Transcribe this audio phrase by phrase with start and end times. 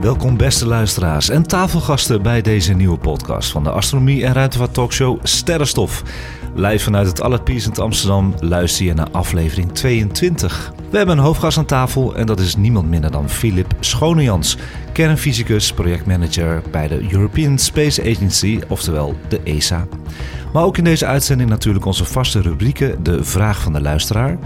[0.00, 5.18] Welkom beste luisteraars en tafelgasten bij deze nieuwe podcast van de Astronomie en Ruimtevaart Talkshow
[5.22, 6.02] Sterrenstof.
[6.54, 10.72] Live vanuit het Allerpiezend Amsterdam luister je naar aflevering 22.
[10.90, 14.56] We hebben een hoofdgast aan tafel en dat is niemand minder dan Philip Schonejans,
[14.92, 19.86] kernfysicus, projectmanager bij de European Space Agency, oftewel de ESA.
[20.52, 24.38] Maar ook in deze uitzending natuurlijk onze vaste rubrieken De Vraag van de Luisteraar,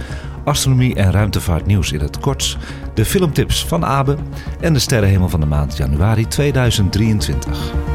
[0.44, 2.58] Astronomie en Ruimtevaart Nieuws in het kort,
[2.94, 4.16] de filmtips van Abe
[4.60, 7.93] en de sterrenhemel van de maand januari 2023.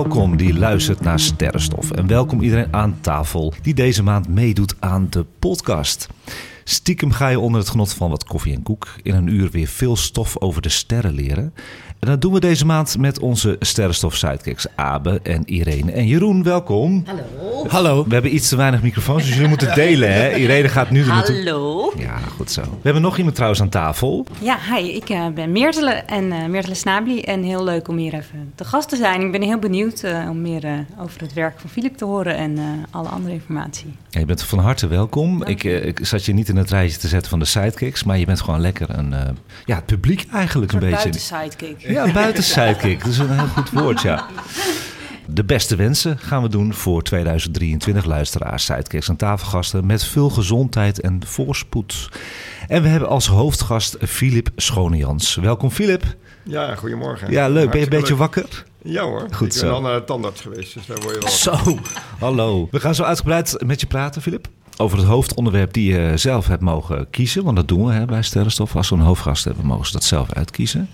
[0.00, 1.90] Welkom die luistert naar Sterrenstof.
[1.90, 6.08] En welkom iedereen aan tafel die deze maand meedoet aan de podcast.
[6.64, 9.66] Stiekem ga je onder het genot van wat koffie en koek in een uur weer
[9.66, 11.54] veel stof over de sterren leren.
[12.00, 15.92] En dat doen we deze maand met onze Sterrenstof sidekicks Abe en Irene.
[15.92, 17.04] En Jeroen, welkom.
[17.06, 17.68] Hallo.
[17.68, 18.04] Hallo.
[18.04, 20.12] We hebben iets te weinig microfoons, dus jullie moeten delen.
[20.12, 20.34] Hè?
[20.34, 21.36] Irene gaat nu er naartoe.
[21.36, 21.92] Hallo.
[21.96, 22.60] Ja, goed zo.
[22.60, 24.26] We hebben nog iemand trouwens aan tafel.
[24.38, 28.14] Ja, hi, ik eh, ben Meertele en eh Meertele Snabli en heel leuk om hier
[28.14, 29.20] even te gast te zijn.
[29.20, 32.58] Ik ben heel benieuwd eh, om meer over het werk van Philip te horen en
[32.58, 33.94] eh, alle andere informatie.
[34.10, 35.44] Ja, je bent van harte welkom.
[35.44, 38.26] Ik, ik zat je niet in het rijtje te zetten van de sidekicks, maar je
[38.26, 39.28] bent gewoon lekker een, eh,
[39.64, 40.94] ja, het publiek eigenlijk een beetje.
[40.96, 41.88] buiten sidekick.
[41.90, 42.98] Ja, buiten sidekick.
[42.98, 44.26] Dat is een heel goed woord, ja.
[45.26, 51.00] De beste wensen gaan we doen voor 2023 luisteraars, sidekicks en tafelgasten met veel gezondheid
[51.00, 52.08] en voorspoed.
[52.68, 55.34] En we hebben als hoofdgast Filip Schonejans.
[55.34, 56.04] Welkom Filip.
[56.42, 57.30] Ja, goedemorgen.
[57.30, 57.70] Ja, leuk.
[57.70, 58.18] Ben je een beetje leuk.
[58.18, 58.64] wakker?
[58.82, 59.26] Ja hoor.
[59.30, 59.66] Goed ik zo.
[59.66, 61.30] ben al naar de tandarts geweest, dus daar word je wel...
[61.30, 61.78] Zo,
[62.18, 62.68] hallo.
[62.70, 64.48] We gaan zo uitgebreid met je praten, Filip.
[64.76, 67.44] Over het hoofdonderwerp die je zelf hebt mogen kiezen.
[67.44, 68.76] Want dat doen we hè, bij Sterrenstof.
[68.76, 70.88] Als we een hoofdgast hebben, mogen ze dat zelf uitkiezen.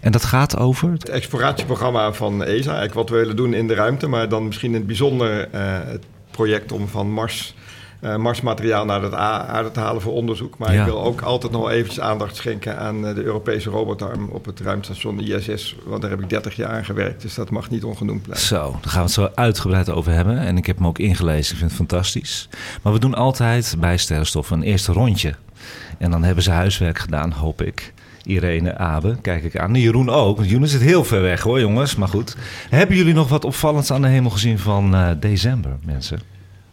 [0.00, 0.90] En dat gaat over...
[0.92, 4.70] Het exploratieprogramma van ESA, eigenlijk wat we willen doen in de ruimte, maar dan misschien
[4.70, 7.54] in het bijzonder eh, het project om van Mars,
[8.00, 10.58] eh, Marsmateriaal naar de aarde te halen voor onderzoek.
[10.58, 10.80] Maar Ja.
[10.80, 14.60] ik wil ook altijd nog eventjes aandacht schenken aan eh, de Europese robotarm op het
[14.60, 18.22] ruimtestation ISS, want daar heb ik 30 jaar aan gewerkt, dus dat mag niet ongenoemd
[18.22, 18.46] blijven.
[18.46, 20.38] Zo, daar gaan we het zo uitgebreid over hebben.
[20.38, 21.52] En ik heb hem ook ingelezen.
[21.52, 22.48] Ik vind het fantastisch.
[22.82, 25.34] Maar we doen altijd bij Sterrenstof een eerste rondje.
[25.98, 27.92] En dan hebben ze huiswerk gedaan, hoop ik.
[28.28, 29.74] Irene, Abe, kijk ik aan.
[29.74, 30.36] Jeroen ook.
[30.36, 31.96] Want Jeroen zit heel ver weg hoor, jongens.
[31.96, 32.36] Maar goed.
[32.70, 36.20] Hebben jullie nog wat opvallends aan de hemel gezien van eh, december, mensen?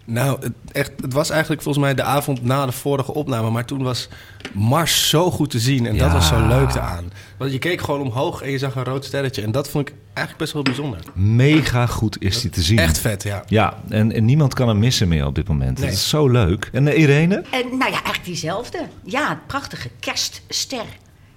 [0.08, 3.50] Nou, het, echt, het was eigenlijk volgens mij de avond na de vorige opname.
[3.50, 4.10] Maar toen was
[4.54, 5.86] Mars zo goed te zien.
[5.86, 6.04] En Ja.
[6.04, 7.12] dat was zo leuk aan.
[7.38, 9.42] Want je keek gewoon omhoog en je zag een rood sterretje.
[9.42, 11.00] En dat vond ik eigenlijk best wel bijzonder.
[11.14, 12.80] Mega goed is die te zien.
[12.80, 13.44] Echt vet, ja.
[13.48, 15.78] Ja, en, en niemand kan hem missen meer op dit moment.
[15.78, 15.88] Nee.
[15.88, 16.70] Het is zo leuk.
[16.74, 17.36] En eh, Irene?
[17.52, 18.80] En nou ja, eigenlijk diezelfde.
[19.04, 20.86] Ja, het prachtige kerstster.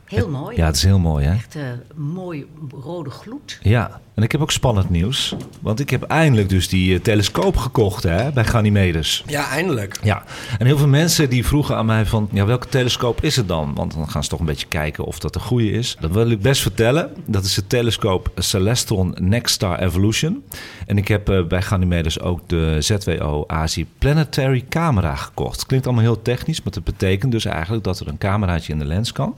[0.08, 0.56] Heel mooi.
[0.56, 1.34] Ja, het is heel mooi hè?
[1.34, 1.62] Echt eh,
[1.94, 2.46] mooi
[2.82, 3.58] rode gloed.
[3.62, 5.34] Ja, en ik heb ook spannend nieuws.
[5.60, 9.24] Want ik heb eindelijk dus die eh, telescoop gekocht hè, bij Ganymedes.
[9.26, 9.98] Ja, eindelijk.
[10.02, 10.24] Ja,
[10.58, 12.28] en heel veel mensen die vroegen aan mij van...
[12.32, 13.74] Ja, welke telescoop is het dan?
[13.74, 15.96] Want dan gaan ze toch een beetje kijken of dat de goede is.
[16.00, 17.10] Dat wil ik best vertellen.
[17.26, 20.44] Dat is de telescoop Celestron Next Star Evolution.
[20.86, 25.66] En ik heb eh, bij Ganymedes ook de ZWO ASI Planetary Camera gekocht.
[25.66, 27.84] Klinkt allemaal heel technisch, maar dat betekent dus eigenlijk...
[27.84, 29.36] dat er een cameraatje in de lens kan.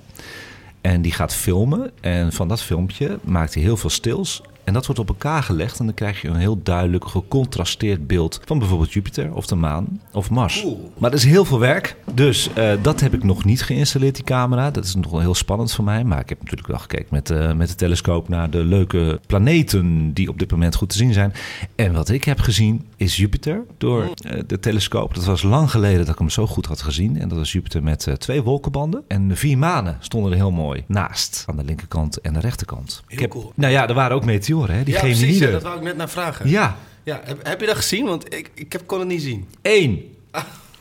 [0.81, 1.91] En die gaat filmen.
[2.00, 4.43] En van dat filmpje maakt hij heel veel stils.
[4.65, 5.79] En dat wordt op elkaar gelegd.
[5.79, 10.01] En dan krijg je een heel duidelijk gecontrasteerd beeld van bijvoorbeeld Jupiter of de maan
[10.12, 10.65] of Mars.
[10.99, 11.97] Maar dat is heel veel werk.
[12.15, 14.71] Dus eh, dat heb ik nog niet geïnstalleerd, die camera.
[14.71, 16.05] Dat is nog wel heel spannend voor mij.
[16.05, 20.12] Maar ik heb natuurlijk wel gekeken met, eh, met de telescoop naar de leuke planeten
[20.12, 21.33] die op dit moment goed te zien zijn.
[21.75, 25.15] En wat ik heb gezien is Jupiter door eh, de telescoop.
[25.15, 27.21] Dat was lang geleden dat ik hem zo goed had gezien.
[27.21, 29.03] En dat was Jupiter met twee wolkenbanden.
[29.09, 31.45] En vier manen stonden er heel mooi naast.
[31.47, 33.03] Aan de linkerkant en de rechterkant.
[33.06, 33.53] Heel ik heb, cool.
[33.55, 34.85] Nou ja, er waren ook meteoren meteoren, hè?
[34.85, 35.38] Die ja, precies.
[35.38, 36.49] Ja, dat wou ik net naar vragen.
[36.49, 38.06] Ja, Ja, heb, heb je dat gezien?
[38.06, 39.49] Want ik, ik heb, kon het niet zien.
[39.62, 40.02] één.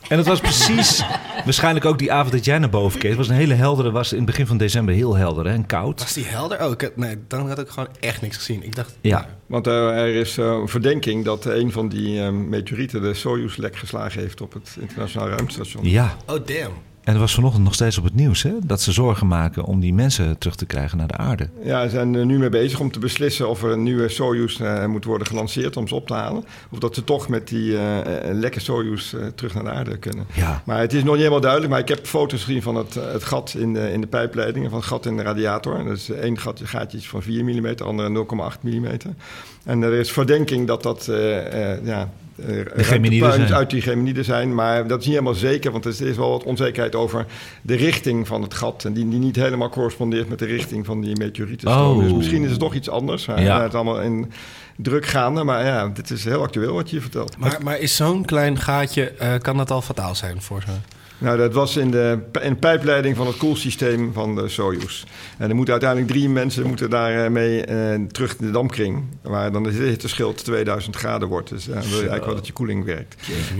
[0.08, 1.04] En het was precies,
[1.44, 3.08] waarschijnlijk ook die avond dat jij naar boven keek.
[3.08, 5.66] Het was een hele heldere, was in het begin van december heel helder hè, en
[5.66, 6.00] koud.
[6.00, 6.64] Was die helder?
[6.64, 8.62] Oh, ik heb, nee, dan had ik gewoon echt niks gezien.
[8.62, 9.28] Ik dacht, Ja.
[9.46, 13.56] Want eh, er is eh, een verdenking dat een van die eh, meteorieten de Soyuz
[13.56, 15.88] lek geslagen heeft op het internationaal ruimtestation.
[15.88, 16.74] Ja, oh damn.
[17.10, 18.52] En het was vanochtend nog steeds op het nieuws, hè?
[18.62, 21.48] Dat ze zorgen maken om die mensen terug te krijgen naar de aarde.
[21.62, 24.60] Ja, ze zijn er nu mee bezig om te beslissen of er een nieuwe Soyuz
[24.60, 26.44] eh, moet worden gelanceerd om ze op te halen.
[26.70, 30.26] Of dat ze toch met die eh, lekke Soyuz terug naar de aarde kunnen.
[30.32, 30.62] Ja.
[30.64, 31.70] Maar het is nog niet helemaal duidelijk.
[31.70, 34.70] Maar ik heb foto's gezien van het, het gat in de, in de pijpleiding en
[34.70, 35.78] van het gat in de radiator.
[35.78, 38.86] En dat is één gat, gaatje is van 4 mm, de andere 0,8 mm.
[39.64, 41.10] En er is verdenking dat dat
[41.84, 42.10] ja,
[43.32, 43.54] zijn.
[43.54, 44.54] uit die geminiden zijn.
[44.54, 47.26] Maar dat is niet helemaal zeker, want er is wel wat onzekerheid over
[47.62, 48.84] de richting van het gat.
[48.84, 51.96] En die, die niet helemaal correspondeert met de richting van die meteorietenstroom.
[51.96, 52.02] Oh.
[52.02, 53.24] Dus misschien is het toch iets anders.
[53.24, 53.40] Ja.
[53.40, 53.62] ja.
[53.62, 54.32] Het is allemaal in
[54.76, 55.44] druk gaande.
[55.44, 57.38] Maar ja, dit is heel actueel wat je hier vertelt.
[57.38, 60.72] Maar, maar is zo'n klein gaatje, eh, kan dat al fataal zijn voor ze?
[61.20, 65.04] Nou, dat was in de, in de pijpleiding van het koelsysteem van de Soyuz.
[65.38, 69.02] En er moeten uiteindelijk drie mensen moeten daarmee eh, terug in de dampkring.
[69.22, 71.48] Waar dan de hitteschild 2000 graden wordt.
[71.48, 73.14] Dus dan wil je eigenlijk wel dat je koeling werkt.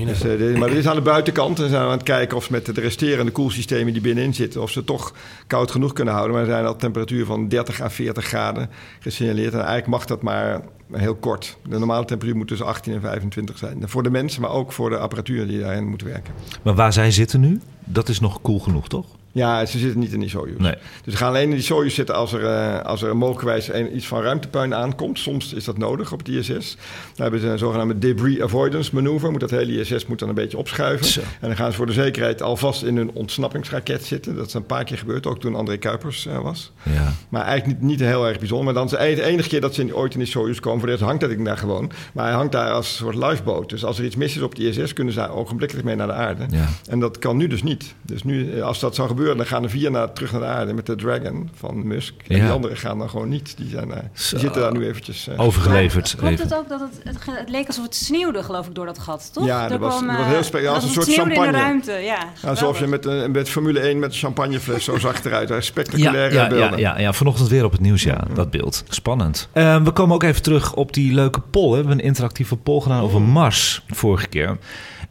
[0.06, 1.58] Dus, eh, dit- maar dit is aan de buitenkant.
[1.60, 4.62] En zijn we aan het kijken of ze met de resterende koelsystemen die binnenin zitten...
[4.62, 5.14] of ze toch
[5.46, 6.34] koud genoeg kunnen houden.
[6.36, 8.70] Maar er zijn al temperatuur van 30 à 40 graden
[9.00, 9.52] gesignaleerd.
[9.52, 10.60] En eigenlijk mag dat maar
[10.92, 11.58] heel kort.
[11.68, 13.88] De normale temperatuur moet tussen 18 en 25 zijn.
[13.88, 16.34] Voor de mensen, maar ook voor de apparatuur die daarin moet werken.
[16.62, 19.06] Maar waar zij zitten nu, dat is nog koel genoeg, toch?
[19.32, 20.58] Ja, ze zitten niet in die Soyuz.
[20.58, 20.74] Nee.
[21.04, 23.96] Dus ze gaan alleen in die Soyuz zitten als er, eh, als er mogelijkwijs een,
[23.96, 25.18] iets van ruimtepuin aankomt.
[25.18, 26.76] Soms is dat nodig op het ISS.
[27.14, 29.30] Dan hebben ze een zogenaamde debris avoidance manoeuvre.
[29.30, 31.06] Moet dat hele ISS moet dan een beetje opschuiven.
[31.06, 31.20] Zo.
[31.20, 34.36] En dan gaan ze voor de zekerheid alvast in hun ontsnappingsraket zitten.
[34.36, 36.72] Dat is een paar keer gebeurd, ook toen André Kuipers eh, was.
[36.82, 37.12] Ja.
[37.28, 38.64] Maar eigenlijk niet, niet heel erg bijzonder.
[38.64, 40.78] Maar dan is het de enige keer dat ze in- ooit in die Soyuz komen.
[40.78, 41.90] Voor de rest hangt dat ding daar gewoon.
[42.12, 43.68] Maar hij hangt daar als een soort lifeboat.
[43.68, 46.06] Dus als er iets mis is op het ISS, kunnen ze daar ogenblikkelijk mee naar
[46.06, 46.44] de aarde.
[46.50, 46.68] Ja.
[46.88, 47.94] En dat kan nu dus niet.
[48.02, 50.46] Dus nu, eh, als dat zou gebeuren, dan gaan er vier naar, terug naar de
[50.46, 52.14] aarde met de Dragon van Musk.
[52.28, 52.42] En Ja.
[52.42, 53.56] die anderen gaan dan gewoon niet.
[53.56, 54.30] Die, zijn, daar, Zo.
[54.30, 55.28] die zitten daar nu eventjes.
[55.28, 56.14] eh, Overgeleverd.
[56.18, 59.30] Klopt het ook dat het, het, leek alsof het sneeuwde, geloof ik, door dat gat,
[59.32, 59.44] toch?
[59.46, 61.34] Ja, dat was- dat was eh, heel spe- ja, als een soort sneeuwde in de
[61.44, 61.64] champagne.
[61.64, 62.18] ruimte, ja.
[62.48, 65.64] alsof je met, een met Formule 1 met een champagnefles zo zag het eruit.
[65.64, 66.78] Spectaculaire ja, ja, beelden.
[66.78, 68.84] ja, ja, vanochtend weer op het nieuws, ja, dat beeld.
[68.88, 69.48] Spannend.
[69.52, 71.64] Eh, we komen ook even terug op die leuke poll.
[71.64, 71.70] hè.
[71.70, 74.58] We hebben een interactieve poll gedaan over Mars vorige keer.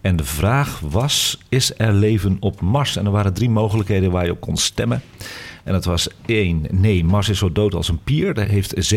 [0.01, 2.95] En de vraag was, is er leven op Mars?
[2.95, 5.01] En er waren drie mogelijkheden waar je op kon stemmen.
[5.63, 8.33] En dat was één, nee, Mars is zo dood als een pier.
[8.33, 8.93] Daar heeft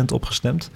[0.00, 0.70] 7% op gestemd.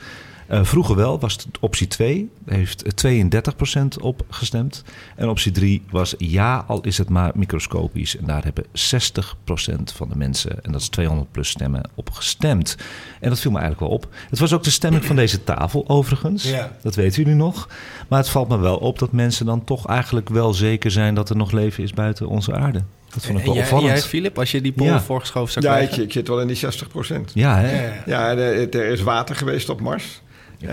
[0.49, 2.31] Eh, vroeger wel, was het optie 2.
[2.45, 4.85] Daar heeft 32% op gestemd.
[5.17, 8.17] En optie 3 was ja, al is het maar microscopisch.
[8.17, 12.77] En daar hebben 60% van de mensen, en dat is 200 plus stemmen, op gestemd.
[13.21, 14.09] En dat viel me eigenlijk wel op.
[14.31, 16.43] Het was ook de stemming van deze tafel, overigens.
[16.51, 16.77] Ja.
[16.83, 17.69] Dat weten jullie nog.
[18.09, 21.31] Maar het valt me wel op dat mensen dan toch eigenlijk wel zeker zijn dat
[21.31, 22.83] er nog leven is buiten onze aarde.
[23.15, 23.89] Dat vond ik En wel jij, opvallend.
[23.99, 25.01] jij, Filip, als je die poll Ja.
[25.01, 26.03] voorgeschoven zou Ja, ik, krijgen?
[26.05, 27.31] ik zit wel in die 60 procent.
[27.35, 27.93] Ja, hè?
[28.07, 30.21] Ja, eh, er is water geweest op Mars.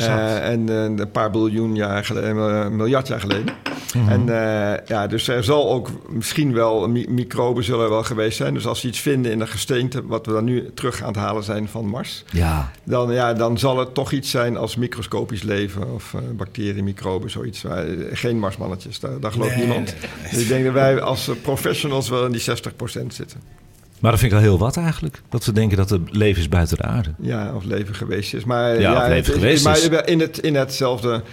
[0.07, 3.53] Eh, en eh, een paar biljoen jaar geleden, een miljard jaar geleden.
[3.95, 4.09] Mhm.
[4.09, 8.37] En eh, ja, dus er zal ook misschien wel mi- microben zullen er wel geweest
[8.37, 8.53] zijn.
[8.53, 11.15] Dus als ze iets vinden in de gesteente, wat we dan nu terug aan het
[11.17, 15.43] halen zijn van Mars, Ja, dan, ja, dan zal het toch iets zijn als microscopisch
[15.43, 17.61] leven of eh, bacteriën, microben, zoiets.
[17.61, 19.95] Maar, eh, geen Marsmannetjes, daar, daar gelooft Nee, niemand.
[20.31, 23.41] Dus ik denk dat wij als eh, professionals wel in die 60% zitten.
[23.99, 25.21] Maar dat vind ik al heel wat eigenlijk.
[25.29, 27.09] Dat we denken dat er leven is buiten de aarde.
[27.19, 28.43] Ja, of leven geweest is.
[28.43, 31.23] Maar, Ja, of leven het is- geweest maar in, het, in hetzelfde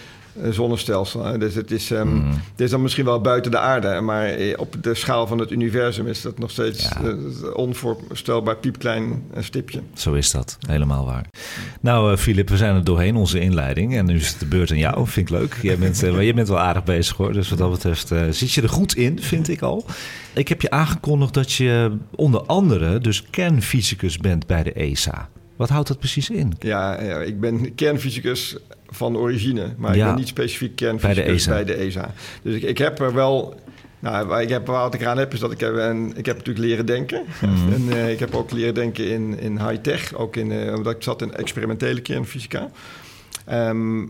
[0.50, 1.24] zonnestelsel.
[1.24, 1.38] hè.
[1.38, 2.24] Dus het is, Mm.
[2.50, 4.00] het is dan misschien wel buiten de aarde.
[4.00, 7.00] Maar eh, op de schaal van het universum is dat nog steeds Ja.
[7.02, 9.80] eh, onvoorstelbaar piepklein eh, stipje.
[9.94, 11.26] Zo is dat, helemaal waar.
[11.80, 13.96] Nou, eh, Filip, we zijn er doorheen, onze inleiding.
[13.96, 15.56] En nu is het de beurt aan jou, vind ik leuk.
[15.62, 17.32] Jij bent, eh, maar jij bent wel aardig bezig hoor.
[17.32, 19.84] Dus wat dat betreft eh, zit je er goed in, vind ik al.
[20.34, 25.28] Ik heb je aangekondigd dat je onder andere dus kernfysicus bent bij de ESA.
[25.62, 26.52] Wat houdt dat precies in?
[26.58, 28.56] Ja, ja, ik ben kernfysicus
[28.88, 29.66] van origine.
[29.76, 30.02] Maar Ja.
[30.02, 32.00] ik ben niet specifiek kernfysicus Bij bij de de ESA.
[32.00, 32.12] ESA.
[32.42, 33.60] Dus ik, ik heb er wel...
[33.98, 36.36] Nou, waar ik heb, wat ik eraan heb is dat ik heb, een, ik heb
[36.36, 37.22] natuurlijk leren denken.
[37.40, 37.72] Mhm.
[37.72, 40.14] En eh, ik heb ook leren denken in, in high-tech.
[40.14, 42.70] Ook in, eh, omdat ik zat in experimentele kernfysica.
[43.46, 44.06] Ehm,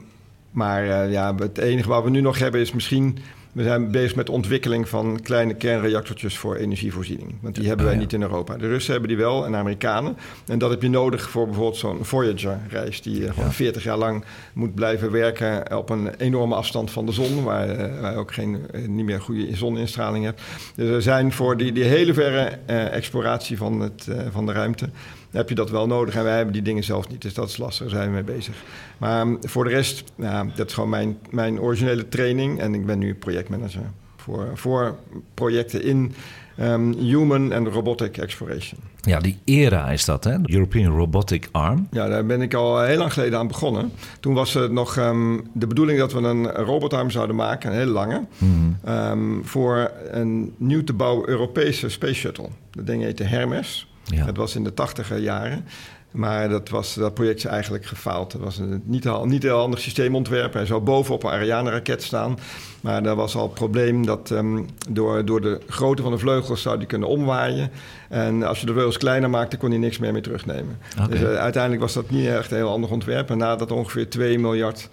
[0.50, 3.18] maar eh, ja, het enige wat we nu nog hebben is misschien...
[3.52, 7.34] We zijn bezig met de ontwikkeling van kleine kernreactortjes voor energievoorziening.
[7.40, 8.56] Want die hebben wij Oh, niet in Europa.
[8.56, 10.16] De Russen hebben die wel en de Amerikanen.
[10.46, 13.02] En dat heb je nodig voor bijvoorbeeld zo'n Voyager-reis...
[13.02, 13.52] die eh, gewoon Ja.
[13.52, 17.44] 40 jaar lang moet blijven werken op een enorme afstand van de zon...
[17.44, 20.42] waar, eh, je ook geen, eh, niet meer goede zoninstraling hebt.
[20.74, 24.52] Dus er zijn voor die, die hele verre eh, exploratie van, het, eh, van de
[24.52, 24.88] ruimte...
[25.32, 26.14] heb je dat wel nodig.
[26.14, 28.36] En wij hebben die dingen zelf niet, dus dat is lastig, daar zijn we mee
[28.36, 28.54] bezig.
[28.98, 32.60] Maar um, voor de rest, nou, dat is gewoon mijn, mijn originele training.
[32.60, 33.82] En ik ben nu projectmanager
[34.16, 34.96] voor, voor
[35.34, 36.14] projecten in
[36.60, 38.78] um, human and robotic exploration.
[39.00, 40.36] Ja, die ERA is dat, hè?
[40.42, 41.86] European Robotic Arm.
[41.90, 43.92] Ja, daar ben ik al heel lang geleden aan begonnen.
[44.20, 47.90] Toen was het nog um, de bedoeling dat we een robotarm zouden maken, een hele
[47.90, 48.78] lange, mm.
[48.88, 52.48] um, voor een nieuw te bouwen Europese space shuttle.
[52.70, 53.91] Dat ding heette Hermes.
[54.04, 54.24] Ja.
[54.24, 55.64] Dat was in de tachtiger jaren.
[56.12, 58.32] Maar dat, was, dat project is eigenlijk gefaald.
[58.32, 60.52] Het was een niet, een niet heel handig systeemontwerp.
[60.52, 62.38] Hij zou bovenop een Ariane-raket staan.
[62.80, 66.62] Maar daar was al het probleem dat um, door, door de grootte van de vleugels
[66.62, 67.70] zou die kunnen omwaaien.
[68.08, 70.78] En als je de vleugels kleiner maakte, kon hij niks meer mee terugnemen.
[70.94, 71.08] Okay.
[71.08, 73.30] Dus uh, uiteindelijk was dat niet echt een heel handig ontwerp.
[73.30, 74.88] En nadat er ongeveer 2 miljard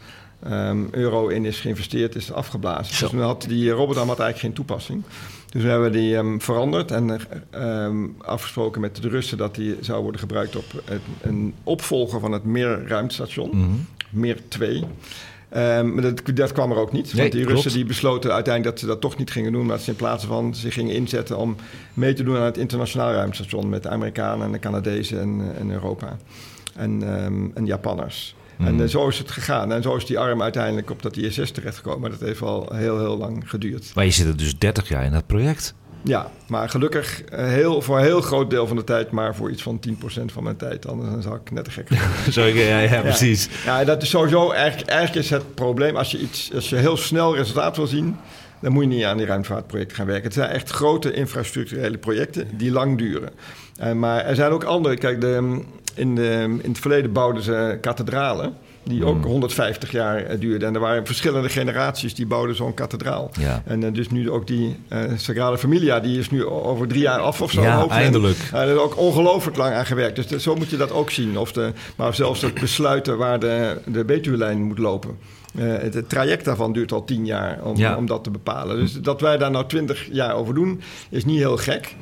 [0.47, 2.95] um, euro in is geïnvesteerd, is het afgeblazen.
[2.95, 3.09] Zo.
[3.09, 5.03] Dus had die robotarm had eigenlijk geen toepassing.
[5.49, 7.19] Dus we hebben die um, veranderd en
[7.55, 12.31] um, afgesproken met de Russen dat die zou worden gebruikt op het, een opvolger van
[12.31, 13.85] het Meer-ruimtestation, mm -hmm.
[14.09, 14.75] Meer 2.
[14.75, 17.13] Um, maar dat, dat, kwam er ook niet.
[17.13, 17.53] Nee, want die klopt.
[17.53, 19.65] Russen die besloten uiteindelijk dat ze dat toch niet gingen doen.
[19.65, 21.55] Maar dat ze in plaats van zich gingen inzetten om
[21.93, 23.69] mee te doen aan het internationaal ruimtestation.
[23.69, 26.17] Met de Amerikanen en de Canadezen en, en Europa.
[26.75, 27.03] En,
[27.53, 28.35] en Japanners.
[28.59, 29.71] En uh, zo is het gegaan.
[29.71, 32.01] En zo is die arm uiteindelijk op dat ISS terechtgekomen.
[32.01, 33.91] Maar dat heeft al heel, heel lang geduurd.
[33.95, 35.73] Maar je zit er dus 30 jaar in dat project.
[36.03, 39.51] Ja, maar gelukkig uh, heel, voor een heel groot deel van de tijd, maar voor
[39.51, 39.93] iets van 10%
[40.25, 40.87] van mijn tijd.
[40.87, 41.87] Anders zou ik net te gek
[42.29, 42.55] zijn.
[42.57, 43.49] Ja, ja, precies.
[43.65, 46.97] Ja, dat is sowieso, eigenlijk, eigenlijk is het probleem, als je, iets, als je heel
[46.97, 48.17] snel resultaat wil zien,
[48.61, 50.23] dan moet je niet aan die ruimtevaartprojecten gaan werken.
[50.23, 53.29] Het zijn echt grote infrastructurele projecten die lang duren.
[53.83, 55.61] Uh, maar er zijn ook andere, kijk, de,
[55.95, 60.65] in, de, in het verleden bouwden ze kathedralen die ook 150 jaar uh, duurde.
[60.65, 63.31] En er waren verschillende generaties die bouwden zo'n kathedraal.
[63.39, 63.63] Ja.
[63.65, 67.19] En uh, dus nu ook die uh, Sagrada Familia, die is nu over drie jaar
[67.19, 67.61] af of zo.
[67.61, 68.37] Ja, eindelijk.
[68.53, 70.15] En, er is ook ongelooflijk lang aan gewerkt.
[70.15, 71.37] Dus de, zo moet je dat ook zien.
[71.37, 75.17] Of de, maar zelfs het besluiten waar de, de Betuwe-lijn moet lopen.
[75.55, 77.95] Uh, het, het, traject daarvan duurt al tien jaar om, Ja.
[77.97, 78.77] om dat te bepalen.
[78.79, 81.95] Dus dat wij daar nou twintig jaar over doen, is niet heel gek.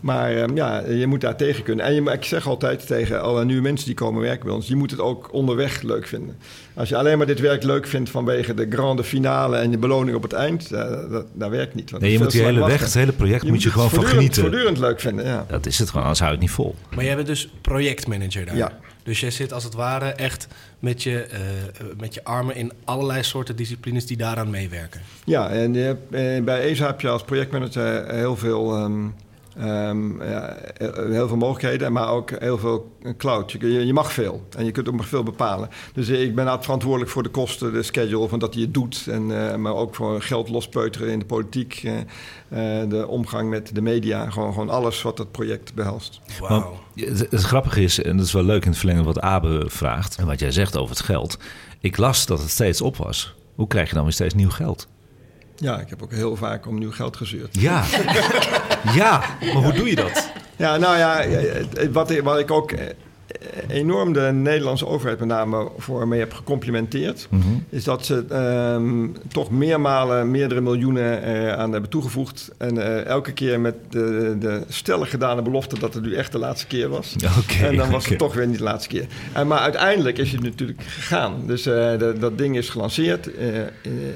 [0.00, 1.84] Maar um, ja, je moet daar tegen kunnen.
[1.86, 4.68] En je, ik zeg altijd tegen alle nieuwe mensen die komen werken bij ons...
[4.68, 6.36] je moet het ook onderweg leuk vinden.
[6.74, 9.56] Als je alleen maar dit werk leuk vindt vanwege de grande finale...
[9.56, 10.78] en de beloning op het eind, uh,
[11.10, 11.90] dat, dat werkt niet.
[11.90, 13.74] Want Nee, je het moet die hele weg, het hele project Je moet je het
[13.74, 14.50] gewoon van voortdurend- genieten.
[14.52, 15.46] Voortdurend leuk vinden, ja.
[15.48, 16.74] Dat is het gewoon, anders hou je het niet vol.
[16.94, 18.56] Maar jij bent dus projectmanager daar.
[18.56, 18.72] Ja.
[19.04, 21.38] Dus jij zit als het ware echt met je, uh,
[21.98, 25.00] met je armen in allerlei soorten disciplines die daaraan meewerken.
[25.24, 29.14] Ja, en eh, bij ESA heb je als projectmanager heel veel, um,
[29.60, 30.56] um, ja,
[30.94, 33.52] heel veel mogelijkheden, maar ook heel veel cloud.
[33.52, 35.68] Je, je, mag veel en je kunt ook veel bepalen.
[35.92, 39.06] Dus ik ben verantwoordelijk voor de kosten, de schedule, van dat hij het doet.
[39.10, 42.00] En, uh, maar ook voor geld lospeuteren in de politiek, uh, uh,
[42.90, 44.30] de omgang met de media.
[44.30, 46.20] Gewoon, gewoon alles wat het project behelst.
[46.40, 46.78] Wauw.
[46.94, 50.16] Het, het grappige is, en dat is wel leuk in het verlengen wat Abe vraagt...
[50.16, 51.38] en wat jij zegt over het geld.
[51.80, 53.34] Ik las dat het steeds op was.
[53.54, 54.88] Hoe krijg je dan weer steeds nieuw geld?
[55.56, 57.60] Ja, ik heb ook heel vaak om nieuw geld gezuurd.
[57.60, 57.84] Ja,
[59.00, 60.30] ja maar hoe doe je dat?
[60.56, 61.24] Ja, nou ja,
[61.90, 62.72] wat, wat ik ook
[63.68, 67.26] enorm de Nederlandse overheid met name voor mee heb gecomplimenteerd...
[67.30, 67.64] Mm -hmm.
[67.68, 68.24] is dat ze
[68.76, 72.50] um, toch meermalen meerdere miljoenen uh, aan hebben toegevoegd.
[72.58, 76.38] En uh, elke keer met de, de stellig gedane belofte dat het nu echt de
[76.38, 77.14] laatste keer was.
[77.44, 78.08] Okay, en dan was okay.
[78.08, 79.06] het toch weer niet de laatste keer.
[79.32, 81.42] En, maar uiteindelijk is het natuurlijk gegaan.
[81.46, 83.30] Dus uh, de, dat ding is gelanceerd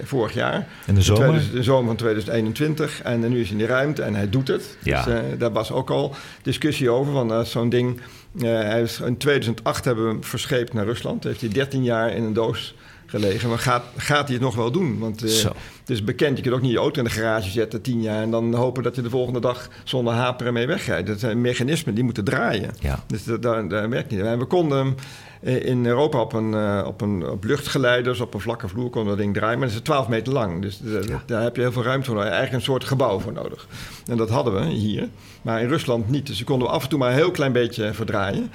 [0.02, 0.68] vorig jaar.
[0.86, 1.34] In de zomer?
[1.34, 3.02] In de zomer van 2021.
[3.02, 4.76] En nu is hij in de ruimte en hij doet het.
[4.82, 5.04] Ja.
[5.04, 7.12] Dus daar was ook al discussie over.
[7.12, 8.00] Van zo'n ding...
[8.38, 11.25] Hij is, in 2008 hebben we hem verscheept naar Rusland.
[11.25, 12.75] Heeft hij 13 jaar in een doos
[13.07, 13.49] gelegen.
[13.49, 14.99] Maar gaat, gaat hij het nog wel doen?
[14.99, 15.45] Want uh,
[15.81, 18.23] het is bekend, je kunt ook niet je auto in de garage zetten 10 jaar...
[18.23, 21.07] en dan hopen dat je de volgende dag zonder haperen mee wegrijdt.
[21.07, 22.71] Dat zijn mechanismen die moeten draaien.
[22.81, 23.05] Ja.
[23.07, 24.21] Dus dat, dat, dat werkt niet.
[24.21, 24.95] En we konden hem
[25.40, 29.18] in Europa op, een, uh, op, een, op luchtgeleiders, op een vlakke vloer konden dat
[29.18, 29.59] ding draaien.
[29.59, 30.62] Maar dat is 12 meter lang.
[30.62, 31.23] Dus ja.
[31.26, 32.30] daar heb je heel veel ruimte voor nodig.
[32.30, 33.66] Eigenlijk een soort gebouw voor nodig.
[34.07, 35.09] En dat hadden we hier.
[35.42, 36.26] Maar in Rusland niet.
[36.26, 38.50] Dus die konden we af en toe maar een heel klein beetje verdraaien.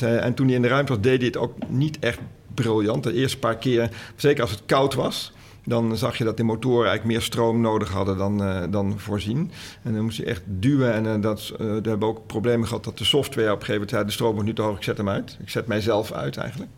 [0.00, 2.18] En toen hij in de ruimte was, deed hij het ook niet echt
[2.54, 3.02] briljant.
[3.02, 5.32] De eerste paar keer, zeker als het koud was...
[5.64, 9.50] dan zag je dat de motoren eigenlijk meer stroom nodig hadden dan, uh, dan voorzien.
[9.82, 10.92] En dan moest je echt duwen.
[10.92, 13.74] En uh, dat, uh, we hebben ook problemen gehad dat de software op een gegeven
[13.74, 14.04] moment zei...
[14.04, 15.36] de stroom wordt nu te hoog, ik zet hem uit.
[15.40, 16.70] Ik zet mijzelf uit eigenlijk.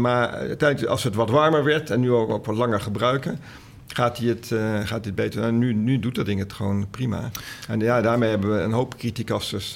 [0.00, 3.40] Maar als het wat warmer werd en nu ook, ook wat langer gebruiken...
[3.86, 4.52] Gaat hij, het,
[4.88, 5.42] gaat het beter?
[5.42, 7.30] En nu, nu doet dat ding het gewoon prima.
[7.68, 9.72] En ja, daarmee hebben we een hoop criticasters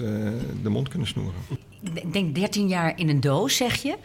[0.62, 1.40] de mond kunnen snoeren.
[1.82, 3.96] Ik denk 13 jaar in een doos, zeg je.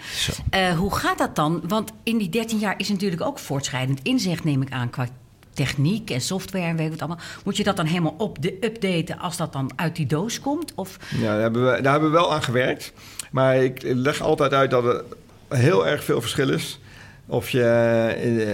[0.56, 1.62] Uh, hoe gaat dat dan?
[1.68, 5.08] Want in die 13 jaar is natuurlijk ook voortschrijdend inzicht, neem ik aan, qua
[5.54, 7.24] techniek en software en weet wat allemaal.
[7.44, 10.72] Moet je dat dan helemaal op de updaten als dat dan uit die doos komt?
[10.76, 12.94] Of Ja, daar hebben, we, daar hebben we wel aan gewerkt.
[13.32, 15.04] Maar ik leg altijd uit dat er
[15.50, 16.80] heel erg veel verschil is.
[17.28, 17.64] Of je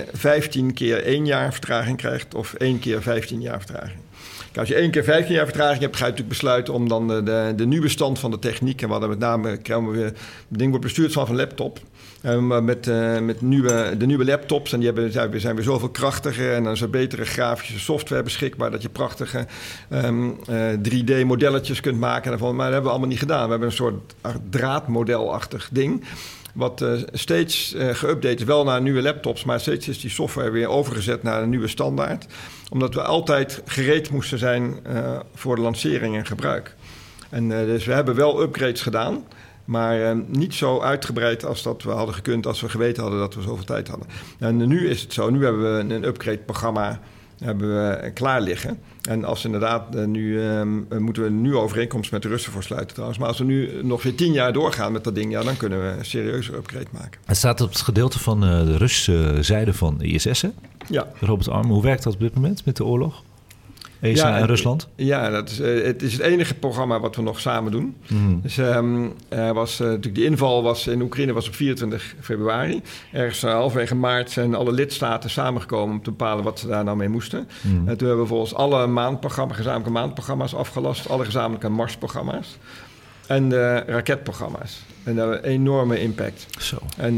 [0.09, 4.00] eh, 15 keer 1 jaar vertraging krijgt of 1 keer 15 jaar vertraging.
[4.55, 7.23] Als je één keer 15 jaar vertraging hebt, ga je natuurlijk besluiten om dan de,
[7.23, 8.81] de, de nieuwe stand van de techniek.
[8.81, 10.15] En we hadden met name, krijgen we weer, het
[10.47, 11.79] ding wordt bestuurd van een laptop.
[12.21, 15.63] Eh, maar met, eh, met nieuwe, de nieuwe laptops, en die hebben, zijn, zijn weer
[15.63, 19.45] zoveel krachtiger en dan er betere grafische software beschikbaar, dat je prachtige
[19.89, 22.29] ehm, eh, 3D-modelletjes kunt maken.
[22.29, 22.55] daarvan.
[22.55, 23.43] Maar dat hebben we allemaal niet gedaan.
[23.43, 24.15] We hebben een soort
[24.49, 26.03] draadmodelachtig ding.
[26.53, 30.67] Wat eh, steeds eh geüpdate wel naar nieuwe laptops, maar steeds is die software weer
[30.67, 32.25] overgezet naar een nieuwe standaard.
[32.69, 36.75] Omdat we altijd gereed moesten zijn eh, voor de lancering en gebruik.
[37.29, 39.23] En dus we hebben wel upgrades gedaan.
[39.65, 43.41] Maar niet zo uitgebreid als dat we hadden gekund als we geweten hadden dat we
[43.41, 44.07] zoveel tijd hadden.
[44.39, 46.99] En nu is het zo, nu hebben we een, een upgrade-programma
[47.43, 48.79] hebben we klaar liggen.
[49.01, 50.61] En als inderdaad, eh, nu eh,
[50.99, 53.19] moeten we nu overeenkomst met de Russen voor sluiten trouwens.
[53.19, 55.81] Maar als we nu nog weer tien jaar doorgaan met dat ding, ja, dan kunnen
[55.81, 57.21] we een serieuze upgrade maken.
[57.25, 60.49] Het staat op het gedeelte van eh, de Russische zijde van de ISS, hè?
[60.87, 61.69] Ja, Robert Arm.
[61.69, 63.23] Hoe werkt dat op dit moment met de oorlog?
[64.01, 64.87] ESA Ja, en en- Rusland?
[64.95, 67.95] Ja, dat is, eh, het is het enige programma wat we nog samen doen.
[68.41, 69.07] Dus ehm,
[69.53, 72.81] was, eh, natuurlijk de inval was in Oekraïne was op 24 februari.
[73.11, 76.97] Ergens uh, halverwege maart zijn alle lidstaten samengekomen om te bepalen wat ze daar nou
[76.97, 77.47] mee moesten.
[77.63, 81.09] En toen hebben we volgens alle maandprogramma's, gezamenlijke maandprogramma's afgelast.
[81.09, 82.57] Alle gezamenlijke marsprogramma's.
[83.31, 84.81] En de raketprogramma's.
[85.03, 86.47] En dat een enorme impact.
[86.59, 86.77] Zo.
[86.97, 87.15] En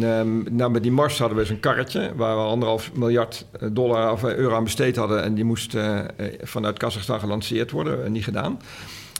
[0.55, 4.23] nou, met die Mars hadden we zo'n karretje waar we anderhalf miljard eh, dollar of
[4.23, 5.23] eh, euro aan besteed hadden.
[5.23, 5.99] En die moest eh,
[6.41, 8.03] vanuit Kazachstan gelanceerd worden.
[8.03, 8.59] Eh, niet gedaan.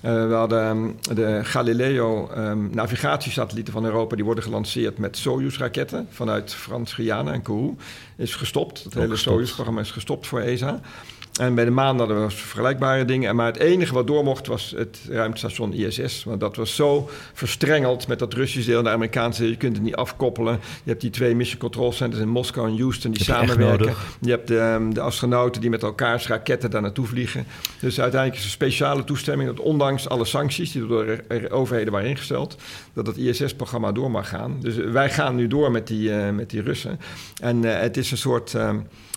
[0.01, 4.15] We hadden ehm, de Galileo ehm, navigatiesatellieten van Europa.
[4.15, 7.75] Die worden gelanceerd met Soyuz-raketten vanuit Frans-Guyana en Kourou.
[8.17, 8.83] Is gestopt.
[8.83, 9.15] Het hele.
[9.15, 10.79] Soyuz-programma is gestopt voor ESA.
[11.39, 13.35] En bij de maan hadden we vergelijkbare dingen.
[13.35, 16.23] Maar het enige wat door mocht was het ruimtestation ISS.
[16.23, 19.49] Want dat was zo verstrengeld met dat Russische deel en de Amerikaanse deel.
[19.49, 20.59] Je kunt het niet afkoppelen.
[20.83, 23.93] Je hebt die twee mission control centers in Moskou en Houston die samenwerken.
[24.21, 27.46] Je hebt de, de astronauten die met elkaars raketten daar naartoe vliegen.
[27.79, 32.09] Dus uiteindelijk is een speciale toestemming dat ondanks alle sancties die door de overheden waren
[32.09, 32.57] ingesteld,
[32.93, 34.57] dat het ISS-programma door mag gaan.
[34.59, 37.00] Dus wij gaan nu door met die, eh, met die Russen.
[37.41, 38.53] En eh, het is een soort.
[38.53, 38.74] eh,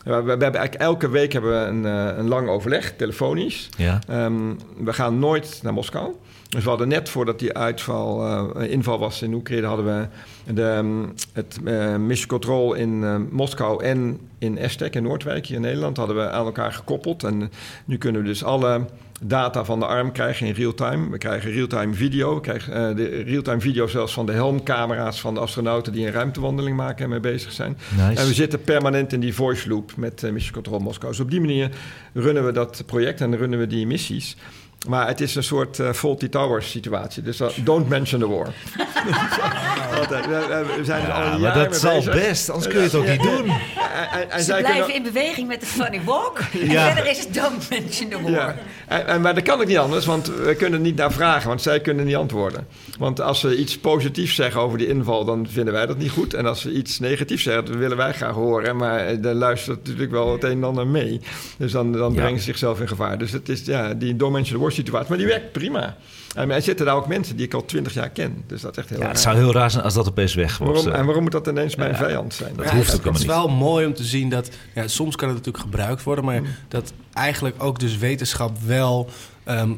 [0.07, 3.69] we, we hebben eigenlijk elke week hebben we een, eh, een lang overleg, telefonisch.
[3.77, 3.99] Ja.
[4.09, 6.15] Ehm, we gaan nooit naar Moskou.
[6.49, 10.07] Dus we hadden net voordat die uitval, eh, inval was in Oekraïne, hadden we
[10.55, 15.63] de, ehm, het eh, mission control in Moskou en in Estek in Noordwijk hier in
[15.63, 17.25] Nederland hadden we aan elkaar gekoppeld.
[17.25, 17.51] En
[17.85, 18.81] nu kunnen we dus alle
[19.21, 21.11] data van de arm krijgen in real-time.
[21.11, 22.35] We krijgen real-time video.
[22.35, 26.13] We krijgen eh, de real-time video zelfs van de helmcamera's van de astronauten die een
[26.13, 27.79] ruimtewandeling maken en mee bezig zijn.
[27.97, 28.21] Nice.
[28.21, 31.11] En we zitten permanent in die voice loop met eh, Mission Control Moskou.
[31.13, 31.71] Dus op die manier
[32.13, 34.37] runnen we dat project en runnen we die missies.
[34.89, 37.23] Maar het is een soort eh Faulty Towers situatie.
[37.23, 38.47] Dus dat- don't mention the war.
[39.99, 40.27] Altijd.
[40.27, 42.13] We, we- we zijn er al Ja, een maar dat zal bezig.
[42.15, 43.45] best, anders kun je het ook niet doen.
[43.49, 46.39] En, en, en ze zij blijven kunnen- in beweging met de funny walk.
[46.39, 48.31] En verder is het don't mention the war.
[48.31, 48.57] Ja,
[48.89, 51.63] en, en, maar dat kan ook niet anders, want we kunnen niet naar vragen, want
[51.63, 52.67] zij kunnen niet antwoorden.
[52.99, 56.35] Want als ze iets positiefs zeggen over die inval, dan vinden wij dat niet goed.
[56.35, 58.77] En als ze iets negatiefs zeggen, dat willen wij graag horen.
[58.77, 61.21] Maar eh, dan luistert natuurlijk wel het een en ander mee.
[61.59, 62.21] Dus dan, dan Ja.
[62.21, 63.19] brengen ze zichzelf in gevaar.
[63.19, 65.97] Dus het is ja, die don't-mention the war situatie, maar die werkt prima.
[66.35, 68.45] En er zitten daar ook mensen die ik al twintig jaar ken.
[68.47, 69.13] Dus dat is echt heel Ja, raar.
[69.13, 70.69] het zou heel raar zijn als dat opeens weg was.
[70.69, 70.99] waarom, eh.
[70.99, 72.57] en waarom moet dat ineens mijn vijand zijn?
[72.57, 74.51] Dat Ja, hoeft het, ook het is wel mooi om te zien dat...
[74.75, 76.25] Ja, soms kan het natuurlijk gebruikt worden...
[76.25, 79.09] maar dat eigenlijk ook dus wetenschap wel...
[79.45, 79.71] ehm,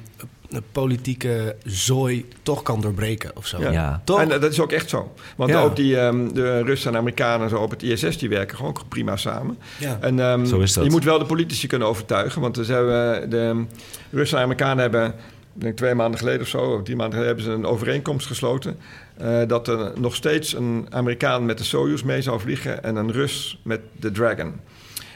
[0.50, 3.60] een politieke zooi toch kan doorbreken of zo.
[3.60, 3.70] Ja.
[3.70, 4.02] Ja.
[4.04, 4.20] Toch?
[4.20, 5.12] En eh, dat is ook echt zo.
[5.36, 5.60] Want Ja.
[5.62, 9.16] ook die, ehm, de Russen en Amerikanen zo op het ISS, die werken gewoon prima
[9.16, 9.58] samen.
[9.78, 9.98] Ja.
[10.00, 10.84] En ehm, Zo is dat.
[10.84, 12.40] je moet wel de politici kunnen overtuigen.
[12.40, 13.64] Want dus hebben de
[14.10, 15.06] Russen en Amerikanen hebben,
[15.54, 18.26] ik denk twee maanden geleden of zo, of drie maanden geleden, hebben ze een overeenkomst
[18.26, 18.76] gesloten.
[19.18, 23.12] eh, dat er nog steeds een Amerikaan met de Soyuz mee zou vliegen en een
[23.12, 24.52] Rus met de Dragon.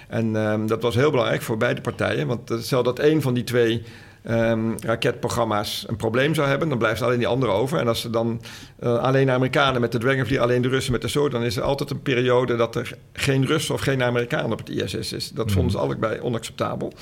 [0.09, 2.27] En ehm, dat was heel belangrijk voor beide partijen.
[2.27, 3.83] Want eh, stel dat één van die twee
[4.23, 7.79] ehm, raketprogramma's een probleem zou hebben, dan blijft alleen die andere over.
[7.79, 8.43] En als ze dan
[8.79, 11.43] eh, alleen de Amerikanen met de Dragon vliegen, alleen de Russen met de Soyuz, dan
[11.43, 15.13] is er altijd een periode dat er geen Russen of geen Amerikaan op het ISS
[15.13, 15.31] is.
[15.31, 16.93] Dat vonden ze allebei onacceptabel.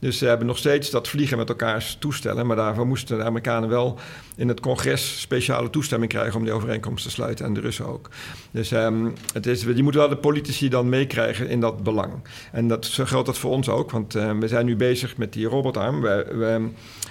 [0.00, 2.46] Dus ze hebben nog steeds dat vliegen met elkaars toestellen.
[2.46, 3.98] Maar daarvoor moesten de Amerikanen wel
[4.36, 7.44] in het congres speciale toestemming krijgen om die overeenkomst te sluiten.
[7.44, 8.08] En de Russen ook.
[8.50, 12.12] Dus ehm, het is, je moet wel de politici dan meekrijgen in dat belang.
[12.52, 13.90] En dat, zo geldt dat voor ons ook.
[13.90, 16.00] Want eh, we zijn nu bezig met die robotarm.
[16.00, 16.68] We,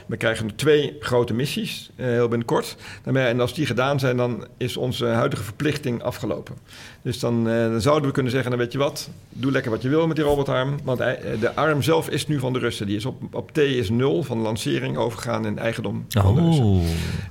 [0.08, 2.75] we krijgen twee grote missies, eh, heel binnenkort.
[3.04, 6.56] En als die gedaan zijn, dan is onze huidige verplichting afgelopen.
[7.01, 9.81] Dus dan, eh, dan zouden we kunnen zeggen, dan weet je wat, doe lekker wat
[9.81, 10.79] je wil met die robotarm.
[10.83, 12.85] Want hij- eh, de arm zelf is nu van de Russen.
[12.88, 16.41] Die is op, op T is 0 van de lancering overgegaan in eigendom van de
[16.41, 16.63] Russen.
[16.65, 16.81] Oh,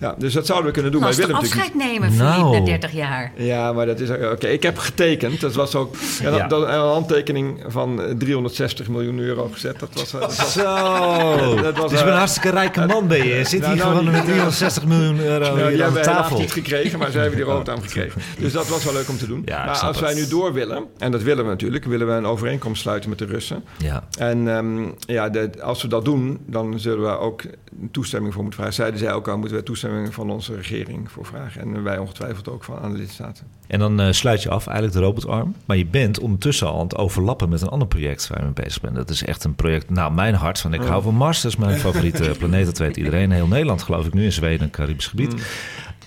[0.00, 1.00] Ja, dus dat zouden we kunnen doen.
[1.00, 2.58] Maar Als we willen natuurlijk afscheid nemen, Nou.
[2.58, 3.32] na 30 jaar.
[3.36, 4.46] ja, maar dat is oké.
[4.46, 5.40] Ik heb getekend.
[5.40, 6.46] Dat was ook ja, dat, Ja.
[6.48, 9.78] dat- een handtekening van eh, 360 miljoen euro gezet.
[9.78, 11.62] Dat was, eh, dat was zo.
[11.62, 13.34] Dat was, dus eh, een hartstikke rijke man ben je.
[13.34, 16.02] Je zit nou, hier nou, gewoon met 360 miljoen euro Ja, hier die aan hebben
[16.02, 16.38] tafel.
[16.38, 18.20] niet gekregen, maar zij hebben die robotarm gekregen.
[18.38, 19.42] Dus dat was wel leuk om te doen.
[19.44, 20.18] Ja, maar als wij het.
[20.18, 23.24] nu door willen, en dat willen we natuurlijk, willen we een overeenkomst sluiten met de
[23.24, 23.64] Russen.
[23.78, 24.02] Ja.
[24.18, 27.42] En ehm, ja, de- als we dat doen, dan zullen we ook
[27.90, 28.78] toestemming voor moeten vragen.
[28.78, 31.60] Zeiden zij ook al, moeten we toestemming van onze regering voor vragen.
[31.60, 33.46] En wij ongetwijfeld ook van aan de lidstaten.
[33.66, 35.54] En dan eh, sluit je af eigenlijk de robotarm.
[35.64, 38.52] Maar je bent ondertussen al aan het overlappen met een ander project waar je mee
[38.64, 38.94] bezig bent.
[38.94, 40.60] Dat is echt een project, nou mijn hart.
[40.60, 42.66] Van ik hou van Mars, dat is mijn favoriete planeet.
[42.66, 43.30] Dat weet iedereen.
[43.30, 45.34] Heel Nederland geloof ik nu in Zweden, een Caribisch gebied.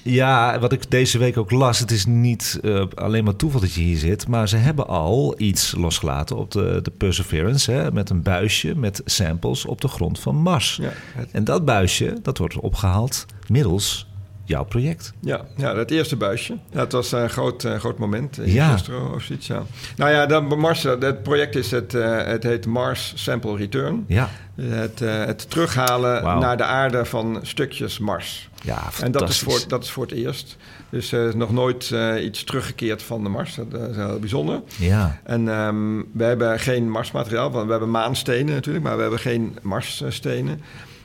[0.04, 3.74] Ja, wat ik deze week ook las, het is niet eh, alleen maar toeval dat
[3.74, 8.10] je hier zit, maar ze hebben al iets losgelaten op de, de Perseverance, hè, met
[8.10, 10.78] een buisje met samples op de grond van Mars.
[10.82, 14.08] Ja, het- En dat buisje, dat wordt opgehaald middels
[14.52, 15.14] jouw project.
[15.20, 16.58] Ja, ja, dat eerste buisje.
[16.72, 18.38] Ja, het was een groot, eh, groot moment.
[18.38, 18.72] eh, Ja.
[18.72, 19.64] Gisteren of zoiets, ja.
[19.96, 24.04] Nou ja, dan, Mars, eh, het project is het, eh, het heet Mars Sample Return.
[24.08, 24.30] Ja,
[24.62, 28.50] Het, het terughalen naar de aarde van stukjes Mars.
[28.64, 29.04] ja fantastisch.
[29.04, 30.58] En dat is, voor, dat is voor het eerst.
[30.90, 33.56] Dus er is nog nooit iets teruggekeerd van de Mars.
[33.56, 34.62] Dat is heel bijzonder.
[34.78, 37.52] Ja, En ehm, we hebben geen Marsmateriaal.
[37.52, 40.62] Want we hebben maanstenen natuurlijk, maar we hebben geen Marsstenen.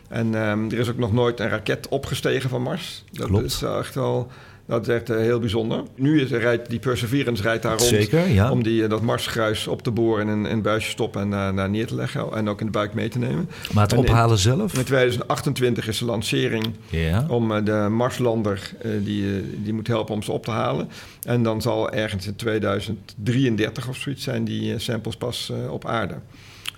[0.08, 3.04] En ehm, er is ook nog nooit een raket opgestegen van Mars.
[3.12, 3.44] Dat Klopt.
[3.44, 4.28] is echt wel...
[4.68, 5.82] Dat is echt eh, heel bijzonder.
[5.94, 8.28] Nu is, rijdt die Perseverance rijdt daar rond zeker.
[8.28, 8.50] Ja.
[8.50, 11.54] om die, eh, dat Marsgruis op te boren en in een buisje stoppen en daar,
[11.54, 12.32] daar neer te leggen.
[12.32, 13.48] En ook in de buik mee te nemen.
[13.72, 14.74] maar het en in- ophalen zelf?
[14.78, 17.24] In 2028 is de lancering Ja.
[17.28, 20.88] om eh, de Marslander, eh, die, eh, die moet helpen om ze op te halen.
[21.22, 25.86] En dan zal ergens in 2033 of zoiets zijn die eh, samples pas eh, op
[25.86, 26.14] aarde.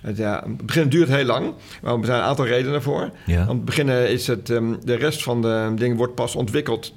[0.01, 3.11] Het, ja, het begin duurt heel lang, maar er zijn een aantal redenen voor.
[3.25, 3.41] Ja.
[3.41, 6.93] Aan het begin is het, ehm, de rest van de dingen wordt pas ontwikkeld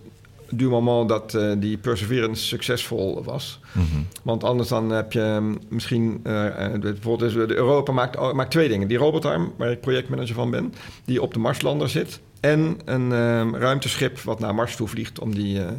[0.53, 3.61] du moment dat eh, die Perseverance succesvol was.
[3.73, 3.85] Mhm.
[4.23, 6.21] Want anders dan heb je ehm, misschien...
[6.23, 8.89] eh, eh, bijvoorbeeld is Europa maakt, oh, maakt twee dingen.
[8.89, 10.75] Die robotarm, waar ik projectmanager van ben...
[11.05, 12.21] die op de Marslander zit...
[12.41, 15.19] en een ehm, ruimteschip wat naar Mars toe vliegt...
[15.19, 15.71] om die eh,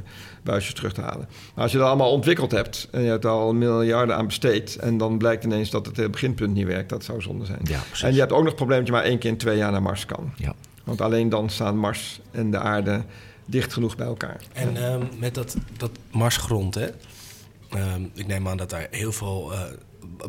[0.43, 1.27] buisjes terug te halen.
[1.55, 2.87] Maar als je dat allemaal ontwikkeld hebt...
[2.91, 4.75] en je hebt er al miljarden aan besteed...
[4.75, 6.89] en dan blijkt ineens dat het beginpunt niet werkt...
[6.89, 7.59] dat zou zonde zijn.
[7.63, 8.03] Ja, precies.
[8.03, 9.71] en je hebt ook nog het probleem dat je maar één keer in twee jaar
[9.71, 10.33] naar Mars kan.
[10.35, 10.53] Ja.
[10.83, 13.03] Want alleen dan staan Mars en de aarde
[13.45, 14.41] dicht genoeg bij elkaar.
[14.53, 16.87] En ehm, met dat, dat marsgrond, hè?
[17.69, 19.61] Ehm, ik neem aan dat daar heel veel eh,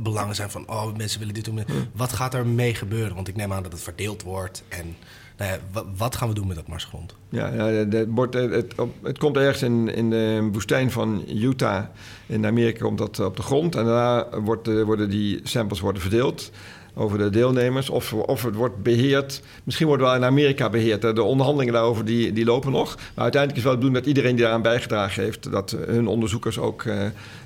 [0.01, 0.69] belangen zijn van...
[0.69, 1.61] oh, mensen willen dit doen.
[1.93, 3.15] Wat gaat er mee gebeuren?
[3.15, 4.63] Want ik neem aan dat het verdeeld wordt.
[4.69, 4.97] En
[5.37, 7.15] nou ja, wa- wat gaan we doen met dat marsgrond?
[7.35, 11.85] Ja, wordt- het, het, het komt ergens in, in de woestijn van Utah.
[12.27, 13.75] In Amerika komt dat op de grond.
[13.75, 16.51] En daarna wordt, eh, worden die samples worden verdeeld
[16.95, 17.91] over de deelnemers.
[17.91, 19.43] Of, of het wordt beheerd.
[19.65, 21.03] Misschien wordt het wel in Amerika beheerd.
[21.03, 22.97] De onderhandelingen daarover die, die lopen nog.
[22.97, 25.51] Maar uiteindelijk is wel bedoeling dat iedereen die daaraan bijgedragen heeft...
[25.51, 26.97] dat hun onderzoekers ook eh,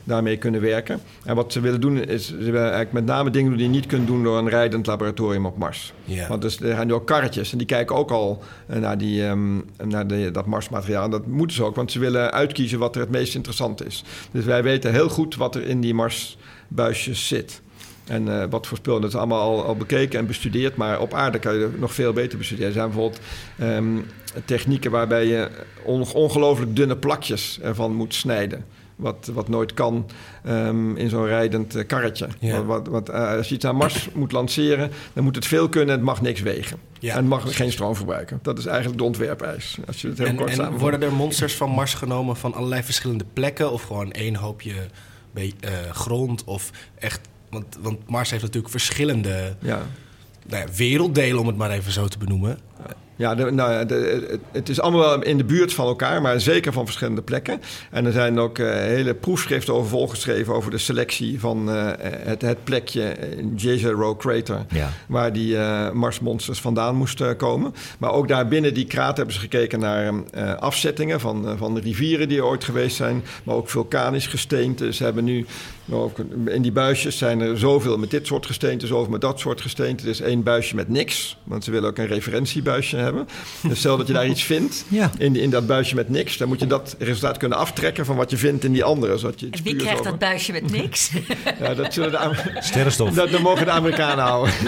[0.04, 1.00] daarmee kunnen werken.
[1.24, 2.26] En wat ze willen doen is...
[2.26, 4.22] ze willen eigenlijk met name dingen doen die je niet kunt doen...
[4.22, 5.92] door een rijdend laboratorium op Mars.
[6.28, 9.26] Want dus er zijn nu ook karretjes en die kijken ook al eh, naar, die,
[9.26, 11.08] ehm, naar dat Marsmateriaal.
[11.10, 14.04] Dat moeten ze ook, want ze willen uitkiezen wat er het meest interessant is.
[14.30, 17.60] Dus wij weten heel goed wat er in die Marsbuisjes zit.
[18.06, 19.00] En eh, wat voor spullen.
[19.00, 20.76] Dat is allemaal al, al bekeken en bestudeerd.
[20.76, 22.68] Maar op aarde kan je het nog veel beter bestuderen.
[22.68, 23.20] Er zijn bijvoorbeeld
[23.58, 23.96] ehm,
[24.44, 25.48] technieken waarbij je
[25.82, 28.64] on- ongelooflijk dunne plakjes ervan moet snijden.
[28.98, 30.06] Wat, wat nooit kan
[30.44, 32.28] ehm, in zo'n rijdend eh, karretje.
[32.38, 32.64] Ja.
[32.64, 35.88] Wat, wat, eh, als je iets naar Mars moet lanceren, dan moet het veel kunnen
[35.88, 36.78] en het mag niks wegen.
[36.98, 38.38] Ja, en het mag geen stroom verbruiken.
[38.42, 39.78] Dat is eigenlijk de ontwerpeis.
[39.86, 42.82] Als je het heel En, kort en worden er monsters van Mars genomen van allerlei
[42.82, 43.72] verschillende plekken?
[43.72, 44.72] Of gewoon één hoopje
[45.34, 45.44] eh,
[45.92, 46.44] grond?
[46.44, 47.20] Of echt...
[47.50, 49.82] Want, want Mars heeft natuurlijk verschillende Ja.
[50.46, 52.58] nou ja, werelddelen, om het maar even zo te benoemen.
[53.18, 56.72] Ja, de, nou, de, het, is allemaal wel in de buurt van elkaar, maar zeker
[56.72, 57.60] van verschillende plekken.
[57.90, 62.42] En er zijn ook eh, hele proefschriften over volgeschreven over de selectie van eh, het,
[62.42, 63.02] het plekje
[63.36, 64.88] in Jezero Crater, Ja.
[65.06, 67.74] waar die eh, Marsmonsters vandaan moesten komen.
[67.98, 71.80] Maar ook daar binnen die krater hebben ze gekeken naar eh, afzettingen van, van de
[71.80, 74.92] rivieren die er ooit geweest zijn, maar ook vulkanisch gesteente.
[74.92, 75.46] Ze hebben nu
[75.90, 76.10] Nou,
[76.46, 80.02] In die buisjes zijn er zoveel met dit soort gesteente, zoveel met dat soort gesteente.
[80.04, 83.28] Er is één buisje met niks, want ze willen ook een referentiebuisje hebben.
[83.62, 85.10] Dus stel dat je daar iets vindt Ja.
[85.18, 88.30] in, in dat buisje met niks, dan moet je dat resultaat kunnen aftrekken van wat
[88.30, 89.18] je vindt in die andere.
[89.18, 91.10] Zodat je En wie krijgt over- dat buisje met niks?
[91.60, 93.14] Ja, dat zullen de Amer- Sterrenstof.
[93.14, 94.54] dat, dat mogen de Amerikanen houden.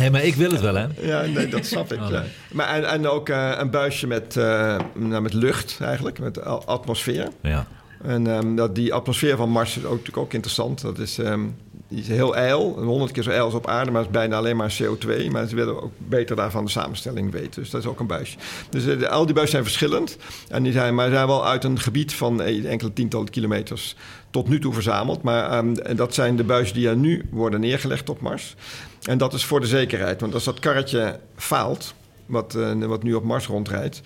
[0.00, 0.86] Hé, maar ik wil het wel, hè?
[1.00, 1.98] Ja, nee, dat snap ik.
[2.10, 2.24] ja.
[2.52, 7.28] Maar, en, en ook eh, een buisje met, eh, nou, met lucht eigenlijk, met atmosfeer.
[7.42, 7.66] Ja.
[8.04, 10.80] En ehm, dat, die atmosfeer van Mars is ook, natuurlijk ook interessant.
[10.80, 11.40] Dat is, ehm,
[11.88, 14.36] die is heel ijl, honderd keer zo ijl als op aarde, maar het is bijna
[14.36, 15.30] alleen maar CO2.
[15.30, 17.62] Maar ze willen ook beter daarvan de samenstelling weten.
[17.62, 18.36] Dus dat is ook een buisje.
[18.70, 20.16] Dus eh, al die buisjes zijn verschillend.
[20.48, 23.96] En die zijn, maar zijn wel uit een gebied van eh, enkele tientallen kilometers
[24.30, 25.22] tot nu toe verzameld.
[25.22, 28.54] Maar ehm, dat zijn de buisjes die er nu worden neergelegd op Mars.
[29.02, 30.20] En dat is voor de zekerheid.
[30.20, 31.94] Want als dat karretje faalt,
[32.26, 34.02] wat, eh, wat nu op Mars rondrijdt,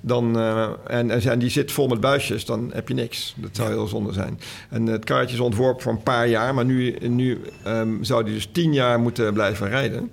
[0.00, 3.34] dan, eh, en, en die zit vol met buisjes, dan heb je niks.
[3.36, 4.40] Dat zou heel zonde zijn.
[4.70, 8.34] En het karretje is ontworpen voor een paar jaar, maar nu, nu ehm, zou die
[8.34, 10.10] dus tien jaar moeten blijven rijden.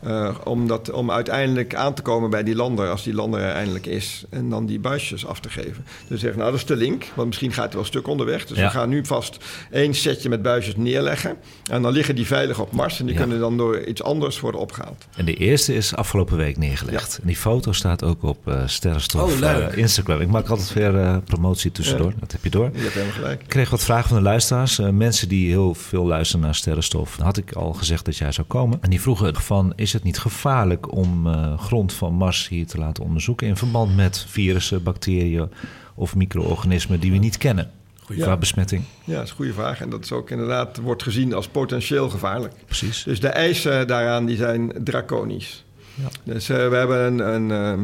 [0.00, 3.52] Eh, om, dat, om uiteindelijk aan te komen bij die lander, als die lander er
[3.52, 4.24] eindelijk is.
[4.30, 5.84] En dan die buisjes af te geven.
[6.08, 8.46] Dus zeggen, nou dat is de link, want misschien gaat hij wel een stuk onderweg.
[8.46, 8.64] Dus Ja.
[8.64, 9.36] we gaan nu vast
[9.70, 11.36] één setje met buisjes neerleggen.
[11.70, 13.20] En dan liggen die veilig op Mars en die Ja.
[13.20, 15.06] kunnen dan door iets anders worden opgehaald.
[15.16, 17.18] En de eerste is afgelopen week neergelegd.
[17.20, 20.20] En die foto staat ook op eh Sterrenstof Oh, eh, Instagram.
[20.20, 22.12] Ik maak altijd weer eh, promotie tussendoor.
[22.20, 22.70] Dat heb je door.
[22.74, 23.42] Je hebt helemaal gelijk.
[23.42, 24.78] Ik kreeg wat vragen van de luisteraars.
[24.78, 27.16] Mensen die heel veel luisteren naar Sterrenstof.
[27.16, 28.78] Dan had ik al gezegd dat jij zou komen.
[28.80, 32.78] En die vroegen van, is het niet gevaarlijk om eh, grond van Mars hier te
[32.78, 33.46] laten onderzoeken...
[33.46, 35.50] in verband met virussen, bacteriën
[35.94, 37.70] of micro-organismen die we niet kennen?
[37.96, 38.38] Goeie Qua vraag.
[38.38, 39.80] besmetting, Ja, dat is een goede vraag.
[39.80, 42.54] En dat is ook inderdaad, wordt gezien als potentieel gevaarlijk.
[42.66, 43.02] precies.
[43.02, 45.64] Dus de eisen daaraan die zijn draconisch.
[45.94, 46.32] Ja.
[46.32, 47.80] Dus eh, we hebben een, een, ehm,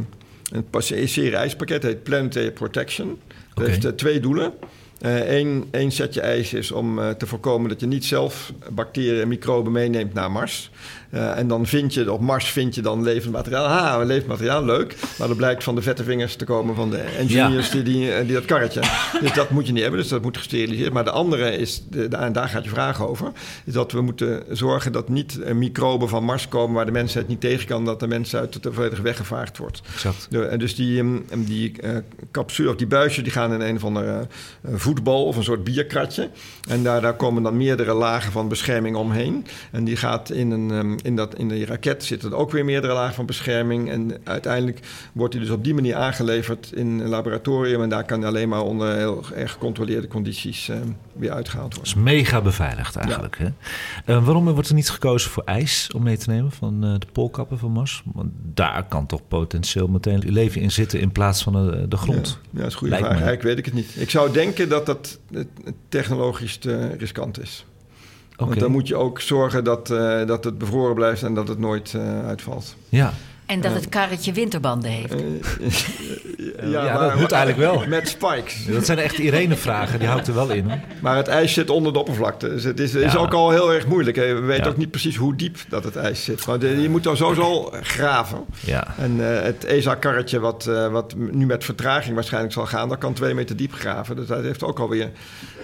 [0.51, 0.67] een
[0.99, 3.19] een serie eispakket, heet Planetary Protection.
[3.55, 4.53] Dat heeft eh, twee doelen.
[5.03, 9.29] Eén één setje eisen is om eh, te voorkomen dat je niet zelf bacteriën en
[9.29, 10.71] microben meeneemt naar Mars.
[11.12, 13.66] Eh, en dan vind je, op Mars vind je dan levend materiaal.
[13.66, 14.96] Ha, levend materiaal, leuk.
[15.18, 18.25] Maar dat blijkt van de vette vingers te komen van de engineers die, die, eh,
[18.27, 18.81] die dat karretje.
[19.20, 20.92] Dus dat moet je niet hebben, dus dat moet gesteriliseerd.
[20.92, 23.33] Maar de andere is, de, en daar gaat je vraag over,
[23.64, 27.14] is dat we moeten zorgen dat niet eh, microben van Mars komen waar de mens
[27.14, 29.83] het niet tegen kan, dat de mens uit volledig weggevaagd wordt.
[29.94, 30.27] Exact.
[30.31, 31.90] De- dus die, ehm, die eh,
[32.31, 34.27] capsule of die buisjes die gaan in een of andere
[34.75, 36.31] voetbal of een soort bierkratje.
[36.68, 39.46] En daar, daar komen dan meerdere lagen van bescherming omheen.
[39.70, 42.93] En die gaat in, een, ehm, in, dat, in die raket zitten ook weer meerdere
[42.93, 43.91] lagen van bescherming.
[43.91, 44.81] En uiteindelijk
[45.12, 47.83] wordt die dus op die manier aangeleverd in een laboratorium.
[47.83, 52.12] En daar kan alleen maar onder heel erg gecontroleerde condities ehm, weer uitgehaald Dat worden.
[52.12, 53.38] is mega beveiligd eigenlijk.
[53.38, 53.49] Hè?
[54.05, 57.07] Eh, waarom wordt er niet gekozen voor ijs om mee te nemen van eh, de
[57.12, 58.03] poolkappen van Mars?
[58.12, 62.29] Want daar kan toch potentieel meteen leven in zitten in plaats van de, de grond.
[62.29, 63.23] Ja, ja, dat is een goede Lijkt vraag.
[63.23, 63.95] Eigenlijk weet ik het niet.
[63.97, 65.43] Ik zou denken dat dat eh,
[65.88, 67.65] technologisch te riskant is.
[68.48, 71.59] Want dan moet je ook zorgen dat, eh, dat het bevroren blijft en dat het
[71.59, 72.74] nooit eh, uitvalt.
[72.88, 73.12] Ja,
[73.46, 75.14] En dat het karretje winterbanden heeft.
[76.70, 77.85] Ja, dat moet eigenlijk wel.
[77.88, 78.64] Met spikes.
[78.66, 80.70] dat zijn echt Irene-vragen, die houdt er wel in.
[81.00, 82.48] Maar het ijs zit onder de oppervlakte.
[82.48, 83.18] Dus het is, is Ja.
[83.18, 84.16] ook al heel erg moeilijk.
[84.16, 84.35] hè.
[84.35, 84.70] We weten Ja.
[84.70, 86.46] ook niet precies hoe diep dat het ijs zit.
[86.46, 88.38] Maar de- je moet dan sowieso graven.
[88.61, 92.98] Ja, En eh, het ESA-karretje, wat, eh, wat nu met vertraging waarschijnlijk zal gaan, dat
[92.98, 94.16] kan twee meter diep graven.
[94.16, 95.11] Dus dat heeft ook alweer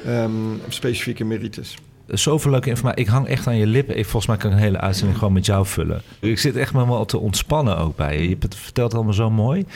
[0.06, 0.30] ehm
[0.68, 1.76] specifieke merites.
[2.08, 3.00] Zoveel leuke informatie.
[3.00, 3.98] Ik hang echt aan je lippen.
[3.98, 6.02] Ik, volgens mij kan ik een hele uitzending gewoon met jou vullen.
[6.20, 8.22] Ik zit echt helemaal te ontspannen ook bij je.
[8.22, 9.66] Je hebt het vertelt allemaal zo mooi.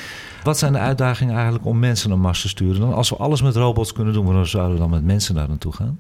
[0.42, 2.80] Wat zijn de uitdagingen eigenlijk om mensen naar Mars te sturen?
[2.80, 5.48] Dan als we alles met robots kunnen doen, waarom zouden we dan met mensen daar
[5.48, 5.98] naartoe gaan?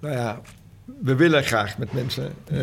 [0.00, 0.40] Nou ja,
[0.84, 2.56] we willen graag met mensen eh,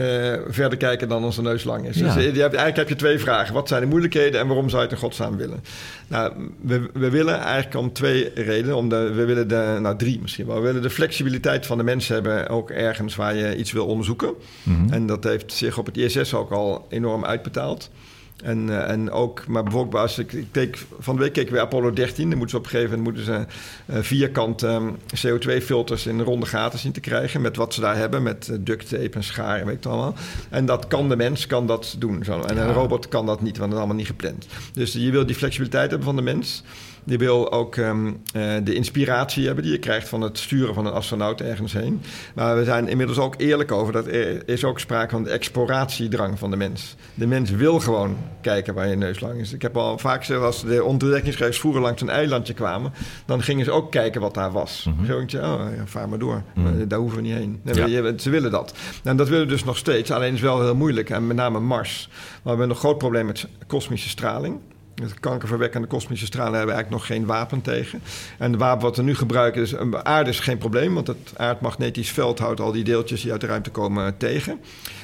[0.47, 1.97] verder kijken dan onze neus lang is.
[1.97, 2.05] Ja.
[2.05, 3.53] Dus eh, je hebt, eigenlijk heb je twee vragen.
[3.53, 5.63] Wat zijn de moeilijkheden en waarom zou je het in godsnaam willen?
[6.07, 8.75] Nou, we, we willen eigenlijk om twee redenen.
[8.75, 10.55] Om de, we willen de, nou drie misschien wel.
[10.55, 14.33] We willen de flexibiliteit van de mensen hebben, ook ergens waar je iets wil onderzoeken.
[14.63, 14.93] Mhm.
[14.93, 17.89] En dat heeft zich op het ISS ook al enorm uitbetaald.
[18.43, 21.51] En, eh, en ook, maar bijvoorbeeld als ik, ik keek, van de week keek ik
[21.51, 22.29] weer Apollo 13.
[22.29, 23.45] Dan moeten ze op een gegeven moment moeten ze,
[23.85, 24.89] eh, vierkant ehm,
[25.25, 27.41] CO2-filters in ronde gaten zien te krijgen.
[27.41, 29.91] Met wat ze daar hebben, met eh, duct tape en schaar en weet ik het
[29.91, 30.15] allemaal.
[30.49, 32.23] En dat kan de mens, kan dat doen.
[32.23, 32.41] Zo.
[32.41, 34.45] En een robot kan dat niet, want dat is allemaal niet gepland.
[34.73, 36.63] Dus je wil die flexibiliteit hebben van de mens.
[37.03, 40.85] Je wil ook ehm, eh, de inspiratie hebben die je krijgt van het sturen van
[40.85, 42.01] een astronaut ergens heen.
[42.35, 46.39] Maar we zijn inmiddels ook eerlijk over dat er is ook sprake van de exploratiedrang
[46.39, 46.95] van de mens.
[47.13, 49.53] De mens wil gewoon kijken waar je neus lang is.
[49.53, 52.93] Ik heb al vaak gezegd, als de ontdekkingsreizigers vroeger langs een eilandje kwamen,
[53.25, 54.89] dan gingen ze ook kijken wat daar was.
[55.05, 56.43] Zo denk je, oh, ja, vaar maar door.
[56.55, 57.59] Maar Daar hoeven we niet heen.
[57.63, 57.85] Nee, Ja.
[57.85, 58.73] je- Ze willen dat.
[59.03, 60.11] En dat willen we dus nog steeds.
[60.11, 61.09] Alleen is het wel heel moeilijk.
[61.09, 62.07] En met name Mars.
[62.11, 64.59] Maar we hebben een groot probleem met kosmische straling.
[64.95, 68.01] De kankerverwekkende kosmische stralen hebben we eigenlijk nog geen wapen tegen.
[68.37, 69.75] En de wapen wat we nu gebruiken is...
[70.03, 73.47] Aarde is geen probleem, want het aardmagnetisch veld houdt al die deeltjes die uit de
[73.47, 74.59] ruimte komen tegen.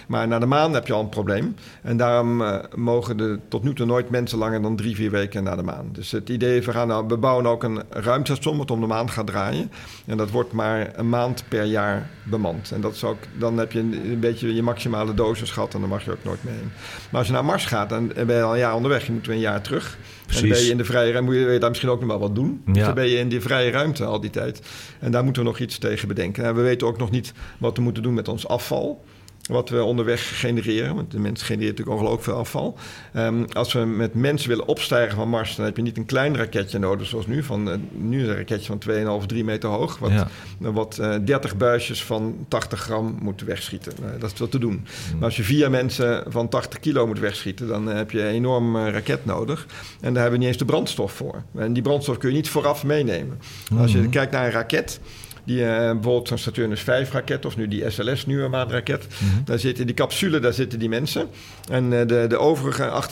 [0.08, 1.56] Maar naar de maan heb je al een probleem.
[1.82, 5.44] En daarom uh, mogen er tot nu toe nooit mensen langer dan drie, vier weken
[5.44, 5.90] naar de maan.
[5.92, 8.88] Dus het idee is, we, gaan nou, we bouwen ook een ruimtestation wat om de
[8.88, 9.72] maan gaat draaien.
[10.06, 12.72] En dat wordt maar een maand per jaar bemand.
[12.72, 15.90] En dat is ook, dan heb je een, beetje je maximale dosis gehad en dan
[15.90, 16.72] mag je ook nooit mee heen.
[17.10, 19.06] Maar als je naar Mars gaat, dan ben je al een jaar onderweg.
[19.06, 19.98] Je moet weer een jaar terug.
[20.26, 20.42] Precies.
[20.42, 22.20] En dan ben je in de vrije ruimte, moet je daar misschien ook nog wel
[22.20, 22.62] wat doen.
[22.66, 22.74] Ja.
[22.74, 24.62] Dus dan ben je in die vrije ruimte al die tijd.
[25.00, 26.44] En daar moeten we nog iets tegen bedenken.
[26.44, 29.04] En we weten ook nog niet wat we moeten doen met ons afval
[29.48, 30.96] wat we onderweg genereren.
[30.96, 32.78] Want de mens genereert natuurlijk ongelooflijk veel afval.
[33.16, 36.38] Um, als we met mensen willen opstijgen van Mars, dan heb je niet een klein
[36.38, 37.44] raketje nodig zoals nu.
[37.44, 39.98] Van, uh, nu een raketje van 2,5, 3 meter hoog.
[39.98, 40.28] Wat, ja.
[40.60, 43.94] wat uh, 30 buisjes van 80 gram moet wegschieten.
[44.02, 44.74] Uh, dat is wat te doen.
[44.74, 45.14] Mm.
[45.14, 48.78] Maar als je vier mensen van 80 kilo moet wegschieten, dan heb je een enorm
[48.78, 49.66] raket nodig.
[50.02, 51.44] En daar hebben we niet eens de brandstof voor.
[51.56, 53.40] En die brandstof kun je niet vooraf meenemen.
[53.72, 53.78] Mm.
[53.78, 55.00] Als je kijkt naar een raket
[55.48, 59.08] die, uh, bijvoorbeeld zo'n Saturnus 5 raket of nu die SLS nieuwe maanraket.
[59.08, 59.42] Mm -hmm.
[59.46, 61.28] Daar zitten die capsule, daar zitten die mensen.
[61.72, 63.04] En uh, de, de overige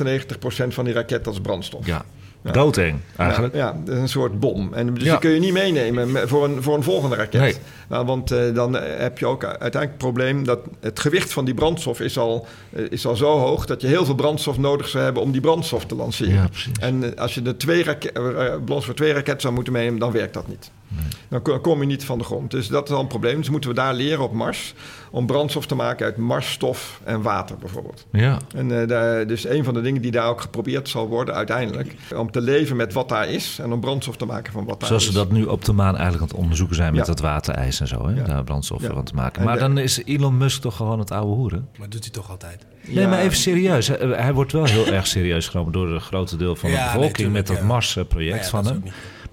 [0.65, 1.85] 98% van die raket, is brandstof.
[1.85, 2.05] Ja.
[2.45, 2.51] Ja.
[2.51, 3.55] Doodeng, eigenlijk.
[3.55, 4.73] Ja, ja, dat is een soort bom.
[4.73, 5.11] En dus ja.
[5.11, 7.41] die kun je niet meenemen voor een, voor een volgende raket.
[7.41, 7.55] Nee.
[7.89, 11.53] Nou, want uh, dan heb je ook uiteindelijk het probleem dat het gewicht van die
[11.53, 15.03] brandstof is al, uh, is al zo hoog dat je heel veel brandstof nodig zou
[15.03, 16.33] hebben om die brandstof te lanceren.
[16.33, 18.19] Ja, en uh, als je de twee raket,
[18.67, 20.71] voor twee raketten zou moeten meenemen, dan werkt dat niet.
[20.95, 21.41] Nee.
[21.41, 22.51] Dan kom je niet van de grond.
[22.51, 23.37] Dus dat is al een probleem.
[23.37, 24.73] Dus moeten we daar leren op Mars
[25.15, 28.05] om brandstof te maken uit marsstof en water bijvoorbeeld.
[28.11, 28.37] Ja.
[28.55, 31.95] En uh, daar, dus een van de dingen die daar ook geprobeerd zal worden uiteindelijk,
[32.15, 34.87] om te leven met wat daar is en om brandstof te maken van wat daar
[34.87, 35.11] Zoals is.
[35.11, 37.13] Zoals ze dat nu op de maan eigenlijk aan het onderzoeken zijn met ja.
[37.13, 38.13] dat waterijs en zo, hè?
[38.15, 38.23] Ja.
[38.23, 39.43] daar brandstof van te maken.
[39.43, 41.67] Maar dan is Elon Musk toch gewoon het oude hoeren?
[41.77, 42.65] Maar doet hij toch altijd?
[42.87, 43.87] Nee, maar even serieus.
[43.87, 47.17] Hij, hij, wordt wel heel erg serieus genomen door een grote deel van de bevolking
[47.17, 48.83] nee, met dat Mars-project van hem.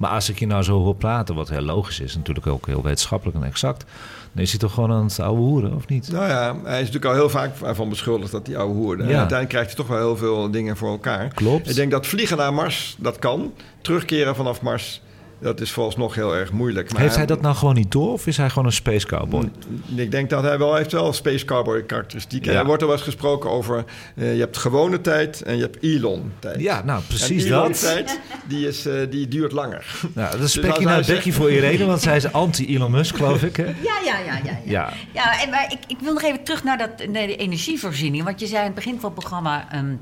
[0.02, 2.82] Maar als ik je nou zo hoor praten, wat heel logisch is, natuurlijk ook heel
[2.82, 3.84] wetenschappelijk en exact,
[4.32, 6.12] dan is hij toch gewoon aan het oude hoeren, of niet?
[6.12, 9.02] Nou ja, hij is natuurlijk al heel vaak van beschuldigd dat hij oude hoerde.
[9.02, 9.08] Ja.
[9.08, 11.28] Uiteindelijk krijgt hij toch wel heel veel dingen voor elkaar.
[11.28, 11.68] Klopt.
[11.68, 13.52] Ik denk dat vliegen naar Mars, dat kan.
[13.80, 15.02] Terugkeren vanaf Mars,
[15.42, 16.92] dat is nog heel erg moeilijk.
[16.92, 19.50] Maar heeft hij dat nou gewoon niet door of is hij gewoon een space cowboy?
[19.94, 22.52] Ik denk dat hij wel heeft wel space cowboy karakteristieken.
[22.52, 22.58] Ja.
[22.58, 25.82] Er wordt er wel eens gesproken over uh, je hebt gewone tijd en je hebt
[25.82, 26.60] Elon tijd.
[26.60, 27.80] Ja, nou precies en Elon dat.
[27.80, 30.00] tijd die, is, uh, die duurt langer.
[30.14, 31.36] Nou, dat dus naar Becky zegt...
[31.36, 33.56] voor Irene, want zij is anti-Elon Musk, geloof ik.
[33.56, 33.64] Hè?
[33.82, 34.58] Ja, ja, ja, ja.
[34.64, 35.42] Ja, ja.
[35.42, 38.24] en, maar ik, ik wil nog even terug naar, dat, naar de energievoorziening.
[38.24, 39.76] Want je zei aan het begin van het programma...
[39.76, 40.00] Um,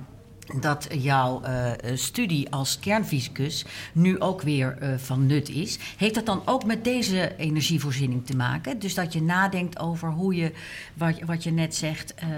[0.60, 5.78] dat jouw uh, studie als kernfysicus nu ook weer uh, van nut is.
[5.96, 8.78] Heeft dat dan ook met deze energievoorziening te maken?
[8.78, 10.52] Dus dat je nadenkt over hoe je,
[10.94, 12.28] wat, wat je net zegt, uh,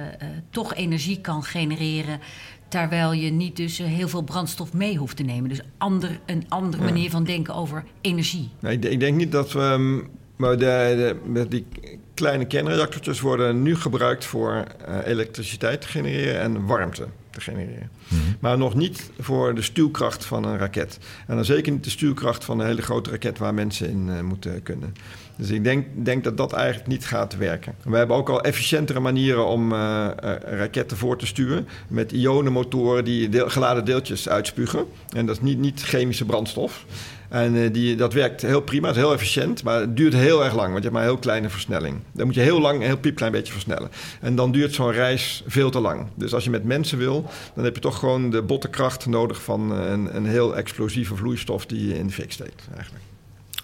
[0.51, 2.21] toch energie kan genereren.
[2.69, 5.49] Terwijl je niet dus heel veel brandstof mee hoeft te nemen.
[5.49, 8.51] Dus ander, een andere manier van denken over energie.
[8.61, 9.61] Nee, ik denk niet dat we.
[9.61, 11.67] Um, maar de, de, die
[12.15, 14.65] kleine kernreactortjes worden nu gebruikt voor
[15.05, 17.91] elektriciteit te genereren en warmte te genereren.
[18.09, 18.37] Mm-hmm.
[18.41, 20.99] Maar nog niet voor de stuwkracht van een raket.
[21.27, 24.21] En dan zeker niet de stuwkracht van een hele grote raket waar mensen in uh,
[24.21, 24.95] moeten kunnen.
[25.37, 27.75] Dus ik denk, denk, dat dat eigenlijk niet gaat werken.
[27.85, 29.79] We hebben ook al efficiëntere manieren om uh,
[30.25, 31.69] uh, raketten voor te stuwen.
[31.89, 34.87] Met ionenmotoren die geladen deeltjes uitspugen.
[35.17, 36.85] En dat is niet, niet chemische brandstof.
[37.29, 40.45] En uh, die, dat werkt heel prima, het is heel efficiënt, maar het duurt heel
[40.45, 41.97] erg lang, want je hebt maar een heel kleine versnelling.
[42.13, 43.91] Dan moet je heel lang een heel piepklein beetje versnellen.
[44.21, 46.07] En dan duurt zo'n reis veel te lang.
[46.15, 49.71] Dus als je met mensen wil, dan heb je toch gewoon de bottenkracht nodig van
[49.71, 53.12] een, een heel explosieve vloeistof die je in de fik steekt, eigenlijk.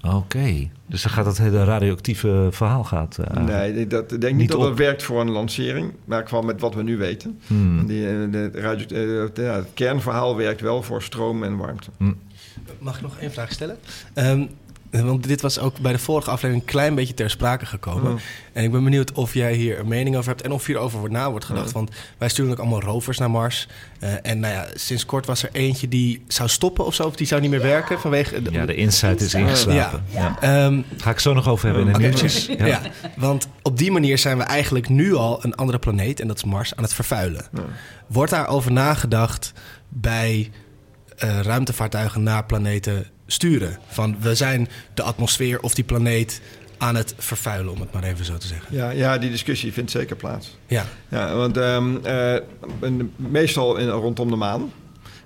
[0.09, 0.71] Oké, okay.
[0.87, 3.18] dus dan gaat dat hele radioactieve verhaal gaat.
[3.21, 6.47] Uh, nee, dat, ik denk niet, niet dat het werkt voor een lancering, maar gewoon
[6.47, 7.40] met wat we nu weten.
[7.47, 7.87] Hmm.
[7.87, 11.90] Die, de, radio, ja, het kernverhaal werkt wel voor stroom en warmte.
[11.97, 12.16] Hmm.
[12.79, 13.77] Mag ik nog één vraag stellen?
[14.14, 14.49] Um,
[14.90, 18.12] want dit was ook bij de vorige aflevering een klein beetje ter sprake gekomen.
[18.12, 18.18] Oh.
[18.53, 21.31] En ik ben benieuwd of jij hier een mening over hebt en of hierover na
[21.31, 21.68] wordt gedacht.
[21.68, 21.72] Oh.
[21.72, 23.68] Want wij sturen ook allemaal rovers naar Mars.
[24.01, 27.16] Uh, en nou ja, sinds kort was er eentje die zou stoppen of zo, of
[27.16, 28.42] die zou niet meer werken vanwege.
[28.42, 30.05] De, ja, de insight is ingeslapen.
[30.09, 30.38] Ja.
[30.40, 30.64] ja.
[30.64, 32.09] Um, Ga ik zo nog over hebben in de okay.
[32.09, 32.46] nieuwtjes.
[32.46, 32.66] Ja.
[32.66, 32.81] ja.
[33.16, 36.44] want op die manier zijn we eigenlijk nu al een andere planeet, en dat is
[36.44, 37.46] Mars, aan het vervuilen.
[37.53, 37.62] Ja.
[38.07, 39.53] Wordt daarover nagedacht
[39.88, 40.51] bij
[41.24, 43.78] uh, ruimtevaartuigen naar planeten sturen.
[43.86, 46.40] Van we zijn de atmosfeer of die planeet
[46.78, 48.76] aan het vervuilen, om het maar even zo te zeggen.
[48.76, 50.56] Ja, ja die discussie vindt zeker plaats.
[50.66, 52.34] Ja, ja want um, uh,
[53.16, 54.72] meestal in, rondom de maan.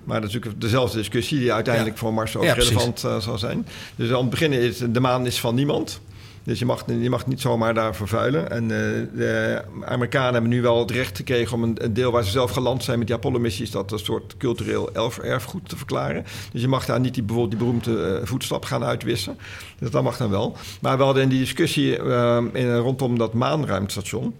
[0.03, 2.01] Maar dat is natuurlijk dezelfde discussie die uiteindelijk ja.
[2.01, 3.67] voor Mars ook ja, relevant uh, zal zijn.
[3.95, 6.01] Dus aan het begin is de maan is van niemand.
[6.43, 8.51] Dus je mag, je mag niet zomaar daar vervuilen.
[8.51, 12.51] En de Amerikanen hebben nu wel het recht gekregen om een, deel waar ze zelf
[12.51, 16.25] geland zijn met die Apollo-missies, dat een soort cultureel erfgoed te verklaren.
[16.51, 19.37] Dus je mag daar niet die, bijvoorbeeld die beroemde voetstap gaan uitwissen.
[19.79, 20.55] Dus dat mag dan wel.
[20.81, 21.97] Maar we hadden in die discussie
[22.53, 24.35] in, rondom dat maanruimstation.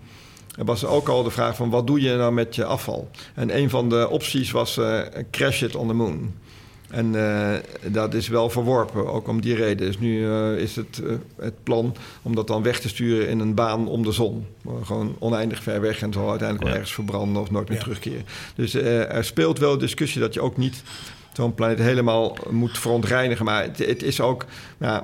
[0.58, 3.10] Er was ook al de vraag van wat doe je nou met je afval?
[3.34, 4.80] En een van de opties was
[5.32, 6.34] crash it on the moon.
[6.90, 7.54] En uh,
[7.92, 9.88] dat is wel verworpen, ook om die reden.
[9.88, 11.02] Dus nu uh, is het,
[11.36, 14.46] het plan om dat dan weg te sturen in een baan om de zon.
[14.84, 17.84] Gewoon oneindig ver weg en zal uiteindelijk wel ergens verbranden of nooit meer ja.
[17.84, 18.26] terugkeren.
[18.56, 20.84] Dus er speelt wel discussie dat je ook niet
[21.34, 23.46] zo'n planeet helemaal moet verontreinigen.
[23.46, 24.46] Maar het, het is ook...
[24.78, 25.04] Nou,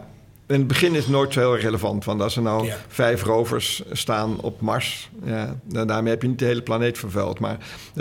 [0.49, 2.05] in het begin is het nooit zo heel relevant.
[2.05, 6.45] Want als er nou vijf rovers staan op Mars, ja, daarmee heb je niet de
[6.45, 7.39] hele planeet vervuild.
[7.39, 7.57] Maar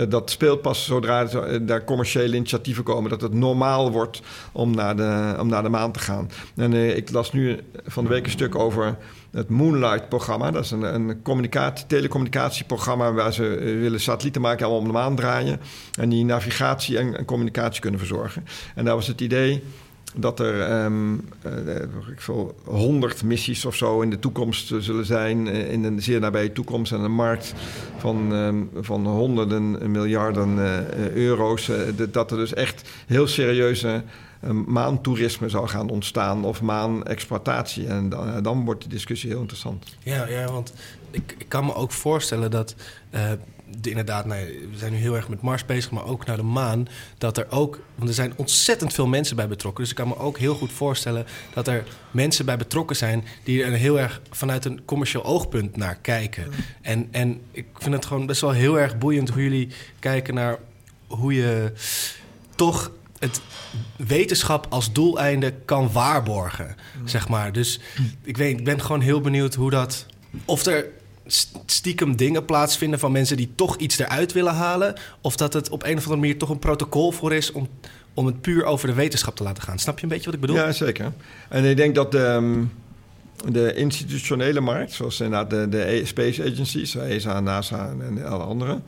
[0.09, 1.23] dat speelt pas zodra
[1.61, 4.21] daar commerciële initiatieven komen, dat het normaal wordt
[4.51, 6.29] om naar de, om naar de maan te gaan.
[6.55, 8.97] En eh, ik las nu van de week een stuk over
[9.31, 10.51] het Moonlight-programma.
[10.51, 14.93] Dat is een, een communicatie, telecommunicatieprogramma waar ze eh, willen satellieten maken allemaal om de
[14.93, 15.59] maan draaien.
[15.99, 18.45] En die navigatie en, en communicatie kunnen verzorgen.
[18.75, 19.63] En daar was het idee
[20.19, 21.27] dat er um,
[22.11, 26.19] ik veel, 100 missies of zo in de toekomst zullen zijn, eh, in een zeer
[26.19, 27.53] nabije toekomst, en een markt
[27.97, 30.57] van, um, van honderden miljarden
[31.13, 31.71] euro's.
[32.11, 34.03] dat er dus echt heel serieuze
[34.65, 37.87] maantoerisme zou gaan ontstaan of maanexploitatie.
[37.87, 39.95] En dan, dan wordt de discussie heel interessant.
[40.03, 40.73] Ja, ja want
[41.11, 42.75] ik, ik kan me ook voorstellen dat
[43.81, 46.87] inderdaad, nou, we zijn nu heel erg met Mars bezig, maar ook naar de maan.
[47.17, 49.81] Dat er ook, want er zijn ontzettend veel mensen bij betrokken.
[49.81, 53.63] Dus ik kan me ook heel goed voorstellen dat er mensen bij betrokken zijn die
[53.63, 56.51] er heel erg vanuit een commercieel oogpunt naar kijken.
[56.81, 60.57] En, en ik vind het gewoon best wel heel erg boeiend hoe jullie kijken naar
[61.07, 61.71] hoe je
[62.55, 63.41] toch het
[63.95, 67.51] wetenschap als doeleinde kan waarborgen, zeg maar.
[67.51, 67.79] Dus
[68.23, 70.05] ik, weet, ik ben gewoon heel benieuwd hoe dat...
[70.45, 70.85] Of er
[71.65, 74.95] stiekem dingen plaatsvinden van mensen die toch iets eruit willen halen.
[75.21, 77.67] Of dat het op een of andere manier toch een protocol voor is om,
[78.13, 79.79] om het puur over de wetenschap te laten gaan.
[79.79, 80.55] Snap je een beetje wat ik bedoel?
[80.55, 81.11] Ja, zeker.
[81.49, 82.63] En ik denk dat de, ehm,
[83.53, 88.79] de institutionele markt, zoals inderdaad de, de Space Agencies, ESA, NASA en alle andere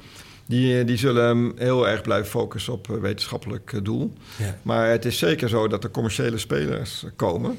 [0.51, 4.13] die, eh, die zullen heel erg blijven focussen op eh, wetenschappelijk eh, doel.
[4.37, 4.55] Ja.
[4.61, 7.57] Maar het is zeker zo dat er commerciële spelers komen...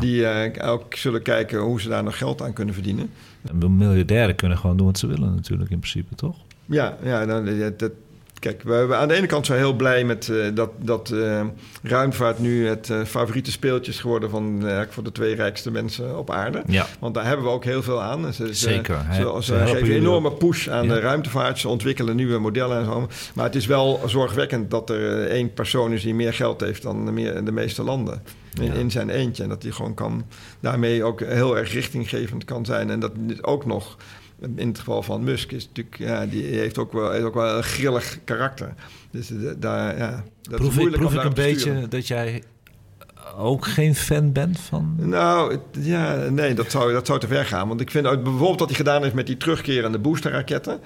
[0.00, 0.26] die
[0.62, 3.10] ook zullen kijken hoe ze daar nog geld aan kunnen verdienen.
[3.68, 6.36] Miljardairen kunnen gewoon doen wat ze willen natuurlijk in principe, toch?
[6.66, 7.92] Ja, ja dat, dat,
[8.40, 11.10] Kijk, we, we aan de ene kant zijn we heel blij met uh, dat, dat
[11.10, 11.40] uh,
[11.82, 16.30] ruimvaart nu het uh, favoriete speeltje is geworden van voor de twee rijkste mensen op
[16.30, 16.62] aarde.
[16.66, 16.86] Ja.
[17.00, 18.32] Want daar hebben we ook heel veel aan.
[18.32, 18.98] Ze, Zeker.
[19.40, 21.58] Ze, geven een enorme push aan de ruimtevaart.
[21.58, 23.08] Ze ontwikkelen nieuwe modellen en zo.
[23.34, 27.04] Maar het is wel zorgwekkend dat er één persoon is die meer geld heeft dan
[27.04, 28.22] de, meer, de meeste landen.
[28.60, 29.42] In, in, zijn eentje.
[29.42, 30.24] En dat hij gewoon kan
[30.60, 32.90] daarmee ook heel erg richtinggevend kan zijn.
[32.90, 33.96] En dat ook nog
[34.56, 37.56] in het geval van Musk is natuurlijk, ja, die heeft ook wel, heeft ook wel
[37.56, 38.74] een grillig karakter.
[39.10, 42.42] Dus uh, daar, ja, dat proef, is proef ik een beetje dat jij
[43.38, 44.94] ook geen fan bent van?
[44.96, 47.68] Nou, ja, nee, dat zou, dat zou te ver gaan.
[47.68, 50.80] Want ik vind bijvoorbeeld wat hij gedaan heeft met die terugkerende boosterraketten.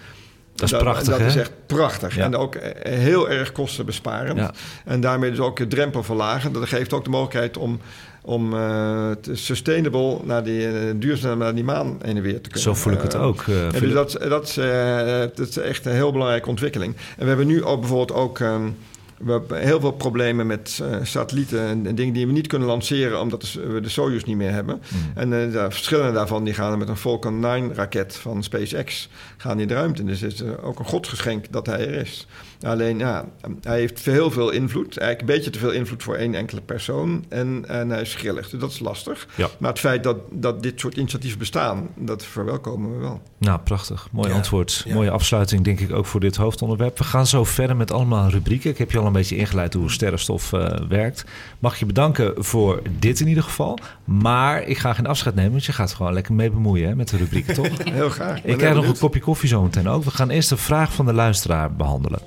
[0.55, 2.17] Dat is prachtig, Dat is echt prachtig.
[2.17, 4.39] En ook eh, heel erg kostenbesparend.
[4.39, 4.55] Ja.
[4.85, 6.53] En daarmee dus ook de drempel verlagen.
[6.53, 7.81] Dat geeft ook de mogelijkheid om
[8.27, 12.61] om uh, sustainable naar die uh, duurzaam naar die maan heen en weer te kunnen.
[12.61, 13.45] Zo voel ik het uh, ook.
[13.81, 14.55] dus dat, dat, is,
[15.35, 16.97] dat is echt een heel belangrijke ontwikkeling.
[16.97, 18.77] En we hebben nu ook bijvoorbeeld ook um,
[19.19, 22.69] we hebben heel veel problemen met uh, satellieten en, en, dingen die we niet kunnen
[22.69, 24.83] lanceren omdat we de Soyuz niet meer hebben.
[24.89, 25.13] Mm.
[25.15, 29.09] En uh, de verschillende daarvan die gaan met een Falcon 9 raket van SpaceX
[29.45, 30.05] gaan in de ruimte.
[30.05, 32.27] Dus het is ook een godsgeschenk dat hij er is.
[32.63, 33.25] Alleen ja,
[33.63, 34.97] hij heeft heel veel invloed.
[34.97, 37.25] Eigenlijk een beetje te veel invloed voor één enkele persoon.
[37.29, 38.51] En, en hij is grillig.
[38.51, 39.27] Dus dat is lastig.
[39.35, 39.49] Ja.
[39.59, 43.23] Maar het feit dat, dat dit soort initiatieven bestaan, dat verwelkomen we wel.
[43.39, 44.09] Nou, prachtig.
[44.13, 44.85] Mooi antwoord.
[44.93, 46.99] Mooie afsluiting, denk ik, ook voor dit hoofdonderwerp.
[46.99, 48.71] We gaan zo verder met allemaal rubrieken.
[48.71, 51.25] Ik heb je al een beetje ingeleid hoe sterrenstof uh, werkt.
[51.59, 53.79] Mag je bedanken voor dit in ieder geval.
[54.05, 57.09] Maar ik ga geen afscheid nemen, want je gaat gewoon lekker mee bemoeien hè, met
[57.09, 57.69] de rubrieken, toch?
[57.91, 58.45] Heel graag.
[58.45, 59.34] Ik krijg nog een kopje koffie
[59.87, 60.05] ook.
[60.05, 62.21] We gaan eerst de vraag van de luisteraar behandelen.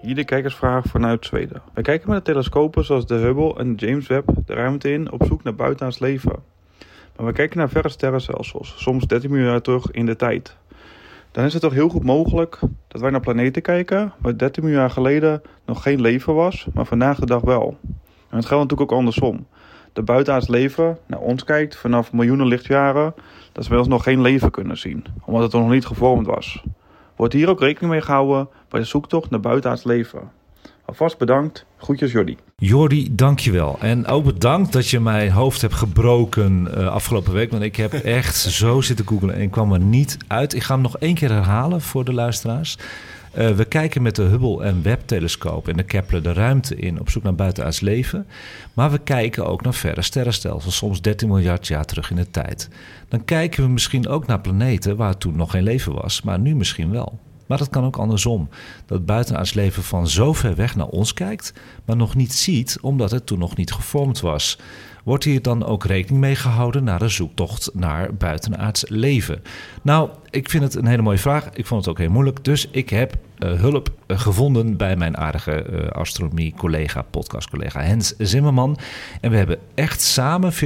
[0.00, 1.62] Hier de kijkersvraag vanuit Zweden.
[1.74, 5.12] Wij kijken met de telescopen zoals de Hubble en de James Webb de ruimte in
[5.12, 6.42] op zoek naar buitenaards leven.
[7.16, 10.56] Maar we kijken naar verre sterrenstelsels, soms 13 miljoen jaar terug in de tijd.
[11.30, 12.58] Dan is het toch heel goed mogelijk
[12.88, 16.86] dat wij naar planeten kijken waar 13 miljoen jaar geleden nog geen leven was, maar
[16.86, 17.76] vandaag de dag wel.
[18.30, 19.46] En het geldt natuurlijk ook andersom.
[19.96, 23.14] De buitenaards leven naar ons kijkt vanaf miljoenen lichtjaren,
[23.52, 26.62] dat we ons nog geen leven kunnen zien, omdat het nog niet gevormd was.
[27.16, 30.30] Wordt hier ook rekening mee gehouden bij de zoektocht naar buitenaards leven.
[30.84, 31.66] Alvast bedankt.
[31.76, 32.36] Groetjes Jordi.
[32.56, 33.76] Jordi, dankjewel.
[33.80, 37.50] En ook bedankt dat je mijn hoofd hebt gebroken uh, afgelopen week.
[37.50, 40.54] Want ik heb echt zo zitten googlen en ik kwam er niet uit.
[40.54, 42.78] Ik ga hem nog één keer herhalen voor de luisteraars.
[43.38, 47.10] Uh, we kijken met de Hubble en Webb-telescoop en de Kepler de ruimte in op
[47.10, 48.26] zoek naar buitenaards leven.
[48.74, 52.68] Maar we kijken ook naar verre sterrenstelsels, soms 13 miljard jaar terug in de tijd.
[53.08, 56.54] Dan kijken we misschien ook naar planeten waar toen nog geen leven was, maar nu
[56.54, 57.18] misschien wel.
[57.46, 58.48] Maar dat kan ook andersom.
[58.86, 61.52] Dat buitenaards leven van zo ver weg naar ons kijkt,
[61.84, 64.58] maar nog niet ziet omdat het toen nog niet gevormd was.
[65.04, 69.42] Wordt hier dan ook rekening mee gehouden naar de zoektocht naar buitenaards leven?
[69.82, 71.48] Nou, ik vind het een hele mooie vraag.
[71.52, 72.44] Ik vond het ook heel moeilijk.
[72.44, 78.78] Dus ik heb hulp uh, gevonden bij mijn aardige uh, astronomie-collega, podcast-collega Hens Zimmerman.
[79.20, 80.56] En we hebben echt samen 50-50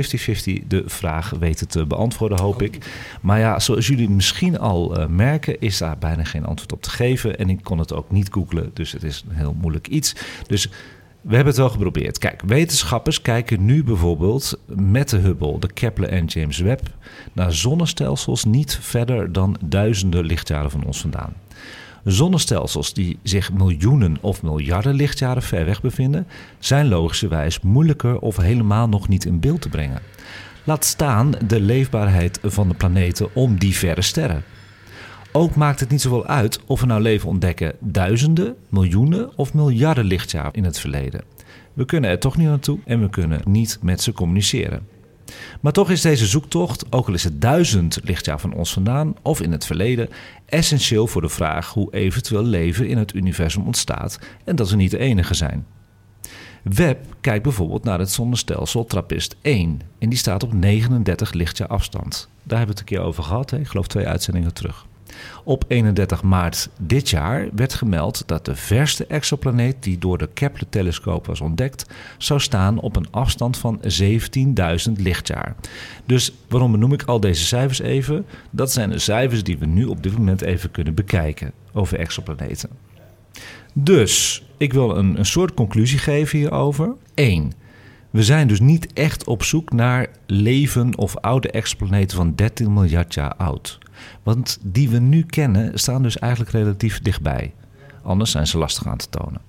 [0.66, 2.78] de vraag weten te beantwoorden, hoop ik.
[3.20, 7.38] Maar ja, zoals jullie misschien al merken, is daar bijna geen antwoord op te geven.
[7.38, 10.14] En ik kon het ook niet googlen, dus het is een heel moeilijk iets.
[10.46, 10.70] Dus
[11.20, 12.18] we hebben het wel geprobeerd.
[12.18, 16.86] Kijk, wetenschappers kijken nu bijvoorbeeld met de Hubble, de Kepler en James Webb
[17.32, 21.32] naar zonnestelsels niet verder dan duizenden lichtjaren van ons vandaan.
[22.10, 26.26] Zonnestelsels die zich miljoenen of miljarden lichtjaren ver weg bevinden,
[26.58, 30.02] zijn logischerwijs moeilijker of helemaal nog niet in beeld te brengen.
[30.64, 34.44] Laat staan de leefbaarheid van de planeten om die verre sterren.
[35.32, 40.04] Ook maakt het niet zoveel uit of we nou leven ontdekken duizenden, miljoenen of miljarden
[40.04, 41.22] lichtjaar in het verleden.
[41.72, 44.86] We kunnen er toch niet naartoe en we kunnen niet met ze communiceren.
[45.60, 49.40] Maar toch is deze zoektocht, ook al is het duizend lichtjaar van ons vandaan of
[49.40, 50.08] in het verleden,
[50.50, 54.90] essentieel voor de vraag hoe eventueel leven in het universum ontstaat en dat we niet
[54.90, 55.66] de enige zijn.
[56.62, 62.28] Webb kijkt bijvoorbeeld naar het zonnestelsel Trappist 1 en die staat op 39 lichtjaar afstand.
[62.42, 64.86] Daar hebben we het een keer over gehad, ik geloof twee uitzendingen terug.
[65.44, 71.26] Op 31 maart dit jaar werd gemeld dat de verste exoplaneet die door de Kepler-telescoop
[71.26, 71.86] was ontdekt,
[72.18, 75.54] zou staan op een afstand van 17.000 lichtjaar.
[76.06, 78.26] Dus waarom benoem ik al deze cijfers even?
[78.50, 82.70] Dat zijn de cijfers die we nu op dit moment even kunnen bekijken over exoplaneten.
[83.72, 86.94] Dus ik wil een, een soort conclusie geven hierover.
[87.14, 87.52] 1.
[88.10, 93.14] We zijn dus niet echt op zoek naar leven of oude exoplaneten van 13 miljard
[93.14, 93.78] jaar oud.
[94.22, 97.52] Want die we nu kennen staan dus eigenlijk relatief dichtbij.
[98.02, 99.40] Anders zijn ze lastig aan te tonen.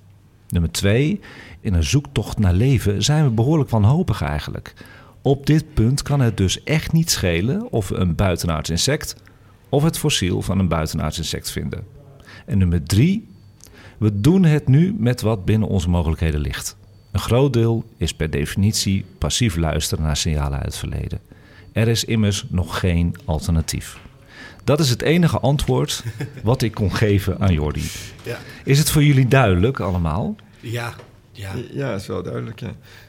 [0.49, 1.19] Nummer twee,
[1.61, 4.73] in een zoektocht naar leven zijn we behoorlijk wanhopig eigenlijk.
[5.21, 9.15] Op dit punt kan het dus echt niet schelen of we een buitenaards insect
[9.69, 11.83] of het fossiel van een buitenaards insect vinden.
[12.45, 13.27] En nummer drie,
[13.97, 16.75] we doen het nu met wat binnen onze mogelijkheden ligt.
[17.11, 21.19] Een groot deel is per definitie passief luisteren naar signalen uit het verleden.
[21.71, 23.99] Er is immers nog geen alternatief.
[24.63, 26.03] Dat is het enige antwoord
[26.43, 27.83] wat ik kon geven aan Jordi.
[28.23, 28.37] Ja.
[28.63, 30.35] Is het voor jullie duidelijk allemaal?
[30.59, 30.93] Ja,
[31.31, 31.51] ja.
[31.71, 32.59] ja, is wel duidelijk.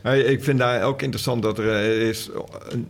[0.02, 0.12] Ja.
[0.12, 2.30] Ik vind daar ook interessant dat er eh, is,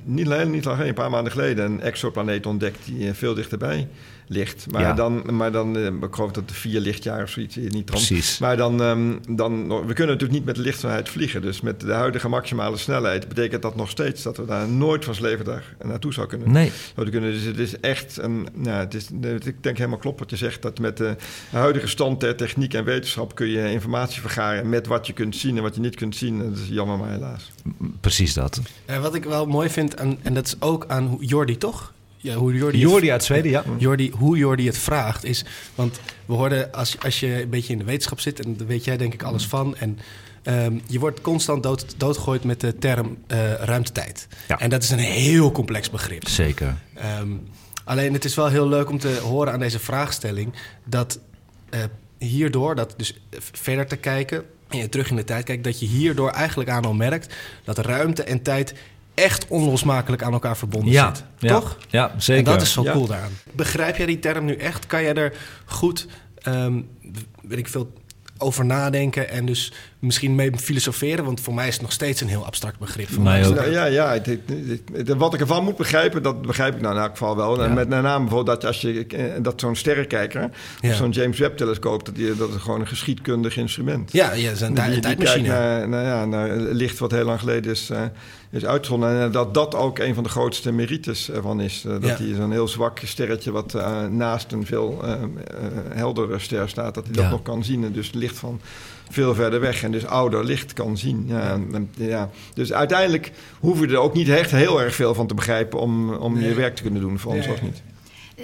[0.05, 3.89] niet, niet lang een paar maanden geleden, een exoplaneet ontdekt die eh, veel dichterbij
[4.27, 4.67] licht.
[4.71, 8.39] Maar dan, maar dan uh, ik geloof dat de vier lichtjaar of zoiets niet Precies.
[8.39, 11.43] Maar dan, um, dan, we kunnen natuurlijk niet met de lichtsnelheid vliegen.
[11.43, 15.15] Dus met de huidige maximale snelheid betekent dat nog steeds dat we daar nooit van
[15.21, 16.51] leven daar naartoe zou kunnen.
[16.51, 16.73] Nee.
[16.95, 17.33] Zouden kunnen.
[17.33, 19.09] Dus het is echt, een, nou, het is,
[19.45, 21.17] ik denk helemaal klopt wat je zegt, dat met de
[21.51, 25.57] huidige stand der techniek en wetenschap kun je informatie vergaren met wat je kunt zien
[25.57, 26.39] en wat je niet kunt zien.
[26.39, 27.51] Dat is jammer, maar helaas.
[28.01, 28.61] Precies dat.
[28.91, 31.93] Uh, wat ik wel mooi vind, aan, en dat is ook aan Jordi, toch?
[32.23, 33.65] Ja, hoe Jordi, Jordi uit Zweden, ja.
[33.79, 35.45] Jordi, hoe Jordi het vraagt is...
[35.75, 38.45] Want we hoorden, als, als je een beetje in de wetenschap zit...
[38.45, 39.77] en daar weet jij denk ik alles van...
[39.77, 39.99] en
[40.45, 44.29] um, je wordt constant dood, doodgegooid met de term uh, ruimtetijd.
[44.49, 44.59] Ja.
[44.59, 46.29] En dat is een heel complex begrip.
[46.29, 46.77] Zeker.
[47.21, 47.49] Um,
[47.85, 50.53] alleen het is wel heel leuk om te horen aan deze vraagstelling...
[50.85, 51.19] dat
[51.71, 51.81] uh,
[52.19, 53.21] hierdoor, dat dus
[53.53, 54.45] verder te kijken...
[54.69, 55.65] en je terug in de tijd kijkt...
[55.65, 57.35] dat je hierdoor eigenlijk aan al merkt...
[57.65, 58.75] dat ruimte en tijd
[59.15, 61.25] echt onlosmakelijk aan elkaar verbonden ja, zit.
[61.39, 61.79] Ja, toch?
[61.89, 62.47] Ja, zeker.
[62.47, 63.33] En dat is zo cool daaraan.
[63.53, 64.87] Begrijp jij die term nu echt?
[64.87, 65.33] Kan jij er
[65.65, 66.07] goed,
[66.47, 66.89] um,
[67.43, 67.93] weet ik veel,
[68.39, 69.73] over nadenken en dus
[70.03, 71.25] misschien mee filosoferen?
[71.25, 73.09] Want voor mij is het nog steeds een heel abstract begrip.
[73.09, 73.55] Voor mij ook.
[73.55, 74.27] Ja, ja het,
[74.93, 77.59] het, wat ik ervan moet begrijpen, dat begrijp ik nou in elk geval wel.
[77.59, 77.65] Ja.
[77.65, 80.51] En met name bijvoorbeeld dat als je eh, dat zo'n sterrenkijker,
[80.81, 80.95] ja.
[80.95, 84.13] zo'n James Webb telescoop, dat, die, dat is gewoon een geschiedkundig instrument.
[84.13, 85.49] Ja, ja, een die, tijdmachine.
[85.49, 88.03] Naar, naar, ja, naar licht wat heel lang geleden is, uh,
[88.51, 89.21] is uitgezonden.
[89.21, 91.85] En dat dat ook een van de grootste merites ervan is.
[91.87, 95.05] Uh, dat hij zo'n heel zwak sterretje wat uh, naast een veel
[95.89, 97.85] heldere ster staat, dat hij dat nog kan zien.
[97.85, 98.61] En dus licht van
[99.13, 101.25] veel verder weg en dus ouder licht kan zien.
[101.29, 101.61] Ja,
[101.95, 102.31] ja.
[102.55, 106.15] Dus uiteindelijk hoef je er ook niet echt heel erg veel van te begrijpen om,
[106.15, 106.49] om nee.
[106.49, 107.19] je werk te kunnen doen.
[107.19, 107.83] Voor ons was niet.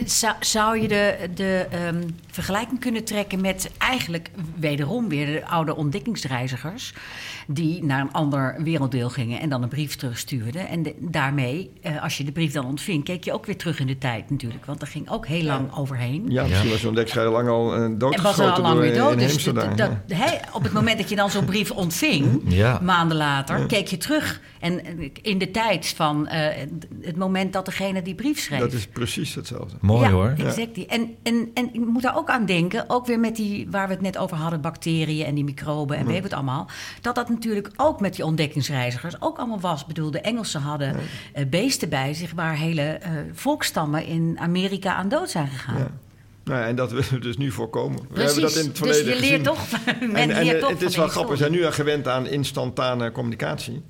[0.04, 5.76] Zou, zou je de, de ehm, vergelijking kunnen trekken met eigenlijk wederom weer de oude
[5.76, 6.94] ontdekkingsreizigers...
[7.46, 10.68] die naar een ander werelddeel gingen en dan een brief terugstuurden.
[10.68, 13.86] En daarmee, eh, als je de brief dan ontving, keek je ook weer terug in
[13.86, 14.64] de tijd natuurlijk.
[14.64, 16.24] Want er ging ook heel lang overheen.
[16.28, 19.18] Ja, misschien was zo'n ontdekkingsreiziger lang al uh, doodgeschoten En was al lang weer dood.
[19.18, 19.90] Dus dat,
[20.52, 22.42] op het moment dat je dan zo'n brief ontving,
[22.82, 24.40] maanden later, keek je terug...
[24.60, 24.80] En
[25.22, 26.46] in de tijd van uh,
[27.02, 28.60] het moment dat degene die brief schreef.
[28.60, 29.76] Dat is precies hetzelfde.
[29.80, 30.34] Mooi ja, hoor.
[30.88, 33.92] En, en, en ik moet daar ook aan denken, ook weer met die waar we
[33.92, 36.66] het net over hadden, bacteriën en die microben en weet het allemaal.
[37.00, 39.80] Dat dat natuurlijk ook met die ontdekkingsreizigers ook allemaal was.
[39.80, 44.94] Ik bedoel, de Engelsen hadden uh, beesten bij zich waar hele uh, volkstammen in Amerika
[44.94, 45.78] aan dood zijn gegaan.
[45.78, 45.90] Ja.
[46.44, 48.06] Nou, en dat we dus nu voorkomen.
[48.06, 48.14] Precies.
[48.14, 49.68] We hebben dat in het verleden dus je leert gezien.
[49.98, 52.08] toch, men en, en leert toch het is wel grappig, we zijn nu al gewend
[52.08, 53.82] aan instantane communicatie.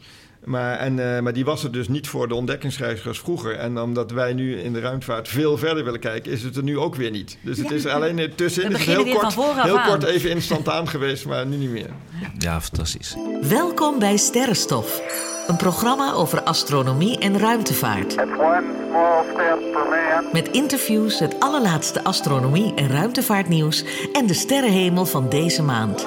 [0.44, 3.56] Maar, en, uh, maar die was er dus niet voor de ontdekkingsreizigers vroeger.
[3.56, 6.78] En omdat wij nu in de ruimtevaart veel verder willen kijken, is het er nu
[6.78, 7.38] ook weer niet.
[7.42, 7.74] Dus het Ja.
[7.74, 11.90] is alleen is beginnen heel, kort, heel kort even instantaan geweest, maar nu niet meer.
[12.38, 13.16] Ja, fantastisch.
[13.42, 15.02] Welkom bij Sterrenstof,
[15.46, 18.16] een programma over astronomie en ruimtevaart.
[20.32, 26.06] Met interviews, het allerlaatste astronomie- en ruimtevaartnieuws en de sterrenhemel van deze maand.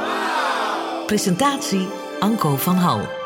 [1.05, 1.87] Presentatie
[2.19, 3.20] Anko van Hal.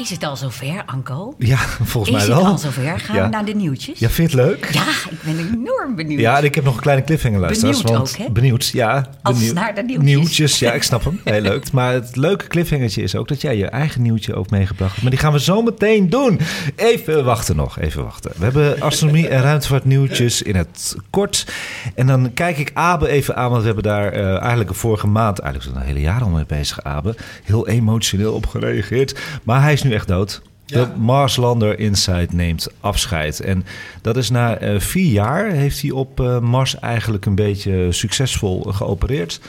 [0.00, 1.34] Is het al zover, Anko?
[1.38, 2.50] Ja, volgens Is mij het wel.
[2.52, 3.00] al zover?
[3.00, 3.22] Gaan Ja.
[3.22, 3.98] we naar de nieuwtjes?
[3.98, 4.68] Ja, vind je het leuk?
[4.72, 6.20] Ja, ik ben enorm benieuwd.
[6.20, 7.82] Ja, en ik heb nog een kleine cliffhanger luisteraars.
[7.82, 8.32] Benieuwd want ook, hè?
[8.32, 9.06] Benieuwd, ja.
[9.22, 10.58] Als benieuwd- naar de nieuwtjes.
[10.58, 11.20] ja, ik snap hem.
[11.24, 11.72] Heel leuk.
[11.72, 15.02] Maar het leuke cliffhangertje is ook dat jij je eigen nieuwtje ook meegebracht hebt.
[15.02, 16.40] Maar die gaan we zo meteen doen.
[16.76, 18.30] Even wachten nog, even wachten.
[18.36, 21.46] We hebben astronomie en ruimtevaart nieuwtjes in het kort.
[21.94, 25.06] En dan kijk ik Abe even aan, want we hebben daar eh, eigenlijk de vorige
[25.06, 27.14] maand, eigenlijk zijn we een hele jaar al mee bezig, Abe.
[27.44, 29.18] Heel emotioneel op gereageerd.
[29.42, 30.42] Maar hij is nu echt dood.
[30.66, 33.40] De Marslander Insight neemt afscheid.
[33.40, 33.64] En
[34.02, 38.62] dat is na eh, vier jaar heeft hij op eh, Mars eigenlijk een beetje succesvol
[38.62, 39.40] geopereerd.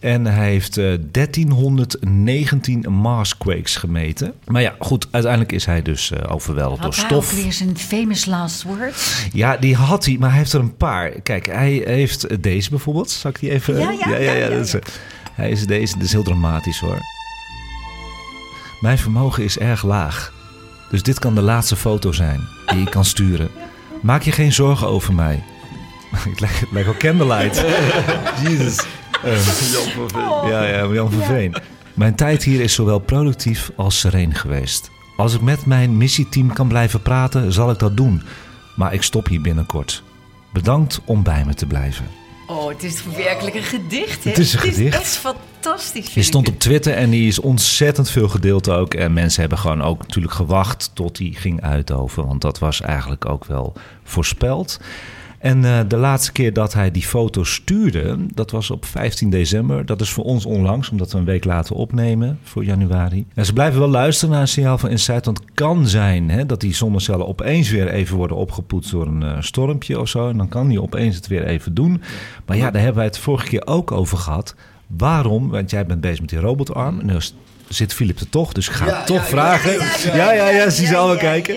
[0.00, 4.34] En hij heeft eh, 1319 Marsquakes gemeten.
[4.46, 7.42] Maar ja, goed, uiteindelijk is hij dus eh, overweldigd door Had hij ook stof.
[7.42, 9.26] weer zijn famous last words?
[9.32, 11.10] Ja, die had hij, maar hij heeft er een paar.
[11.10, 13.10] Kijk, hij heeft deze bijvoorbeeld.
[13.10, 13.78] Zal ik die even...
[13.78, 14.64] Ja, ja, ja,
[15.32, 16.98] Hij is deze, dat is heel dramatisch hoor.
[18.80, 20.32] Mijn vermogen is erg laag.
[20.90, 23.50] Dus dit kan de laatste foto zijn die ik kan sturen.
[24.02, 25.42] Maak je geen zorgen over mij.
[26.16, 27.64] Het lijkt, het lijkt wel candlelight.
[28.48, 28.86] Jezus.
[29.24, 30.50] Ehm, Jan van Veen.
[30.50, 31.54] ja, ja, Jan van Veen.
[31.94, 34.90] Mijn tijd hier is zowel productief als sereen geweest.
[35.16, 38.22] Als ik met mijn missieteam kan blijven praten, zal ik dat doen.
[38.76, 40.02] Maar ik stop hier binnenkort.
[40.52, 42.06] Bedankt om bij me te blijven.
[42.50, 44.30] Oh, het is werkelijk een gedicht, hè?
[44.30, 44.94] Het is een gedicht.
[44.94, 46.12] Het is echt fantastisch.
[46.12, 48.94] Die stond op Twitter en die is ontzettend veel gedeeld ook.
[48.94, 52.26] En mensen hebben gewoon ook natuurlijk gewacht tot die ging uitdoven.
[52.26, 53.72] Want dat was eigenlijk ook wel
[54.04, 54.80] voorspeld.
[55.40, 59.86] En eh, de laatste keer dat hij die foto stuurde, dat was op 15 december.
[59.86, 63.26] Dat is voor ons onlangs, omdat we een week later opnemen voor januari.
[63.34, 65.24] En ze blijven wel luisteren naar een signaal van Insight.
[65.24, 69.22] Want het kan zijn hè, dat die zonnecellen opeens weer even worden opgepoetst door een
[69.22, 70.28] eh, stormpje of zo.
[70.28, 72.02] En dan kan hij opeens het weer even doen.
[72.46, 74.54] Maar ja, daar hebben wij het vorige keer ook over gehad.
[74.86, 75.48] Waarom?
[75.48, 77.00] Want jij bent bezig met die robotarm.
[77.00, 77.16] En nu
[77.68, 79.72] zit Philip er toch, dus ik ga toch vragen.
[80.16, 81.56] Ja, ja, ja, zie ze allemaal ja, kijken.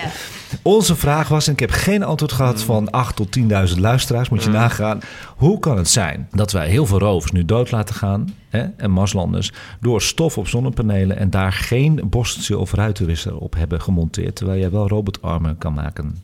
[0.61, 4.43] Onze vraag was, en ik heb geen antwoord gehad van 8 tot 10.000 luisteraars, moet
[4.43, 4.99] je nagaan.
[5.35, 8.91] Hoe kan het zijn dat wij heel veel rovers nu dood laten gaan, hè, en
[8.91, 9.51] Marslanders,
[9.81, 14.71] door stof op zonnepanelen en daar geen borsteltje of ruitenwisser op hebben gemonteerd, terwijl jij
[14.71, 16.17] wel robotarmen kan maken?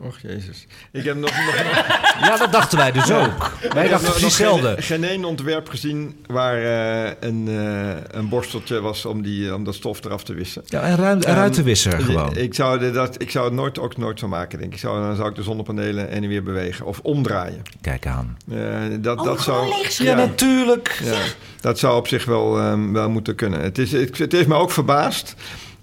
[0.00, 0.66] Och, jezus.
[0.92, 1.30] Ik heb nog,
[2.20, 3.52] Ja, dat dachten wij dus ook.
[3.60, 4.68] Wij ik heb dachten precies hetzelfde.
[4.68, 9.64] Geen, geen één ontwerp gezien waar eh, een, eh, een borsteltje was om, die, om
[9.64, 10.62] dat stof eraf te wissen.
[10.66, 12.36] Ja, en ruim, een Ehm, ruitenwisser gewoon.
[12.36, 14.76] Ik zou, dat, ik zou het nooit, ook nooit zo maken, denk ik.
[14.76, 14.80] ik.
[14.82, 17.62] Zou, dan zou ik de zonnepanelen en weer bewegen of omdraaien.
[17.80, 18.36] Kijk aan.
[18.50, 18.56] Eh,
[19.00, 20.16] dat, Oh, dat gewoon zou, leegschudden.
[20.18, 21.00] Ja, natuurlijk.
[21.04, 21.18] ja,
[21.60, 23.60] dat zou op zich wel, ehm, wel moeten kunnen.
[23.60, 25.34] Het, is, het, het heeft me ook verbaasd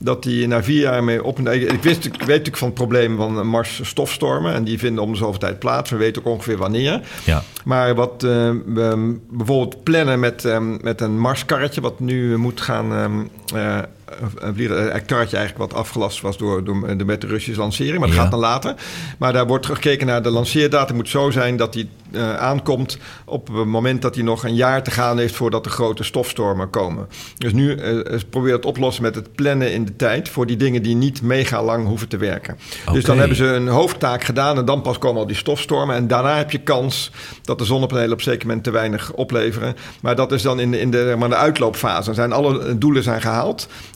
[0.04, 1.40] dat die na vier jaar mee op...
[1.40, 4.54] Ik, ik, wist, ik weet natuurlijk van het probleem van Mars stofstormen...
[4.54, 5.90] en die vinden om de zoveel tijd plaats.
[5.90, 7.02] We weten ook ongeveer wanneer.
[7.24, 7.44] Ja.
[7.66, 11.82] Maar wat we bijvoorbeeld plannen met, ehm, met een Marskarretje...
[11.82, 13.22] wat nu moet gaan ehm,
[13.54, 17.98] Een karretje eigenlijk wat afgelast was door, door de, met de Russische lancering.
[18.00, 18.22] Maar dat Ja.
[18.22, 18.76] gaat dan later.
[19.18, 20.96] Maar daar wordt gekeken naar de lanceerdatum.
[20.96, 21.90] Moet zo zijn dat die
[22.38, 25.36] aankomt op het moment dat hij nog een jaar te gaan heeft...
[25.36, 27.08] voordat de grote stofstormen komen.
[27.38, 30.30] Dus nu eh, probeer het oplossen met het plannen in de tijd...
[30.30, 32.58] voor die dingen die niet mega lang hoeven te werken.
[32.92, 34.58] Dus dan hebben ze een hoofdtaak gedaan...
[34.58, 35.96] en dan pas komen al die stofstormen.
[35.96, 39.76] En daarna heb je kans dat de zonnepanelen op een zeker moment te weinig opleveren.
[40.02, 42.06] Maar dat is dan in de, in de, maar de uitloopfase.
[42.06, 43.42] Dan zijn alle doelen zijn gehaald.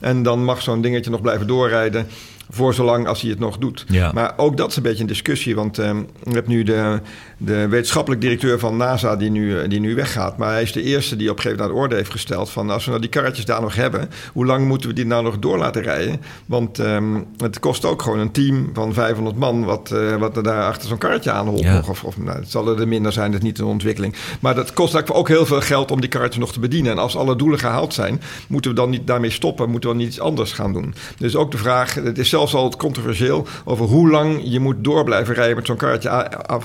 [0.00, 2.08] En dan mag zo'n dingetje nog blijven doorrijden
[2.50, 3.84] Voor zolang als hij het nog doet.
[3.88, 4.12] Ja.
[4.14, 5.54] Maar ook dat is een beetje een discussie.
[5.54, 7.00] Want ehm je hebt nu de,
[7.38, 10.36] de wetenschappelijk directeur van NASA die nu, eh, die nu weggaat.
[10.36, 12.50] Maar hij is de eerste die op een gegeven moment aan de orde heeft gesteld...
[12.50, 14.10] van als we nou die karretjes daar nog hebben...
[14.32, 16.20] hoe lang moeten we die nou nog door laten rijden?
[16.46, 19.64] Want ehm, het kost ook gewoon een team van 500 man...
[19.64, 21.74] wat, eh, wat er daar achter zo'n karretje aanholt Ja.
[21.74, 21.88] nog.
[21.88, 24.14] Of, of, nou, het zal er minder zijn, dat is niet een ontwikkeling.
[24.40, 26.92] Maar dat kost eigenlijk ook heel veel geld om die karretjes nog te bedienen.
[26.92, 29.70] En als alle doelen gehaald zijn, moeten we dan niet daarmee stoppen...
[29.70, 30.94] moeten we dan niet iets anders gaan doen.
[31.18, 33.46] Dus ook de vraag, het is zelfs al controversieel...
[33.64, 36.08] over hoe lang je moet door blijven rijden met zo'n karretje...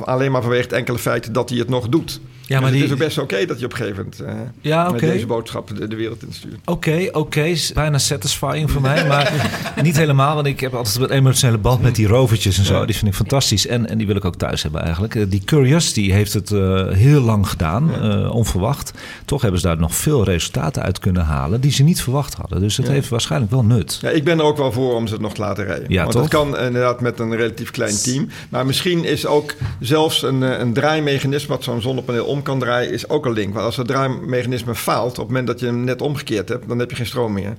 [0.05, 2.19] alleen maar vanwege het enkele feit dat hij het nog doet.
[2.45, 4.19] Ja, maar dus die- het is ook best oké dat je op een gegeven moment...
[4.39, 6.55] eh, Ja, met deze boodschap de, de wereld instuurt.
[6.65, 7.43] Oké, oké.
[7.43, 9.07] is Bijna satisfying voor mij.
[9.07, 9.51] Maar
[9.83, 12.85] niet helemaal, want ik heb altijd een emotionele band met die rovertjes en zo.
[12.85, 13.67] Die vind ik fantastisch.
[13.67, 15.15] En, en die wil ik ook thuis hebben eigenlijk.
[15.15, 18.91] Eh, Die Curiosity heeft het eh, heel lang gedaan, onverwacht.
[19.25, 22.59] Toch hebben ze daar nog veel resultaten uit kunnen halen die ze niet verwacht hadden.
[22.61, 22.91] Dus het Ja.
[22.91, 23.97] heeft waarschijnlijk wel nut.
[24.01, 25.85] Ja, ik ben er ook wel voor om ze het nog te laten rijden.
[25.87, 26.21] Ja, Want toch?
[26.21, 28.27] dat kan inderdaad met een relatief klein team.
[28.49, 31.47] Maar misschien is ook zelfs een, een draaimechanisme...
[31.55, 33.53] wat zo'n zonnepaneel om kan draaien, is ook een link.
[33.53, 35.11] Want als het draaimechanisme faalt...
[35.11, 36.67] op het moment dat je hem net omgekeerd hebt...
[36.67, 37.53] dan heb je geen stroom meer.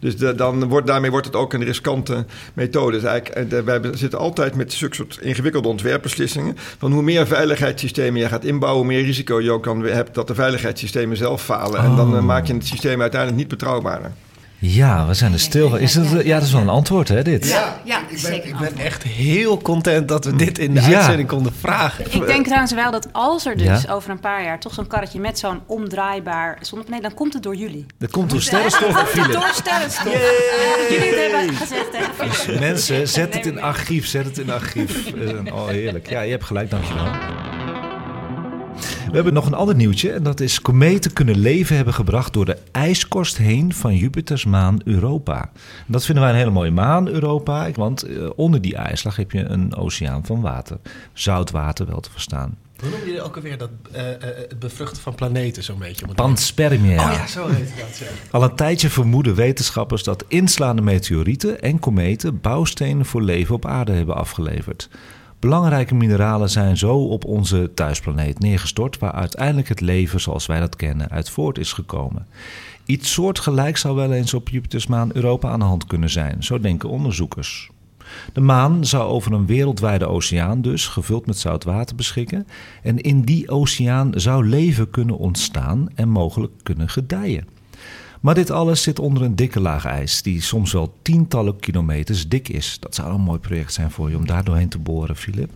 [0.00, 2.92] Dus de, dan wordt, daarmee wordt het ook een riskante methode.
[3.00, 6.56] Dus eigenlijk, eh, de- wij zitten altijd met zulke soort ingewikkelde ontwerpbeslissingen...
[6.78, 8.82] van hoe meer veiligheidssystemen je gaat inbouwen...
[8.84, 11.80] hoe meer risico je ook kan, hebt dat de veiligheidssystemen zelf falen.
[11.82, 12.24] En dan eh, Oh.
[12.24, 14.12] maak je het systeem uiteindelijk niet betrouwbaarder.
[14.58, 15.78] Ja, we zijn er stil van.
[15.78, 17.48] Is dat, ja, dat is wel een antwoord, hè, dit?
[17.48, 18.48] Ja, ja Ik ben, zeker.
[18.48, 20.96] ik ben echt heel content dat we dit in de Ja.
[20.96, 22.04] uitzending konden vragen.
[22.10, 23.92] Ik denk trouwens wel dat als er dus Ja?
[23.92, 27.54] over een paar jaar toch zo'n karretje met zo'n omdraaibaar zonnepaneel, dan komt het door
[27.56, 27.86] jullie.
[27.98, 29.32] Dat komt door sterrenstof, Komt het Philip.
[29.32, 30.12] door sterrenstof.
[30.88, 32.60] Jullie het hebben gezegd tegen Philip.
[32.60, 34.92] Mensen, zet het in archief, zet het in archief.
[35.14, 36.08] Eh, Oh, heerlijk.
[36.10, 37.04] Ja, je hebt gelijk, dankjewel.
[39.14, 40.12] We hebben nog een ander nieuwtje.
[40.12, 44.80] En dat is kometen kunnen leven hebben gebracht door de ijskorst heen van Jupiters maan
[44.84, 45.40] Europa.
[45.86, 47.70] En dat vinden wij een hele mooie maan, Europa.
[47.72, 50.78] Want eh, onder die ijslag heb je een oceaan van water.
[51.12, 52.56] Zoutwater wel te verstaan.
[52.80, 56.06] Hoe noem je ook alweer dat eh, eh, het bevruchten van planeten zo'n beetje?
[56.14, 57.10] Panspermia.
[57.10, 57.98] Oh ja, zo heet dat.
[57.98, 58.06] Ja.
[58.30, 63.92] Al een tijdje vermoeden wetenschappers dat inslaande meteorieten en kometen bouwstenen voor leven op aarde
[63.92, 64.88] hebben afgeleverd.
[65.44, 70.76] Belangrijke mineralen zijn zo op onze thuisplaneet neergestort, waar uiteindelijk het leven zoals wij dat
[70.76, 72.26] kennen uit voort is gekomen.
[72.84, 76.60] Iets soortgelijks zou wel eens op Jupiters maan Europa aan de hand kunnen zijn, zo
[76.60, 77.70] denken onderzoekers.
[78.32, 82.46] De maan zou over een wereldwijde oceaan dus, gevuld met zout water, beschikken.
[82.82, 87.53] En in die oceaan zou leven kunnen ontstaan en mogelijk kunnen gedijen.
[88.24, 92.48] Maar dit alles zit onder een dikke laag ijs, die soms wel tientallen kilometers dik
[92.48, 92.76] is.
[92.80, 95.50] Dat zou een mooi project zijn voor je om daar doorheen te boren, Filip.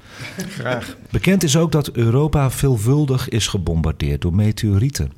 [0.59, 0.97] Graag.
[1.11, 5.13] Bekend is ook dat Europa veelvuldig is gebombardeerd door meteorieten.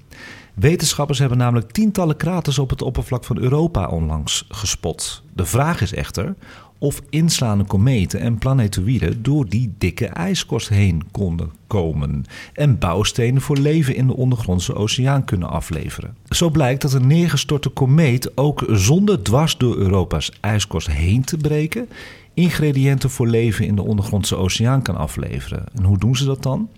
[0.54, 5.22] Wetenschappers hebben namelijk tientallen kraters op het oppervlak van Europa onlangs gespot.
[5.32, 6.34] De vraag is echter
[6.80, 13.56] of inslaande kometen en planetoïden door die dikke ijskorst heen konden komen en bouwstenen voor
[13.56, 16.16] leven in de ondergrondse oceaan kunnen afleveren.
[16.28, 21.88] Zo blijkt dat een neergestorte komeet ook zonder dwars door Europa's ijskorst heen te breken
[22.34, 25.64] ingrediënten voor leven in de ondergrondse oceaan kan afleveren.
[25.74, 26.68] En hoe doen ze dat dan?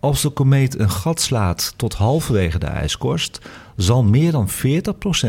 [0.00, 3.40] Als de komeet een gat slaat tot halverwege de ijskorst,
[3.76, 4.52] zal meer dan 40%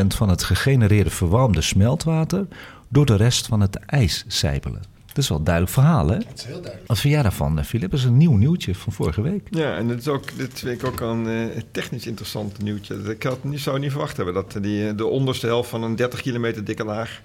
[0.08, 2.48] van het gegenereerde verwarmde smeltwater
[2.94, 4.82] door de rest van het ijs sijpelen.
[5.06, 6.18] Dat is wel een duidelijk verhaal, hè?
[6.18, 6.88] Dat is heel duidelijk.
[6.88, 7.92] Wat vind jij daarvan, eh, Filip?
[7.92, 9.48] Dat is een nieuw nieuwtje van vorige week.
[9.50, 12.96] Ja, en dit, is ook, dit vind ik ook een eh, technisch interessant nieuwtje.
[12.96, 15.96] Ik had, niet, zou niet verwacht hebben dat die, eh, de onderste helft van een
[15.96, 17.22] 30 kilometer dikke laag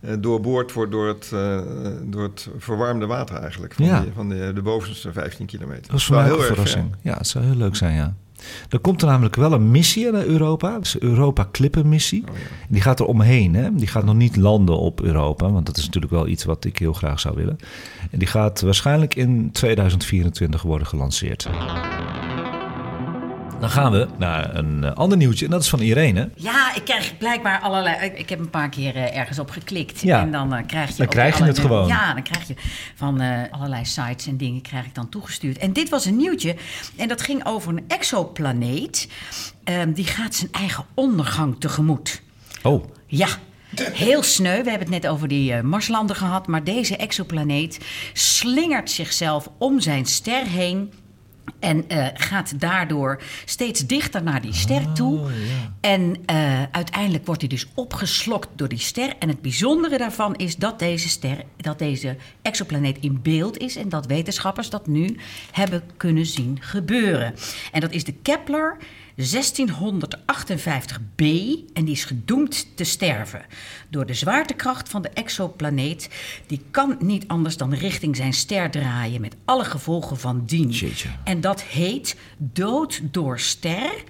[0.00, 1.60] eh, doorboord wordt door het, eh,
[2.02, 3.74] door het verwarmde water eigenlijk.
[3.74, 4.00] Van, Ja.
[4.00, 5.86] die, van de, de bovenste 15 kilometer.
[5.90, 6.94] Dat is voor mij ook een erg verrassing.
[7.02, 8.14] Ja, het zou heel leuk zijn, ja.
[8.68, 10.72] Er komt er namelijk wel een missie naar Europa.
[10.72, 12.22] Dat is de Europa Clipper-missie.
[12.22, 12.44] Oh, ja.
[12.68, 13.54] Die gaat er omheen.
[13.54, 13.74] Hè?
[13.74, 15.50] Die gaat nog niet landen op Europa.
[15.50, 17.58] Want dat is natuurlijk wel iets wat ik heel graag zou willen.
[18.10, 21.48] En die gaat waarschijnlijk in 2024 worden gelanceerd.
[23.60, 25.44] Dan gaan we naar een eh, ander nieuwtje.
[25.44, 26.30] En dat is van Irene.
[26.34, 28.04] Ja, ik krijg blijkbaar allerlei.
[28.04, 30.00] Ik, ik heb een paar keer eh, ergens op geklikt.
[30.00, 30.20] Ja.
[30.20, 30.96] En dan eh, krijg je.
[30.96, 31.86] Dan krijg je alle- het gewoon.
[31.88, 32.54] Ja, dan krijg je
[32.94, 35.58] van allerlei sites en dingen krijg ik dan toegestuurd.
[35.58, 36.56] En dit was een nieuwtje.
[36.96, 39.08] En dat ging over een exoplaneet.
[39.64, 42.22] Ehm, die gaat zijn eigen ondergang tegemoet.
[42.62, 43.28] Oh, Ja,
[43.92, 44.62] heel sneu.
[44.62, 46.46] We hebben het net over die Marslanden gehad.
[46.46, 47.78] Maar deze exoplaneet
[48.12, 50.92] slingert zichzelf om zijn ster heen.
[51.58, 55.20] En eh, gaat daardoor steeds dichter naar die ster toe.
[55.80, 59.12] En eh, uiteindelijk wordt hij dus opgeslokt door die ster.
[59.18, 63.76] En het bijzondere daarvan is dat deze ster, dat deze exoplaneet in beeld is.
[63.76, 65.16] En dat wetenschappers dat nu
[65.52, 67.34] hebben kunnen zien gebeuren.
[67.72, 68.76] En dat is de Kepler
[69.18, 69.24] 1658b
[71.72, 73.44] en die is gedoemd te sterven.
[73.88, 76.10] Door de zwaartekracht van de exoplaneet.
[76.46, 80.68] Die kan niet anders dan richting zijn ster draaien met alle gevolgen van dien.
[80.70, 81.08] Jeetje.
[81.24, 84.04] En dat heet dood door ster.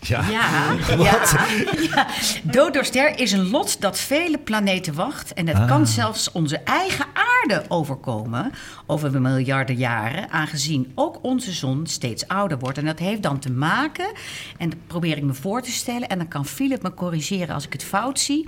[0.00, 0.28] Ja.
[0.28, 1.46] Ja, ja,
[1.92, 2.06] ja.
[2.42, 5.32] Dood door ster is een lot dat vele planeten wacht.
[5.34, 5.66] En het Ah.
[5.68, 8.50] kan zelfs onze eigen aarde overkomen
[8.86, 10.30] over miljarden jaren.
[10.30, 12.78] Aangezien ook onze zon steeds ouder wordt.
[12.78, 14.12] En dat heeft dan te maken,
[14.58, 16.08] en dat probeer ik me voor te stellen...
[16.08, 18.46] en dan kan Philip me corrigeren als ik het fout zie...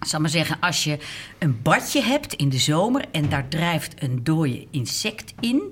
[0.00, 0.98] Ik zal maar zeggen, als je
[1.38, 5.62] een badje hebt in de zomer en daar drijft een dode insect in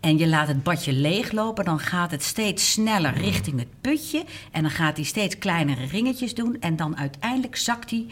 [0.00, 4.62] en je laat het badje leeglopen, dan gaat het steeds sneller richting het putje en
[4.62, 8.06] dan gaat hij steeds kleinere ringetjes doen en dan uiteindelijk zakt die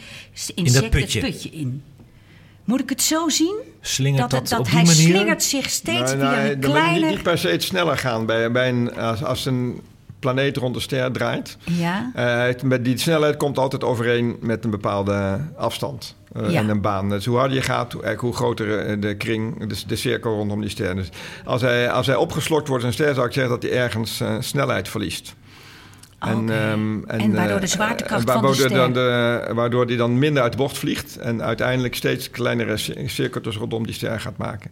[0.55, 1.19] insect putje.
[1.19, 1.83] het putje in.
[2.63, 3.55] Moet ik het zo zien?
[3.81, 5.15] Slingert dat, dat op hij die manier?
[5.15, 7.09] slingert zich steeds Nee, via nee, een dan moet je niet, kleiner...
[7.09, 8.25] niet per se het sneller gaan.
[8.25, 9.81] Bij, bij een, als, als een
[10.19, 11.57] planeet rond de ster draait.
[11.63, 16.15] Ja, Eh, met die snelheid komt altijd overeen met een bepaalde afstand
[16.47, 16.59] Ja.
[16.59, 17.09] en een baan.
[17.09, 20.69] Dus hoe harder je gaat, hoe, groter eh, de kring, de, de cirkel rondom die
[20.69, 20.95] ster.
[20.95, 21.09] Dus
[21.45, 24.87] als hij, als hij opgeslokt wordt, een ster, zou ik zeggen dat hij ergens snelheid
[24.89, 25.35] verliest.
[26.21, 26.31] Oké.
[26.31, 30.19] ehm, En waardoor eh, de zwaartekracht eh, van de waardoor ster- de, waardoor die dan
[30.19, 34.37] minder uit de bocht vliegt en uiteindelijk steeds kleinere ci- cirkeltjes rondom die ster gaat
[34.37, 34.71] maken.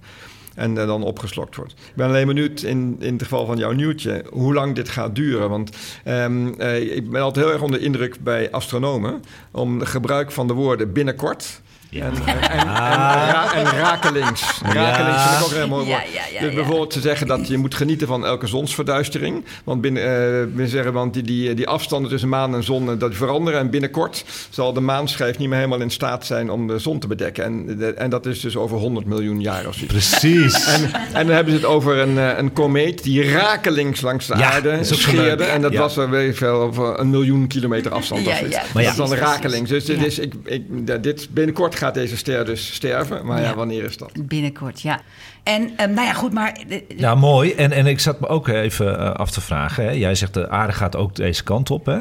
[0.57, 1.71] En eh, dan opgeslokt wordt.
[1.71, 5.15] Ik ben alleen benieuwd in, in het geval van jouw nieuwtje hoe lang dit gaat
[5.15, 5.49] duren.
[5.49, 5.69] Want
[6.03, 10.53] ehm, eh, ik ben altijd heel erg onder indruk bij astronomen om gebruik van de
[10.53, 11.61] woorden binnenkort.
[11.89, 12.05] Ja.
[12.05, 14.61] En, en, en, en, ra- en rakelings.
[14.63, 16.13] Rakelings vind ik ook een heel mooi Ja, woord.
[16.13, 16.55] ja, ja, dus ja.
[16.55, 19.45] bijvoorbeeld te zeggen dat je moet genieten van elke zonsverduistering.
[19.63, 20.09] Want binnen, eh,
[20.55, 23.59] we zeggen, want die, die, die afstanden tussen maan en zon eh, dat veranderen.
[23.59, 27.07] En binnenkort zal de maanschijf niet meer helemaal in staat zijn om de zon te
[27.07, 27.43] bedekken.
[27.43, 29.93] En, de- en dat is dus over 100 miljoen jaar of zoiets.
[29.93, 30.65] Precies.
[30.65, 34.37] En, en dan hebben ze het over een, eh, een komeet die rakelings langs de
[34.37, 35.43] Ja, aarde dat zo scheerde.
[35.43, 35.79] En dat Ja.
[35.79, 38.25] was er weet ik veel over een miljoen kilometer afstand.
[38.25, 38.55] Ja, of zoiets.
[38.55, 39.69] ja, dat precies, is dan rakelings.
[39.69, 40.05] Dus dit Ja.
[40.05, 40.63] is, ik, ik,
[41.03, 43.25] dit, binnenkort gaat deze ster dus sterven.
[43.25, 43.55] Maar ja, Ja.
[43.55, 44.11] wanneer is dat?
[44.27, 45.01] binnenkort, ja.
[45.43, 46.57] En nou ja, goed, maar...
[46.97, 47.53] Nou, mooi.
[47.53, 49.83] En, en ik zat me ook even eh, af te vragen.
[49.83, 49.91] Hè.
[49.91, 51.85] Jij zegt de aarde gaat ook deze kant op.
[51.85, 51.99] Hè?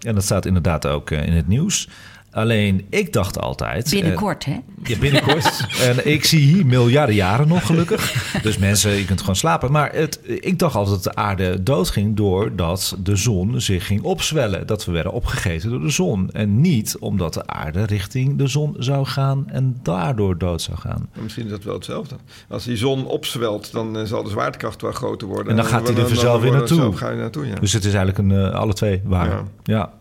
[0.00, 1.88] En dat staat inderdaad ook eh, in het nieuws.
[2.34, 3.84] Alleen, ik dacht altijd...
[3.84, 4.56] eh, Binnenkort, hè?
[4.84, 5.66] Ja, binnenkort.
[5.88, 8.32] en ik zie hier miljarden jaren nog gelukkig.
[8.42, 9.72] Dus mensen, je kunt gewoon slapen.
[9.72, 14.66] Maar het, ik dacht altijd dat de aarde doodging doordat de zon zich ging opzwellen.
[14.66, 16.30] Dat we werden opgegeten door de zon.
[16.32, 21.08] En niet omdat de aarde richting de zon zou gaan en daardoor dood zou gaan.
[21.14, 22.16] Maar Misschien is dat wel hetzelfde.
[22.48, 25.50] Als die zon opzwelt, dan eh, zal de zwaartekracht wel groter worden.
[25.50, 26.76] En dan gaat hij er vanzelf weer naartoe.
[26.76, 27.54] zelf ga je naartoe, ja.
[27.54, 29.28] Dus het is eigenlijk een, eh, alle twee waar.
[29.28, 29.42] Ja.
[29.62, 29.92] Ja.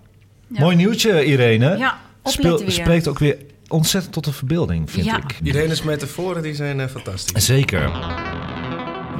[0.48, 1.78] Mooi nieuwtje, Irene.
[1.78, 2.86] Ja, Speel- opletten weer.
[2.86, 5.18] spreekt ook weer ontzettend tot de verbeelding, vind Ja.
[5.18, 5.40] ik.
[5.44, 7.46] Irene's metaforen die zijn eh, fantastisch.
[7.46, 7.92] Zeker.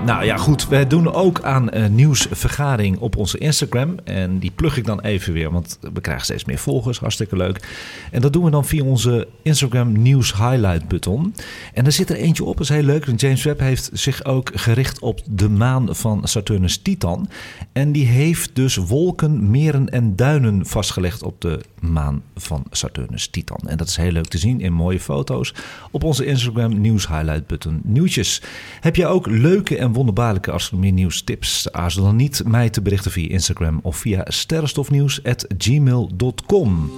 [0.06, 0.68] Nou ja, goed.
[0.68, 3.96] Wij doen ook aan een nieuwsvergadering op onze Instagram.
[4.04, 7.00] En die plug ik dan even weer, want we krijgen steeds meer volgers.
[7.00, 7.68] Hartstikke leuk.
[8.12, 11.36] En dat doen we dan via onze Instagram nieuws highlight button.
[11.74, 13.08] En er zit er eentje op, dat is heel leuk.
[13.16, 17.30] James Webb heeft zich ook gericht op de maan van Saturnus Titan.
[17.72, 23.60] En die heeft dus wolken, meren en duinen vastgelegd op de maan van Saturnus Titan.
[23.68, 25.54] En dat is heel leuk te zien in mooie foto's
[25.92, 28.42] op onze Instagram nieuws highlight button nieuwtjes.
[28.80, 31.72] Heb jij ook leuke en wonderbaarlijke astronomie nieuws tips?
[31.72, 36.92] Aarzel dan niet mij te berichten via Instagram of via sterrenstofnieuws@gmail.com.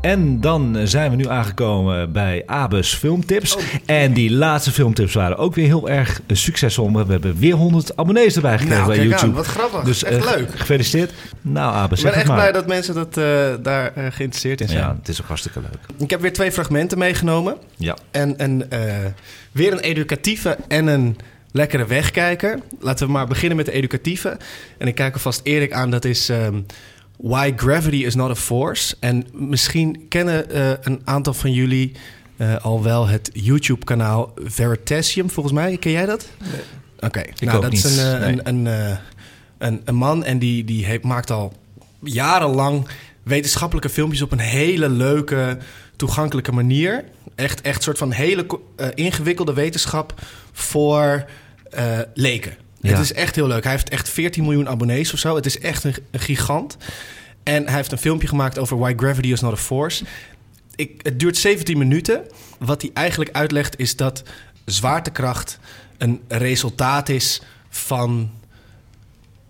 [0.00, 3.56] En dan zijn we nu aangekomen bij Abes filmtips.
[3.86, 6.92] En die laatste filmtips waren ook weer heel erg succesvol.
[6.92, 9.26] We hebben weer 100 abonnees erbij gekregen Nou, bij YouTube.
[9.26, 9.82] aan, wat grappig.
[9.82, 10.50] Dus Echt eh, leuk.
[10.58, 11.12] Gefeliciteerd.
[11.40, 12.36] Nou, Abes, Ik ben echt maar.
[12.36, 13.24] blij dat mensen dat, eh,
[13.62, 14.80] daar eh, geïnteresseerd in zijn.
[14.80, 16.00] Ja, het is ook hartstikke leuk.
[16.02, 17.56] Ik heb weer twee fragmenten meegenomen.
[17.76, 17.96] Ja.
[18.10, 18.68] En, en
[19.52, 21.16] weer een educatieve en een
[21.52, 22.58] lekkere wegkijker.
[22.80, 24.36] Laten we maar beginnen met de educatieve.
[24.78, 26.60] En ik kijk alvast Erik aan, dat is ehm,
[27.22, 28.96] Why Gravity is Not a Force.
[29.00, 31.92] En misschien kennen eh, een aantal van jullie
[32.36, 35.76] eh, al wel het YouTube-kanaal Veritasium, volgens mij.
[35.76, 36.28] Ken jij dat?
[37.00, 38.38] Oké, nou dat niet, is een, eh, nee.
[38.44, 38.98] een, een,
[39.58, 41.52] een, een man en die, die heeft, maakt al
[42.02, 42.88] jarenlang
[43.22, 45.58] wetenschappelijke filmpjes op een hele leuke,
[45.96, 47.04] toegankelijke manier.
[47.34, 48.46] Echt, echt soort van hele
[48.94, 50.14] ingewikkelde wetenschap
[50.52, 51.24] voor
[52.14, 52.56] leken.
[52.80, 53.62] Het is echt heel leuk.
[53.62, 55.34] Hij heeft echt 14 miljoen abonnees of zo.
[55.34, 56.76] Het is echt een, een gigant.
[57.42, 60.04] En hij heeft een filmpje gemaakt over why gravity is not a force.
[60.74, 62.24] Ik, het duurt 17 minuten.
[62.58, 64.22] Wat hij eigenlijk uitlegt is dat
[64.64, 65.58] zwaartekracht
[65.98, 68.30] een resultaat is van.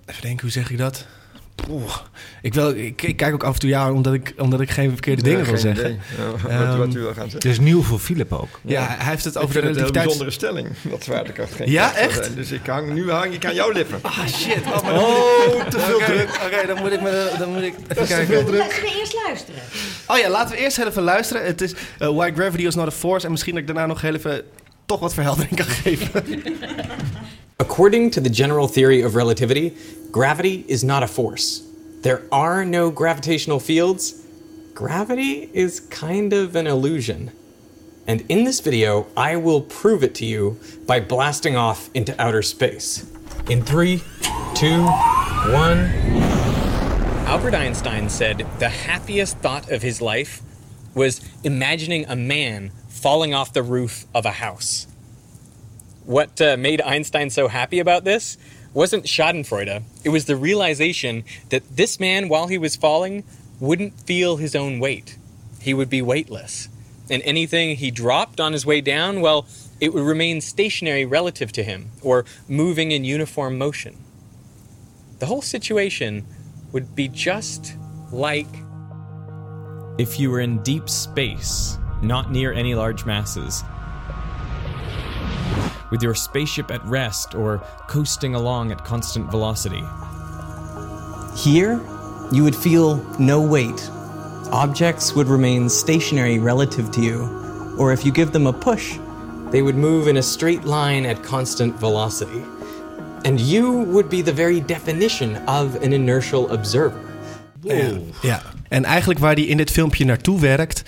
[0.06, 1.06] Even denken, hoe zeg ik dat?
[1.66, 1.94] Poeh.
[2.42, 4.90] Ik, wil, ik, ik kijk ook af en toe ja, omdat ik, omdat ik geen
[4.90, 5.90] verkeerde dingen wil geen zeggen.
[5.90, 7.50] Ja, wat, Ehm, wat u wil gaan Het zeggen.
[7.50, 8.60] is nieuw voor Philip ook.
[8.62, 11.94] Ja, hij heeft het Ik over de het een bijzondere stelling, dat zwaartekracht geen Ja,
[11.94, 12.24] echt?
[12.24, 12.34] zijn.
[12.34, 13.98] Dus ik hang, nu hang ik aan jouw lippen.
[14.02, 14.56] Ah, shit.
[14.66, 16.28] Oh, maar te veel druk.
[16.44, 18.26] Oké, dan moet ik me, dan moet ik even Dat is te kijken.
[18.34, 18.58] veel druk.
[18.58, 19.60] Laten we eerst luisteren.
[20.06, 21.44] Oh ja, laten we eerst heel even luisteren.
[21.44, 23.24] Het is eh, Why Gravity is Not a Force.
[23.26, 24.42] En misschien dat ik daarna nog heel even
[24.86, 26.10] toch wat verheldering kan geven.
[27.60, 29.76] According to the general theory of relativity,
[30.10, 31.62] gravity is not a force.
[32.00, 34.26] There are no gravitational fields.
[34.72, 37.32] Gravity is kind of an illusion.
[38.06, 42.40] And in this video, I will prove it to you by blasting off into outer
[42.40, 43.06] space.
[43.50, 44.02] In three,
[44.54, 44.84] two,
[45.52, 45.90] one.
[47.26, 50.40] Albert Einstein said the happiest thought of his life
[50.94, 54.86] was imagining a man falling off the roof of a house.
[56.10, 58.36] What uh, made Einstein so happy about this
[58.74, 59.84] wasn't Schadenfreude.
[60.02, 63.22] It was the realization that this man, while he was falling,
[63.60, 65.16] wouldn't feel his own weight.
[65.60, 66.68] He would be weightless.
[67.08, 69.46] And anything he dropped on his way down, well,
[69.78, 73.96] it would remain stationary relative to him, or moving in uniform motion.
[75.20, 76.26] The whole situation
[76.72, 77.76] would be just
[78.10, 78.48] like
[79.96, 83.62] if you were in deep space, not near any large masses
[85.90, 89.84] with your spaceship at rest or coasting along at constant velocity.
[91.36, 91.80] Here,
[92.32, 93.90] you would feel no weight.
[94.52, 98.98] Objects would remain stationary relative to you, or if you give them a push,
[99.50, 102.42] they would move in a straight line at constant velocity.
[103.24, 107.00] And you would be the very definition of an inertial observer.
[107.62, 107.90] Ja.
[108.22, 108.42] ja.
[108.68, 110.82] En eigenlijk waar hij in dit filmpje naartoe werkt,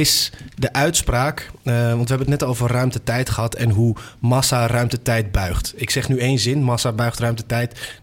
[0.00, 1.50] is de uitspraak.
[1.62, 5.72] eh, want we hebben het net over ruimte-tijd gehad en hoe massa ruimte-tijd buigt.
[5.76, 7.98] Ik zeg nu één zin: massa buigt ruimte-tijd.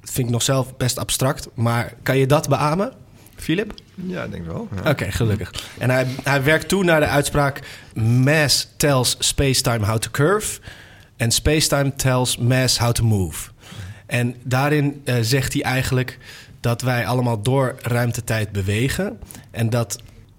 [0.00, 1.48] Dat vind ik nog zelf best abstract.
[1.54, 2.92] Maar kan je dat beamen,
[3.36, 3.74] Philip?
[3.94, 4.68] Ja, ik denk wel.
[4.84, 4.90] Ja.
[4.90, 5.52] Oké, gelukkig.
[5.78, 7.60] En hij, hij werkt toe naar de uitspraak:
[7.94, 10.60] mass tells space-time how to curve.
[11.16, 13.50] En space-time tells mass how to move.
[14.06, 16.18] En daarin eh, zegt hij eigenlijk
[16.60, 19.18] dat wij allemaal door ruimtetijd bewegen.
[19.50, 19.98] En dat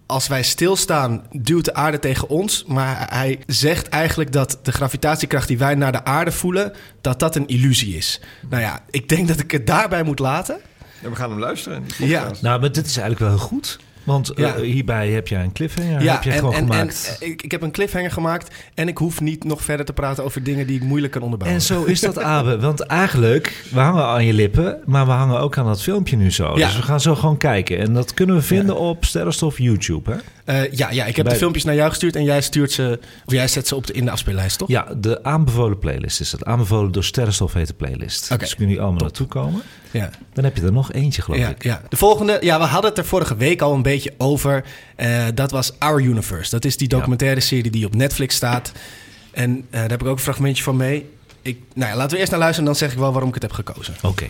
[0.10, 2.64] als wij stilstaan, duwt de aarde tegen ons.
[2.68, 7.36] Maar hij zegt eigenlijk dat de gravitatiekracht die wij naar de aarde voelen, dat dat
[7.36, 8.22] een illusie is.
[8.49, 10.60] Nou ja, ik denk dat ik het daarbij moet laten.
[11.01, 11.86] Ja, we gaan hem luisteren.
[11.97, 12.32] Ja.
[12.41, 13.80] Nou, maar dit is eigenlijk wel heel goed.
[14.04, 14.62] Want eh, Ja.
[14.62, 17.18] hierbij heb jij een cliffhanger heb je en, gewoon en, gemaakt.
[17.20, 20.24] en, ik, ik heb een cliffhanger gemaakt en ik hoef niet nog verder te praten
[20.24, 21.60] over dingen die ik moeilijk kan onderbouwen.
[21.60, 22.60] En zo is dat, Abe.
[22.60, 26.32] Want eigenlijk, we hangen aan je lippen, maar we hangen ook aan dat filmpje nu
[26.32, 26.58] zo.
[26.58, 26.66] Ja.
[26.66, 27.80] Dus we gaan zo gewoon kijken.
[27.80, 30.18] En dat kunnen we vinden op Sterrenstof YouTube, hè?
[30.50, 33.00] Eh, ja, ja, ik heb Bij- de filmpjes naar jou gestuurd en jij stuurt ze,
[33.26, 34.68] of jij zet ze op de, in de afspeellijst, toch?
[34.68, 36.45] Ja, de aanbevolen playlist is het.
[36.45, 38.32] Aanbevolen door Sterrenstof heet de playlist.
[38.32, 38.38] Oké.
[38.39, 39.62] Dus kunnen jullie allemaal naartoe komen.
[39.91, 40.10] Ja.
[40.34, 41.64] Dan heb je er nog eentje, geloof Ja, ik.
[41.64, 41.82] ja.
[41.89, 44.64] De volgende, ja, we hadden het er vorige week al een beetje over.
[44.95, 46.50] Eh, dat was Our Universe.
[46.52, 48.72] Dat is die documentaire serie die op Netflix staat.
[49.32, 51.10] En eh, daar heb ik ook een fragmentje van mee.
[51.41, 53.34] Ik, nou ja, laten we eerst naar luisteren en dan zeg ik wel waarom ik
[53.41, 53.93] het heb gekozen.
[54.02, 54.26] Oké.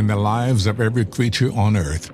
[0.00, 2.10] In the lives of every creature on earth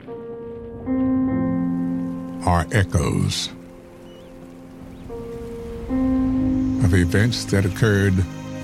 [2.44, 3.48] are echoes
[6.84, 8.12] of events that occurred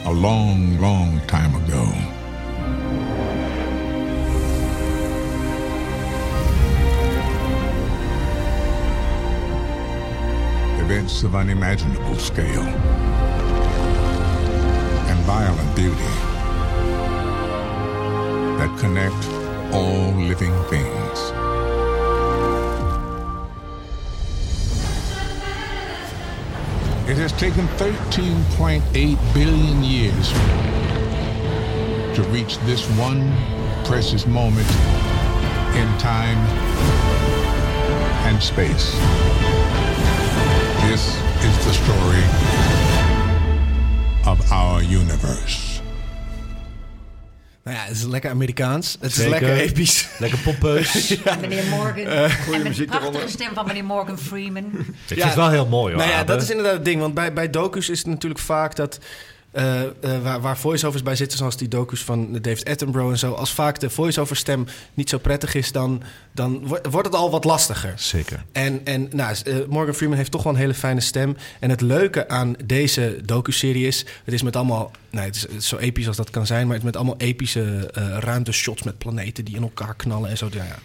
[0.06, 1.84] a long, long time ago.
[10.84, 12.66] Events of unimaginable scale
[15.06, 16.31] and violent beauty
[18.62, 19.24] that connect
[19.74, 21.18] all living things.
[27.10, 30.28] It has taken 13.8 billion years
[32.14, 33.32] to reach this one
[33.84, 34.70] precious moment
[35.74, 36.38] in time
[38.28, 38.92] and space.
[40.86, 42.24] This is the story
[44.24, 45.71] of our universe.
[47.92, 48.96] Ja, het is lekker Amerikaans.
[49.00, 50.08] Het is lekker episch.
[50.18, 51.10] Lekker pompeus.
[51.24, 52.04] En meneer Morgan.
[52.06, 53.28] Eh, en met muziek de prachtige eronder.
[53.28, 54.64] stem van meneer Morgan Freeman.
[54.64, 56.02] Ik vind het wel heel mooi, hoor.
[56.02, 56.32] Nou ja, Abe.
[56.32, 57.00] dat is inderdaad het ding.
[57.00, 58.98] Want bij, bij docus is het natuurlijk vaak dat...
[59.52, 59.90] eh, eh,
[60.22, 63.32] waar, waar voice-overs bij zitten, zoals die docus van David Attenborough en zo...
[63.32, 65.72] als vaak de voice-over stem niet zo prettig is...
[65.72, 67.92] dan, dan wo- wordt het al wat lastiger.
[67.96, 68.44] Zeker.
[68.52, 71.36] En, en nou, eh, Morgan Freeman heeft toch wel een hele fijne stem.
[71.60, 74.04] En het leuke aan deze docu-serie is...
[74.24, 74.90] het is met allemaal...
[75.10, 76.62] Nou, het, is, het is zo episch als dat kan zijn...
[76.66, 79.44] maar het is met allemaal epische ruimteshots met planeten...
[79.44, 80.48] die in elkaar knallen en zo.
[80.50, 80.78] Ja, ja.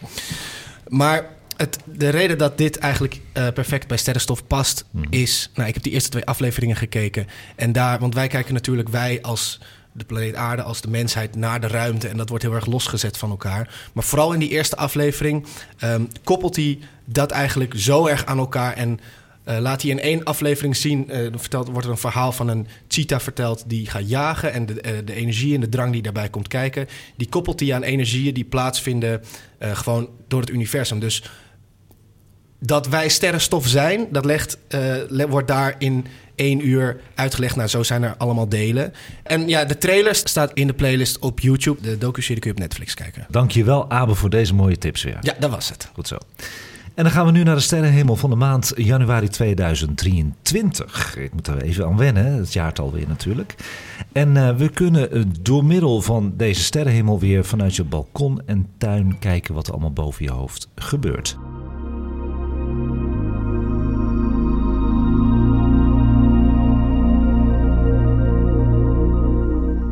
[0.88, 1.26] Maar
[1.58, 5.06] het, de reden dat dit eigenlijk eh, perfect bij sterrenstof past, Mhm.
[5.10, 5.52] is.
[5.54, 7.28] Nou, ik heb die eerste twee afleveringen gekeken.
[7.56, 9.60] En daar, want wij kijken natuurlijk, wij als
[9.92, 12.08] de planeet Aarde, als de mensheid naar de ruimte.
[12.08, 13.90] En dat wordt heel erg losgezet van elkaar.
[13.94, 15.46] Maar vooral in die eerste aflevering
[15.78, 18.74] ehm, koppelt hij dat eigenlijk zo erg aan elkaar.
[18.74, 19.00] En
[19.44, 23.20] eh, laat hij in één aflevering zien, vertelt, wordt er een verhaal van een cheetah
[23.20, 24.54] verteld die gaat jagen.
[24.54, 27.84] En de, de energie en de drang die daarbij komt kijken, die koppelt hij aan
[27.84, 29.22] energieën die plaatsvinden
[29.60, 31.00] gewoon door het universum.
[31.00, 31.24] Dus
[32.60, 36.06] dat wij sterrenstof zijn, dat legt, eh, wordt daar in
[36.36, 37.56] één uur uitgelegd.
[37.56, 38.94] Nou, zo zijn er allemaal delen.
[39.24, 41.82] En ja, de trailer staat in de playlist op YouTube.
[41.82, 43.26] De docu-serie kun je op Netflix kijken.
[43.30, 45.18] Dankjewel, Abe, voor deze mooie tips weer.
[45.22, 45.90] Ja, dat was het.
[45.94, 46.18] Goed zo.
[46.98, 51.18] En dan gaan we nu naar de sterrenhemel van de maand januari 2023.
[51.18, 53.56] Ik moet er even aan wennen, het jaartal weer natuurlijk.
[54.12, 58.68] En eh, we kunnen eh, door middel van deze sterrenhemel weer vanuit je balkon en
[58.78, 61.38] tuin kijken wat er allemaal boven je hoofd gebeurt.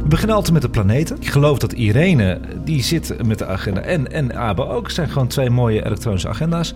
[0.06, 1.16] We beginnen altijd met de planeten.
[1.20, 3.82] Ik geloof dat Irene, die zit met de agenda.
[3.82, 4.84] En, en Abe ook.
[4.86, 6.74] Het zijn gewoon twee mooie elektronische agenda's.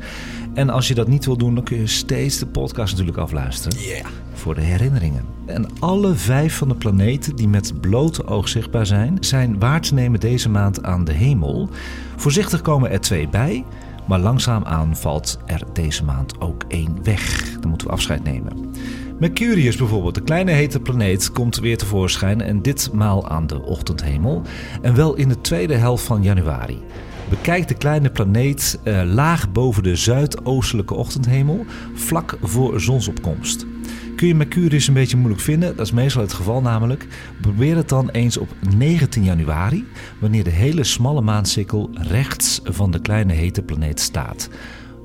[0.53, 3.77] En als je dat niet wil doen, dan kun je steeds de podcast natuurlijk afluisteren.
[4.33, 5.25] Voor de herinneringen.
[5.45, 9.93] En alle vijf van de planeten die met blote oog zichtbaar zijn, zijn waar te
[9.93, 11.69] nemen deze maand aan de hemel.
[12.15, 13.65] Voorzichtig komen er twee bij.
[14.07, 17.51] Maar langzaamaan valt er deze maand ook één weg.
[17.59, 18.68] Dan moeten we afscheid nemen.
[19.19, 24.41] Mercurius bijvoorbeeld, de kleine hete planeet, komt weer tevoorschijn en ditmaal aan de ochtendhemel.
[24.81, 26.81] En wel in de tweede helft van januari.
[27.29, 33.65] Bekijk de kleine planeet eh, laag boven de zuidoostelijke ochtendhemel, vlak voor zonsopkomst.
[34.15, 35.75] Kun je Mercurius een beetje moeilijk vinden?
[35.75, 37.07] Dat is meestal het geval namelijk.
[37.41, 39.85] Probeer het dan eens op 19 januari,
[40.19, 44.49] wanneer de hele smalle maansikkel rechts van de kleine hete planeet staat.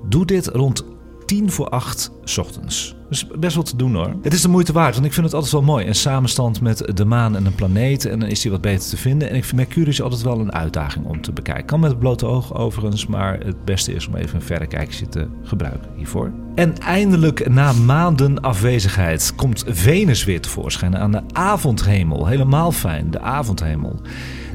[0.08, 0.84] Doe dit rond
[1.26, 2.96] 10 voor 8 's ochtends.
[3.08, 4.14] Dus best wel te doen hoor.
[4.22, 5.86] Het is de moeite waard, want ik vind het altijd wel mooi.
[5.86, 8.04] Een samenstand met de maan en een planeet.
[8.04, 9.30] En dan is die wat beter te vinden.
[9.30, 11.64] En ik vind Mercurius altijd wel een uitdaging om te bekijken.
[11.64, 13.06] Kan met het blote oog overigens.
[13.06, 16.32] Maar het beste is om even een verrekijkje te gebruiken hiervoor.
[16.54, 22.26] En eindelijk na maanden afwezigheid komt Venus weer tevoorschijn aan de avondhemel.
[22.26, 24.00] Helemaal fijn, de avondhemel.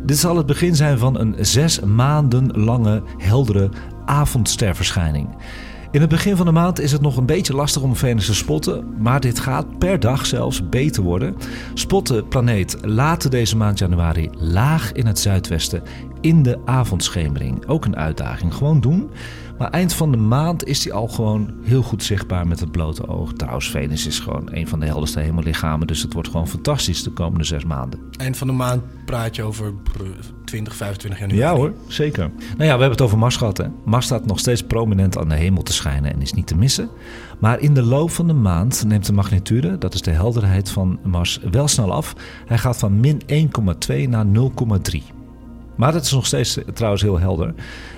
[0.03, 3.69] Dit zal het begin zijn van een zes maanden lange heldere
[4.05, 5.27] avondsterverschijning.
[5.91, 8.33] In het begin van de maand is het nog een beetje lastig om Venus te
[8.33, 11.35] spotten, maar dit gaat per dag zelfs beter worden.
[11.73, 15.83] Spot de planeet later deze maand januari laag in het zuidwesten
[16.21, 17.67] in de avondschemering.
[17.67, 19.09] Ook een uitdaging, gewoon doen.
[19.59, 23.07] Maar eind van de maand is die al gewoon heel goed zichtbaar met het blote
[23.07, 23.33] oog.
[23.33, 27.09] Trouwens, Venus is gewoon een van de helderste hemellichamen, dus het wordt gewoon fantastisch de
[27.09, 27.99] komende zes maanden.
[28.17, 30.03] Eind van de maand praat je over brr,
[30.45, 31.41] 20, 25 januari.
[31.41, 32.31] Ja hoor, zeker.
[32.37, 33.57] Nou ja, we hebben het over Mars gehad.
[33.57, 33.65] Hè.
[33.85, 36.89] Mars staat nog steeds prominent aan de hemel te schijnen en is niet te missen.
[37.39, 40.99] Maar in de loop van de maand neemt de magnitude, dat is de helderheid van
[41.03, 42.15] Mars, wel snel af.
[42.45, 43.21] Hij gaat van min
[43.87, 45.18] 1,2 naar 0,3.
[45.79, 47.53] Maar het is nog steeds eh, trouwens heel helder.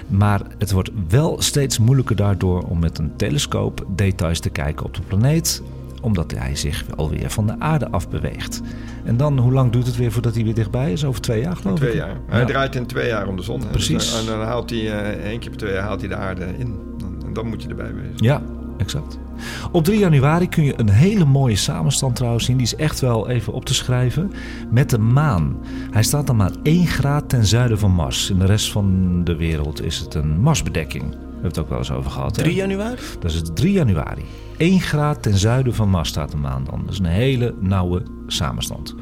[0.07, 4.93] Maar het wordt wel steeds moeilijker daardoor om met een telescoop details te kijken op
[4.93, 5.61] de planeet
[6.01, 8.61] omdat hij zich alweer van de aarde afbeweegt.
[9.03, 11.05] En dan, hoe lang duurt het weer voordat hij weer dichtbij is?
[11.05, 11.81] Over twee jaar geloof ik?
[11.83, 12.17] Twee jaar.
[12.27, 12.45] Hij Ja.
[12.45, 13.61] draait in twee jaar om de zon.
[13.61, 13.67] hè.
[13.67, 14.11] Precies.
[14.11, 16.45] Dus, en dan haalt hij eh, één keer per twee jaar haalt hij de aarde
[16.57, 16.79] in.
[17.25, 18.11] En dan moet je erbij wezen.
[18.15, 18.41] Ja,
[18.81, 19.17] exact.
[19.71, 22.57] Op 3 januari kun je een hele mooie samenstand trouwens zien.
[22.57, 24.31] Die is echt wel even op te schrijven.
[24.71, 25.57] Met de maan.
[25.91, 28.29] Hij staat dan maar 1 graad ten zuiden van Mars.
[28.29, 31.03] In de rest van de wereld is het een Marsbedekking.
[31.03, 32.35] Daar hebben we het ook wel eens over gehad.
[32.35, 32.41] hè?
[32.41, 32.97] 3 januari?
[33.19, 34.21] Dat is 3 januari.
[34.57, 36.81] 1 graad ten zuiden van Mars staat de maan dan.
[36.81, 38.95] Dat is een hele nauwe samenstand.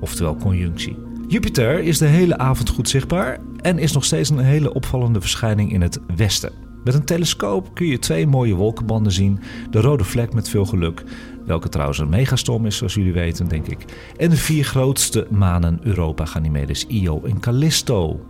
[0.00, 0.96] Oftewel conjunctie.
[1.28, 5.72] Jupiter is de hele avond goed zichtbaar en is nog steeds een hele opvallende verschijning
[5.72, 6.63] in het westen.
[6.84, 9.40] Met een telescoop kun je twee mooie wolkenbanden zien.
[9.70, 11.04] De rode vlek met veel geluk,
[11.46, 13.84] welke trouwens een megastorm is, zoals jullie weten, denk ik.
[14.16, 18.20] En de vier grootste manen Europa, Ganymedes, Io en Callisto.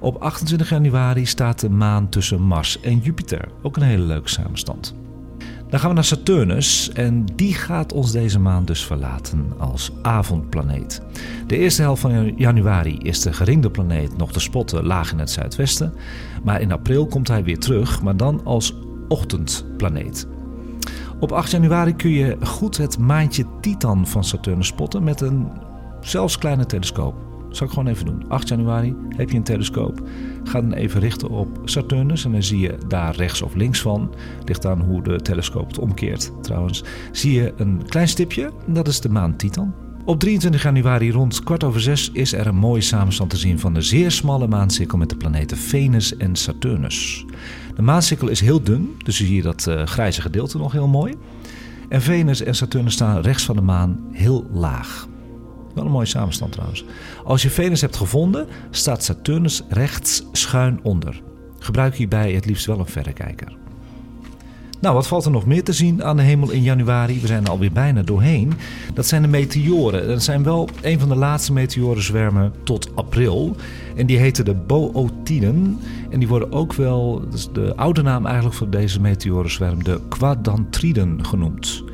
[0.00, 3.48] Op 28 januari staat de maan tussen Mars en Jupiter.
[3.62, 4.94] Ook een hele leuke samenstand.
[5.68, 11.02] Dan gaan we naar Saturnus en die gaat ons deze maand dus verlaten als avondplaneet.
[11.46, 15.30] De eerste helft van januari is de geringde planeet nog te spotten laag in het
[15.30, 15.92] zuidwesten,
[16.46, 18.74] maar in april komt hij weer terug, maar dan als
[19.08, 20.26] ochtendplaneet.
[21.20, 25.48] Op 8 januari kun je goed het maantje Titan van Saturnus spotten met een
[26.00, 27.14] zelfs kleine telescoop.
[27.46, 28.28] Dat zal ik gewoon even doen.
[28.28, 30.08] 8 januari heb je een telescoop.
[30.44, 34.14] Ga dan even richten op Saturnus en dan zie je daar rechts of links van,
[34.44, 38.52] ligt aan hoe de telescoop het omkeert trouwens, zie je een klein stipje.
[38.66, 39.85] Dat is de maan Titan.
[40.06, 43.74] Op 23 januari rond kwart over zes is er een mooie samenstand te zien van
[43.74, 47.24] de zeer smalle maancirkel met de planeten Venus en Saturnus.
[47.74, 51.14] De maancirkel is heel dun, dus je dat uh, grijze gedeelte nog heel mooi.
[51.88, 55.08] En Venus en Saturnus staan rechts van de maan heel laag.
[55.74, 56.84] Wel een mooie samenstand trouwens.
[57.24, 61.22] Als je Venus hebt gevonden, staat Saturnus rechts schuin onder.
[61.58, 63.56] Gebruik hierbij het liefst wel een verrekijker.
[64.80, 67.20] Nou, wat valt er nog meer te zien aan de hemel in januari?
[67.20, 68.52] We zijn er alweer bijna doorheen.
[68.94, 70.08] Dat zijn de meteoren.
[70.08, 73.56] Dat zijn wel een van de laatste meteorenzwermen tot april.
[73.96, 75.78] En die heten de Bootiden.
[76.10, 77.22] En die worden ook wel,
[77.52, 81.84] de oude naam eigenlijk voor deze meteorenzwerm, de Quadantriden genoemd.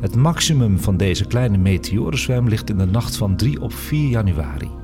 [0.00, 4.81] Het maximum van deze kleine meteorenzwerm ligt in de nacht van 3 op 4 januari.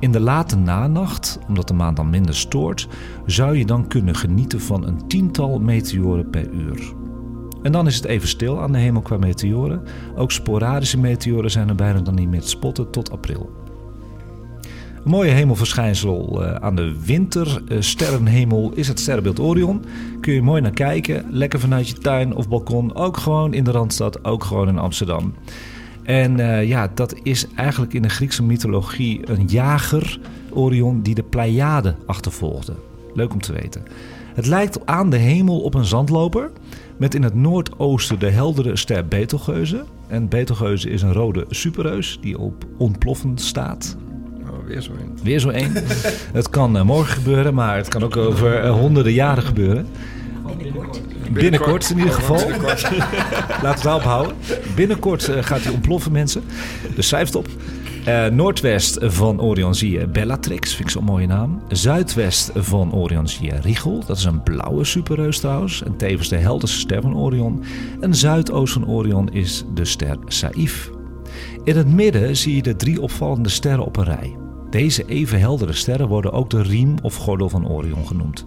[0.00, 2.88] In de late nanacht, omdat de maan dan minder stoort,
[3.26, 6.92] zou je dan kunnen genieten van een tiental meteoren per uur.
[7.62, 9.82] En dan is het even stil aan de hemel qua meteoren.
[10.16, 13.50] Ook sporadische meteoren zijn er bijna dan niet meer te spotten tot april.
[15.04, 19.84] Een mooie hemelverschijnsel eh, aan de wintersterrenhemel is het sterrenbeeld Orion.
[20.20, 23.70] Kun je mooi naar kijken, lekker vanuit je tuin of balkon, ook gewoon in de
[23.70, 25.34] Randstad, ook gewoon in Amsterdam.
[26.10, 30.20] En uh, ja, dat is eigenlijk in de Griekse mythologie een jager,
[30.50, 32.74] Orion, die de Pleiade achtervolgde.
[33.14, 33.82] Leuk om te weten.
[34.34, 36.50] Het lijkt aan de hemel op een zandloper,
[36.96, 39.84] met in het noordoosten de heldere ster Betelgeuze.
[40.08, 43.96] En Betelgeuze is een rode superreus die op ontploffen staat.
[44.42, 45.18] Oh, weer zo één.
[45.22, 45.72] Weer zo één.
[46.38, 49.86] het kan uh, morgen gebeuren, maar het kan ook over uh, honderden jaren gebeuren.
[50.56, 51.00] Binnenkort.
[51.32, 52.36] Binnenkort in ieder geval.
[52.48, 54.36] Laten we het daarop houden.
[54.74, 56.42] Binnenkort uh, gaat hij ontploffen, mensen.
[56.94, 57.48] Dus schrijf op.
[58.08, 61.62] Uh, noordwest van Orion zie je Bellatrix, vind ik zo'n mooie naam.
[61.68, 65.82] Zuidwest van Orion zie je Rigel, dat is een blauwe superreus trouwens.
[65.82, 67.64] En tevens de helderste ster van Orion.
[68.00, 70.90] En zuidoost van Orion is de ster Saïf.
[71.64, 74.36] In het midden zie je de drie opvallende sterren op een rij.
[74.70, 78.44] Deze even heldere sterren worden ook de riem of gordel van Orion genoemd.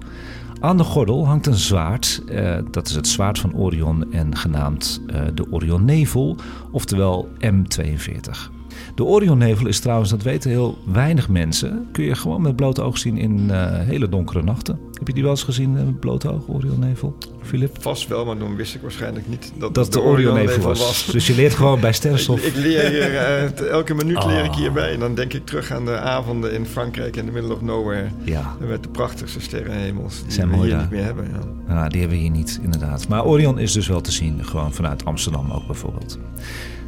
[0.63, 5.01] Aan de gordel hangt een zwaard, uh, dat is het zwaard van Orion en genaamd
[5.07, 6.37] uh, de Orionnevel,
[6.71, 8.51] oftewel M42.
[8.95, 12.97] De Orionnevel is trouwens, dat weten heel weinig mensen, kun je gewoon met blote oog
[12.97, 14.79] zien in uh, hele donkere nachten.
[14.93, 17.17] Heb je die wel eens gezien met blote oog, Orionnevel?
[17.45, 17.77] Philip?
[17.79, 20.79] Vast wel, maar dan wist ik waarschijnlijk niet dat, dat de, de Orionnevel was.
[20.79, 21.05] was.
[21.11, 22.39] Dus je leert gewoon bij sterrenstof.
[22.39, 24.25] ik, ik, leer hier, elke minuut oh.
[24.25, 24.93] leer ik hierbij.
[24.93, 28.07] En dan denk ik terug aan de avonden in Frankrijk in the middle of nowhere.
[28.23, 28.55] Ja.
[28.59, 30.81] Met de prachtigste sterrenhemels die Zijn we mooi, hier ja.
[30.81, 31.27] niet meer hebben.
[31.67, 31.73] Ja.
[31.73, 33.07] ja, die hebben we hier niet, inderdaad.
[33.07, 36.19] Maar Orion is dus wel te zien, gewoon vanuit Amsterdam ook bijvoorbeeld.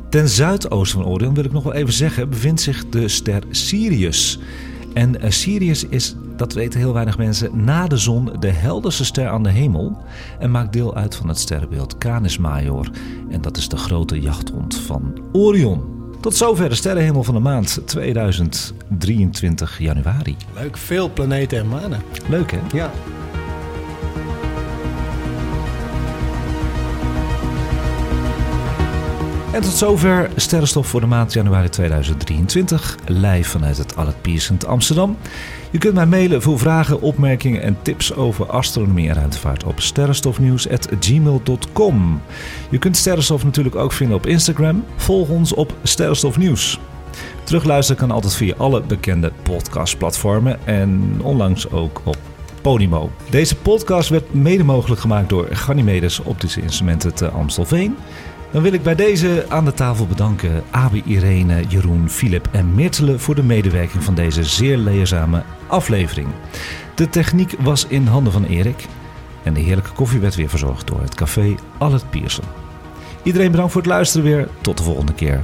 [0.10, 4.40] Ten zuidoosten van Orion, wil ik nog wel even zeggen, bevindt zich de ster Sirius.
[4.96, 9.28] En uh, Sirius is, dat weten heel weinig mensen, na de zon de helderste ster
[9.28, 9.98] aan de hemel.
[10.40, 12.90] En maakt deel uit van het sterrenbeeld Canis Major.
[13.30, 15.84] En dat is de grote jachthond van Orion.
[16.22, 20.36] Tot zover de sterrenhemel van de maand 2023 januari.
[20.54, 22.02] Leuk, veel planeten en manen.
[22.30, 22.60] Leuk hè?
[22.72, 22.92] Ja.
[29.56, 32.98] En tot zover Sterrenstof voor de maand januari 2023.
[33.06, 35.18] Live vanuit het Allet Piercent Amsterdam.
[35.72, 42.22] Je kunt mij mailen voor vragen, opmerkingen en tips over astronomie en ruimtevaart op sterrenstofnieuws.gmail.com.
[42.70, 44.86] Je kunt Sterrenstof natuurlijk ook vinden op Instagram.
[44.96, 46.80] Volg ons op Sterrenstofnieuws.
[47.44, 52.18] Terugluisteren kan altijd via alle bekende podcastplatformen en onlangs ook op
[52.62, 53.12] Podimo.
[53.30, 57.96] Deze podcast werd mede mogelijk gemaakt door Ganymedes Optische Instrumenten te Amstelveen.
[58.56, 63.20] Dan wil ik bij deze aan de tafel bedanken Abi, Irene, Jeroen, Filip en Mirtele
[63.20, 66.28] voor de medewerking van deze zeer leerzame aflevering.
[66.96, 68.86] De techniek was in handen van Erik
[69.44, 72.46] en de heerlijke koffie werd weer verzorgd door het café Allet Pierson.
[73.24, 74.48] Iedereen bedankt voor het luisteren weer.
[74.62, 75.44] Tot de volgende keer.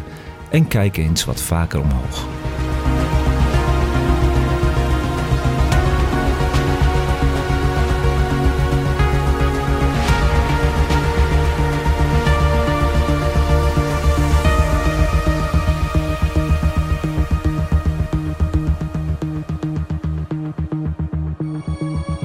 [0.50, 2.26] En kijk eens wat vaker omhoog.